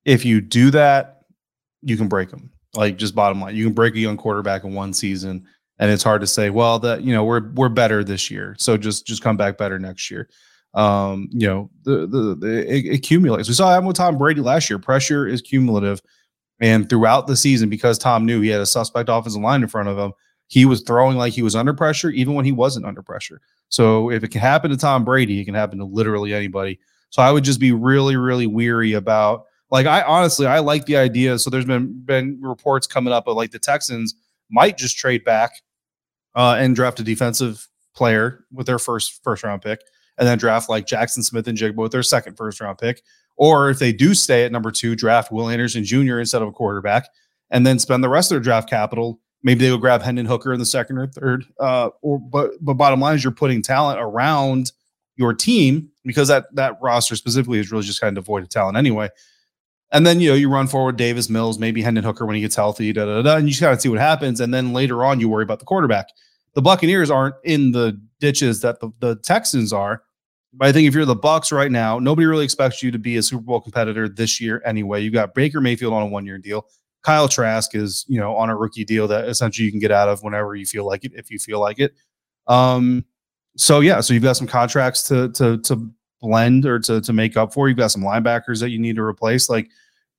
if 0.05 0.25
you 0.25 0.41
do 0.41 0.71
that, 0.71 1.23
you 1.83 1.97
can 1.97 2.09
break 2.09 2.31
them. 2.31 2.53
Like 2.75 2.97
just 2.97 3.17
bottom 3.17 3.41
line, 3.41 3.57
you 3.57 3.65
can 3.65 3.73
break 3.73 3.95
a 3.95 3.99
young 3.99 4.17
quarterback 4.17 4.63
in 4.63 4.73
one 4.73 4.93
season, 4.93 5.45
and 5.79 5.91
it's 5.91 6.05
hard 6.05 6.21
to 6.21 6.27
say, 6.27 6.51
well, 6.51 6.79
that 6.81 7.03
you 7.03 7.13
know 7.13 7.25
we're 7.25 7.51
we're 7.55 7.69
better 7.69 8.05
this 8.05 8.31
year, 8.31 8.55
so 8.59 8.77
just 8.77 9.07
just 9.07 9.23
come 9.23 9.37
back 9.37 9.59
better 9.59 9.79
next 9.79 10.09
year. 10.09 10.29
Um, 10.75 11.29
you 11.33 11.47
know, 11.47 11.71
the 11.85 12.07
the, 12.07 12.37
the 12.37 12.75
it, 12.75 12.95
accumulates. 12.95 13.49
We 13.49 13.55
saw 13.55 13.71
that 13.71 13.87
with 13.87 13.97
Tom 13.97 14.19
Brady 14.19 14.41
last 14.41 14.69
year. 14.69 14.79
Pressure 14.79 15.27
is 15.27 15.41
cumulative, 15.41 16.03
And 16.61 16.89
throughout 16.89 17.27
the 17.27 17.37
season, 17.37 17.69
because 17.69 17.99
Tom 17.99 18.27
knew 18.27 18.41
he 18.41 18.49
had 18.49 18.61
a 18.61 18.67
suspect 18.67 19.09
offensive 19.09 19.41
line 19.41 19.63
in 19.63 19.69
front 19.69 19.89
of 19.89 19.99
him, 19.99 20.13
he 20.49 20.65
was 20.65 20.83
throwing 20.83 21.17
like 21.17 21.33
he 21.33 21.43
was 21.43 21.57
under 21.57 21.75
pressure, 21.75 22.11
even 22.11 22.35
when 22.35 22.45
he 22.45 22.53
wasn't 22.53 22.87
under 22.87 23.03
pressure. 23.03 23.41
So 23.69 24.11
if 24.11 24.23
it 24.23 24.29
can 24.29 24.41
happen 24.41 24.71
to 24.71 24.77
Tom 24.77 25.05
Brady, 25.05 25.41
it 25.41 25.45
can 25.45 25.55
happen 25.55 25.79
to 25.79 25.85
literally 25.85 26.35
anybody. 26.35 26.79
So 27.11 27.23
I 27.23 27.31
would 27.31 27.45
just 27.45 27.61
be 27.61 27.73
really, 27.73 28.17
really 28.17 28.47
weary 28.47 28.93
about 28.93 29.45
like 29.71 29.87
I 29.87 30.03
honestly 30.03 30.47
I 30.47 30.61
like 30.61 30.87
the 30.87 30.97
idea. 30.97 31.39
So 31.39 31.51
there's 31.51 31.65
been 31.65 32.01
been 32.05 32.39
reports 32.41 32.87
coming 32.87 33.13
up 33.13 33.27
of 33.27 33.37
like 33.37 33.51
the 33.51 33.59
Texans 33.59 34.15
might 34.51 34.79
just 34.79 34.97
trade 34.97 35.25
back 35.25 35.53
uh, 36.35 36.57
and 36.59 36.77
draft 36.77 37.01
a 37.01 37.03
defensive 37.05 37.69
player 37.95 38.45
with 38.53 38.67
their 38.67 38.79
first 38.79 39.23
first 39.25 39.43
round 39.43 39.63
pick, 39.63 39.81
and 40.19 40.27
then 40.27 40.39
draft 40.39 40.69
like 40.69 40.87
Jackson 40.87 41.23
Smith-Njigba 41.23 41.77
with 41.77 41.93
their 41.93 42.03
second 42.03 42.37
first 42.37 42.61
round 42.61 42.79
pick. 42.79 43.03
Or 43.37 43.69
if 43.71 43.79
they 43.79 43.93
do 43.93 44.15
stay 44.15 44.45
at 44.45 44.53
number 44.53 44.71
two, 44.71 44.95
draft 44.95 45.33
Will 45.33 45.49
Anderson 45.49 45.85
Jr. 45.85 46.19
instead 46.19 46.43
of 46.43 46.49
a 46.49 46.53
quarterback, 46.53 47.09
and 47.51 47.67
then 47.67 47.79
spend 47.79 48.05
the 48.05 48.09
rest 48.09 48.31
of 48.31 48.37
their 48.37 48.43
draft 48.43 48.69
capital. 48.69 49.21
Maybe 49.43 49.65
they 49.65 49.71
will 49.71 49.79
grab 49.79 50.03
Hendon 50.03 50.27
Hooker 50.27 50.53
in 50.53 50.59
the 50.59 50.67
second 50.67 50.99
or 50.99 51.07
third. 51.07 51.45
Uh, 51.59 51.91
or 52.01 52.19
but 52.19 52.53
but 52.61 52.75
bottom 52.75 53.01
line 53.01 53.17
is 53.17 53.25
you're 53.25 53.33
putting 53.33 53.61
talent 53.61 54.01
around 54.01 54.73
your 55.17 55.35
team 55.35 55.91
because 56.05 56.29
that 56.29 56.47
that 56.55 56.79
roster 56.81 57.17
specifically 57.17 57.59
is 57.59 57.71
really 57.71 57.85
just 57.85 58.01
kind 58.01 58.17
of 58.17 58.25
devoid 58.25 58.43
of 58.43 58.49
talent 58.49 58.77
anyway. 58.77 59.09
And 59.93 60.07
then 60.07 60.21
you 60.21 60.31
know 60.31 60.35
you 60.35 60.51
run 60.51 60.67
forward 60.67 60.97
Davis 60.97 61.29
Mills, 61.29 61.59
maybe 61.59 61.83
Hendon 61.83 62.05
Hooker 62.05 62.27
when 62.27 62.35
he 62.37 62.41
gets 62.41 62.57
healthy, 62.57 62.93
da, 62.93 63.05
da, 63.05 63.23
da, 63.23 63.37
and 63.37 63.47
you 63.47 63.51
just 63.51 63.61
kind 63.61 63.73
of 63.73 63.81
see 63.81 63.89
what 63.89 64.01
happens. 64.01 64.41
And 64.41 64.53
then 64.53 64.73
later 64.73 65.05
on, 65.05 65.21
you 65.21 65.29
worry 65.29 65.45
about 65.45 65.59
the 65.59 65.65
quarterback. 65.65 66.09
The 66.55 66.63
Buccaneers 66.63 67.11
aren't 67.11 67.35
in 67.45 67.73
the 67.73 68.01
ditches 68.25 68.63
that 68.63 68.81
the, 68.81 68.91
the 69.01 69.17
Texans 69.17 69.71
are. 69.71 70.03
But 70.55 70.69
I 70.69 70.73
think 70.73 70.89
if 70.89 70.95
you're 70.95 71.05
the 71.05 71.15
Bucs 71.15 71.53
right 71.53 71.71
now, 71.71 71.99
nobody 71.99 72.25
really 72.25 72.45
expects 72.45 72.83
you 72.83 72.91
to 72.91 72.99
be 72.99 73.19
a 73.19 73.23
Super 73.23 73.43
Bowl 73.43 73.61
competitor 73.61 74.09
this 74.09 74.41
year 74.41 74.63
anyway. 74.65 75.03
You 75.03 75.11
got 75.11 75.35
Baker 75.35 75.61
Mayfield 75.61 75.93
on 75.93 76.03
a 76.03 76.07
one 76.07 76.25
year 76.25 76.39
deal. 76.39 76.67
Kyle 77.03 77.29
Trask 77.29 77.75
is, 77.75 78.07
you 78.09 78.19
know, 78.19 78.35
on 78.35 78.49
a 78.49 78.57
rookie 78.57 78.85
deal 78.85 79.07
that 79.09 79.29
essentially 79.29 79.67
you 79.67 79.71
can 79.71 79.79
get 79.79 79.91
out 79.91 80.09
of 80.09 80.23
whenever 80.23 80.55
you 80.55 80.65
feel 80.65 80.87
like 80.87 81.05
it, 81.05 81.13
if 81.15 81.31
you 81.31 81.39
feel 81.39 81.61
like 81.61 81.79
it. 81.79 81.93
Um, 82.47 83.05
so 83.59 83.81
yeah, 83.81 84.01
so 84.01 84.15
you've 84.15 84.23
got 84.23 84.39
some 84.39 84.47
contracts 84.47 85.03
to 85.09 85.31
to 85.33 85.59
to 85.59 85.91
blend 86.23 86.65
or 86.65 86.79
to 86.79 87.03
to 87.03 87.13
make 87.13 87.37
up 87.37 87.53
for. 87.53 87.69
You've 87.69 87.77
got 87.77 87.91
some 87.91 88.03
linebackers 88.03 88.59
that 88.61 88.71
you 88.71 88.79
need 88.79 88.97
to 88.97 89.03
replace. 89.03 89.51
Like 89.51 89.69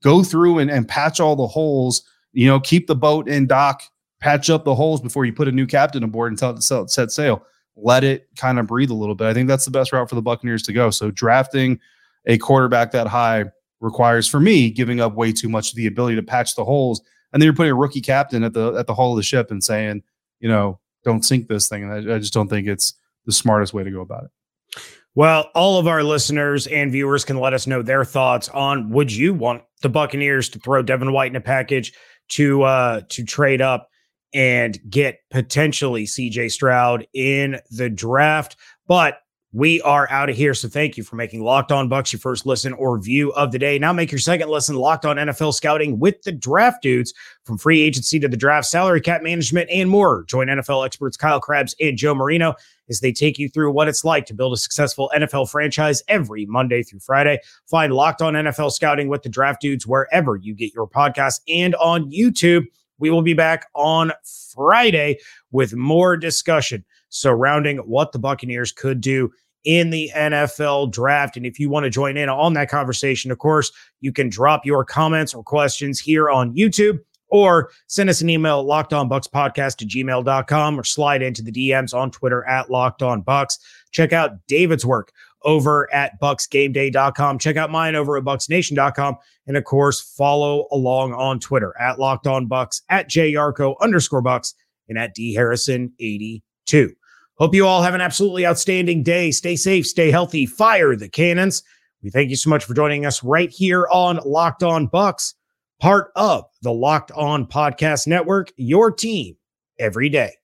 go 0.03 0.23
through 0.23 0.59
and, 0.59 0.69
and 0.69 0.87
patch 0.87 1.19
all 1.19 1.35
the 1.35 1.47
holes. 1.47 2.03
You 2.33 2.47
know, 2.47 2.59
keep 2.59 2.85
the 2.85 2.95
boat 2.95 3.27
in 3.27 3.47
dock, 3.47 3.81
patch 4.19 4.51
up 4.51 4.63
the 4.63 4.75
holes 4.75 5.01
before 5.01 5.25
you 5.25 5.33
put 5.33 5.47
a 5.47 5.51
new 5.51 5.65
captain 5.65 6.03
aboard 6.03 6.31
and 6.31 6.37
tell 6.37 6.51
it 6.51 6.61
to 6.61 6.87
set 6.87 7.11
sail. 7.11 7.43
Let 7.75 8.03
it 8.03 8.27
kind 8.37 8.59
of 8.59 8.67
breathe 8.67 8.89
a 8.89 8.95
little 8.95 9.15
bit. 9.15 9.27
I 9.27 9.33
think 9.33 9.47
that's 9.47 9.65
the 9.65 9.71
best 9.71 9.91
route 9.91 10.09
for 10.09 10.15
the 10.15 10.21
Buccaneers 10.21 10.63
to 10.63 10.73
go. 10.73 10.89
So 10.89 11.11
drafting 11.11 11.79
a 12.25 12.37
quarterback 12.37 12.91
that 12.91 13.07
high 13.07 13.45
requires 13.81 14.27
for 14.27 14.39
me 14.39 14.69
giving 14.71 14.99
up 14.99 15.15
way 15.15 15.31
too 15.31 15.49
much 15.49 15.71
of 15.71 15.75
the 15.75 15.87
ability 15.87 16.15
to 16.15 16.23
patch 16.23 16.55
the 16.55 16.63
holes. 16.63 17.01
And 17.33 17.41
then 17.41 17.45
you're 17.45 17.55
putting 17.55 17.71
a 17.71 17.75
rookie 17.75 18.01
captain 18.01 18.43
at 18.43 18.53
the 18.53 18.73
at 18.75 18.87
the 18.87 18.95
hull 18.95 19.11
of 19.11 19.17
the 19.17 19.23
ship 19.23 19.51
and 19.51 19.63
saying, 19.63 20.03
you 20.39 20.49
know, 20.49 20.79
don't 21.03 21.23
sink 21.23 21.47
this 21.47 21.67
thing. 21.67 21.83
And 21.83 21.91
I, 21.91 22.15
I 22.15 22.19
just 22.19 22.33
don't 22.33 22.47
think 22.47 22.67
it's 22.67 22.93
the 23.25 23.33
smartest 23.33 23.73
way 23.73 23.83
to 23.83 23.91
go 23.91 24.01
about 24.01 24.25
it. 24.25 24.81
Well, 25.15 25.49
all 25.55 25.79
of 25.79 25.87
our 25.87 26.03
listeners 26.03 26.67
and 26.67 26.91
viewers 26.91 27.23
can 27.23 27.39
let 27.39 27.53
us 27.53 27.67
know 27.67 27.81
their 27.81 28.03
thoughts 28.03 28.49
on 28.49 28.89
would 28.89 29.11
you 29.11 29.33
want 29.33 29.63
the 29.81 29.89
Buccaneers 29.89 30.49
to 30.49 30.59
throw 30.59 30.81
Devin 30.81 31.13
White 31.13 31.31
in 31.31 31.35
a 31.37 31.41
package 31.41 31.93
to 32.27 32.63
uh 32.63 33.01
to 33.09 33.23
trade 33.23 33.61
up 33.61 33.89
and 34.33 34.79
get 34.89 35.19
potentially 35.31 36.05
CJ 36.05 36.51
Stroud 36.51 37.07
in 37.13 37.59
the 37.71 37.89
draft. 37.89 38.57
But 38.87 39.19
we 39.55 39.81
are 39.83 40.09
out 40.11 40.29
of 40.29 40.35
here. 40.35 40.53
So 40.53 40.67
thank 40.67 40.97
you 40.97 41.03
for 41.03 41.15
making 41.15 41.41
Locked 41.41 41.71
On 41.71 41.89
Bucs 41.89 42.11
your 42.11 42.19
first 42.19 42.45
listen 42.45 42.73
or 42.73 42.99
view 42.99 43.31
of 43.35 43.53
the 43.53 43.57
day. 43.57 43.79
Now 43.79 43.93
make 43.93 44.11
your 44.11 44.19
second 44.19 44.49
listen 44.49 44.75
Locked 44.75 45.05
On 45.05 45.15
NFL 45.15 45.53
Scouting 45.53 45.97
with 45.97 46.21
the 46.23 46.33
Draft 46.33 46.81
Dudes 46.81 47.13
from 47.45 47.57
free 47.57 47.81
agency 47.81 48.19
to 48.19 48.27
the 48.27 48.35
draft, 48.35 48.67
salary 48.67 48.99
cap 48.99 49.23
management, 49.23 49.69
and 49.71 49.89
more. 49.89 50.25
Join 50.25 50.47
NFL 50.47 50.85
experts 50.85 51.15
Kyle 51.15 51.39
Crabbs 51.39 51.73
and 51.79 51.97
Joe 51.97 52.13
Marino 52.13 52.53
as 52.89 52.99
they 52.99 53.13
take 53.13 53.39
you 53.39 53.47
through 53.47 53.71
what 53.71 53.87
it's 53.87 54.03
like 54.03 54.25
to 54.25 54.33
build 54.33 54.51
a 54.51 54.57
successful 54.57 55.09
NFL 55.15 55.49
franchise 55.49 56.03
every 56.09 56.45
Monday 56.45 56.83
through 56.83 56.99
Friday. 56.99 57.39
Find 57.65 57.93
Locked 57.93 58.21
On 58.21 58.33
NFL 58.33 58.73
Scouting 58.73 59.07
with 59.07 59.23
the 59.23 59.29
Draft 59.29 59.61
Dudes 59.61 59.87
wherever 59.87 60.35
you 60.35 60.53
get 60.53 60.73
your 60.73 60.85
podcasts 60.87 61.39
and 61.47 61.75
on 61.75 62.11
YouTube. 62.11 62.65
We 62.99 63.09
will 63.09 63.21
be 63.21 63.33
back 63.33 63.67
on 63.73 64.11
Friday 64.53 65.19
with 65.51 65.73
more 65.73 66.17
discussion 66.17 66.85
surrounding 67.09 67.77
what 67.77 68.11
the 68.11 68.19
Buccaneers 68.19 68.71
could 68.71 69.01
do 69.01 69.31
in 69.63 69.89
the 69.89 70.11
NFL 70.15 70.91
draft. 70.91 71.37
And 71.37 71.45
if 71.45 71.59
you 71.59 71.69
want 71.69 71.85
to 71.85 71.89
join 71.89 72.17
in 72.17 72.29
on 72.29 72.53
that 72.53 72.69
conversation, 72.69 73.31
of 73.31 73.39
course, 73.39 73.71
you 73.99 74.11
can 74.11 74.29
drop 74.29 74.65
your 74.65 74.85
comments 74.85 75.33
or 75.33 75.43
questions 75.43 75.99
here 75.99 76.29
on 76.29 76.55
YouTube 76.55 76.99
or 77.29 77.71
send 77.87 78.09
us 78.09 78.21
an 78.21 78.29
email 78.29 78.59
at 78.59 78.89
lockedonbucspodcast 78.89 79.77
to 79.77 79.85
gmail.com 79.85 80.79
or 80.79 80.83
slide 80.83 81.21
into 81.21 81.41
the 81.41 81.51
DMs 81.51 81.93
on 81.93 82.11
Twitter 82.11 82.47
at 82.47 82.67
lockedonbucs. 82.67 83.57
Check 83.91 84.13
out 84.13 84.45
David's 84.47 84.85
work 84.85 85.11
over 85.41 85.91
at 85.93 86.19
bucsgameday.com. 86.21 87.39
Check 87.39 87.57
out 87.57 87.71
mine 87.71 87.95
over 87.95 88.17
at 88.17 88.23
bucsnation.com. 88.23 89.17
And 89.47 89.57
of 89.57 89.63
course, 89.63 90.01
follow 90.01 90.67
along 90.71 91.13
on 91.13 91.39
Twitter 91.39 91.73
at 91.79 91.97
lockedonbucs, 91.97 92.81
at 92.89 93.09
jyarcho 93.09 93.75
underscore 93.79 94.23
bucs, 94.23 94.53
and 94.89 94.97
at 94.97 95.15
dharrison82. 95.15 96.91
Hope 97.37 97.53
you 97.53 97.67
all 97.67 97.83
have 97.83 97.93
an 97.93 98.01
absolutely 98.01 98.45
outstanding 98.45 99.03
day. 99.03 99.29
Stay 99.31 99.55
safe, 99.55 99.85
stay 99.85 100.09
healthy, 100.09 100.45
fire 100.45 100.95
the 100.95 101.09
cannons. 101.09 101.63
We 102.01 102.09
thank 102.09 102.29
you 102.29 102.35
so 102.35 102.49
much 102.49 102.63
for 102.63 102.73
joining 102.73 103.05
us 103.05 103.23
right 103.23 103.49
here 103.49 103.87
on 103.91 104.19
Locked 104.25 104.63
On 104.63 104.87
Bucs, 104.87 105.33
part 105.79 106.11
of 106.15 106.45
the 106.61 106.71
Locked 106.71 107.11
On 107.11 107.45
Podcast 107.45 108.07
Network, 108.07 108.51
your 108.55 108.91
team 108.91 109.35
every 109.79 110.09
day. 110.09 110.35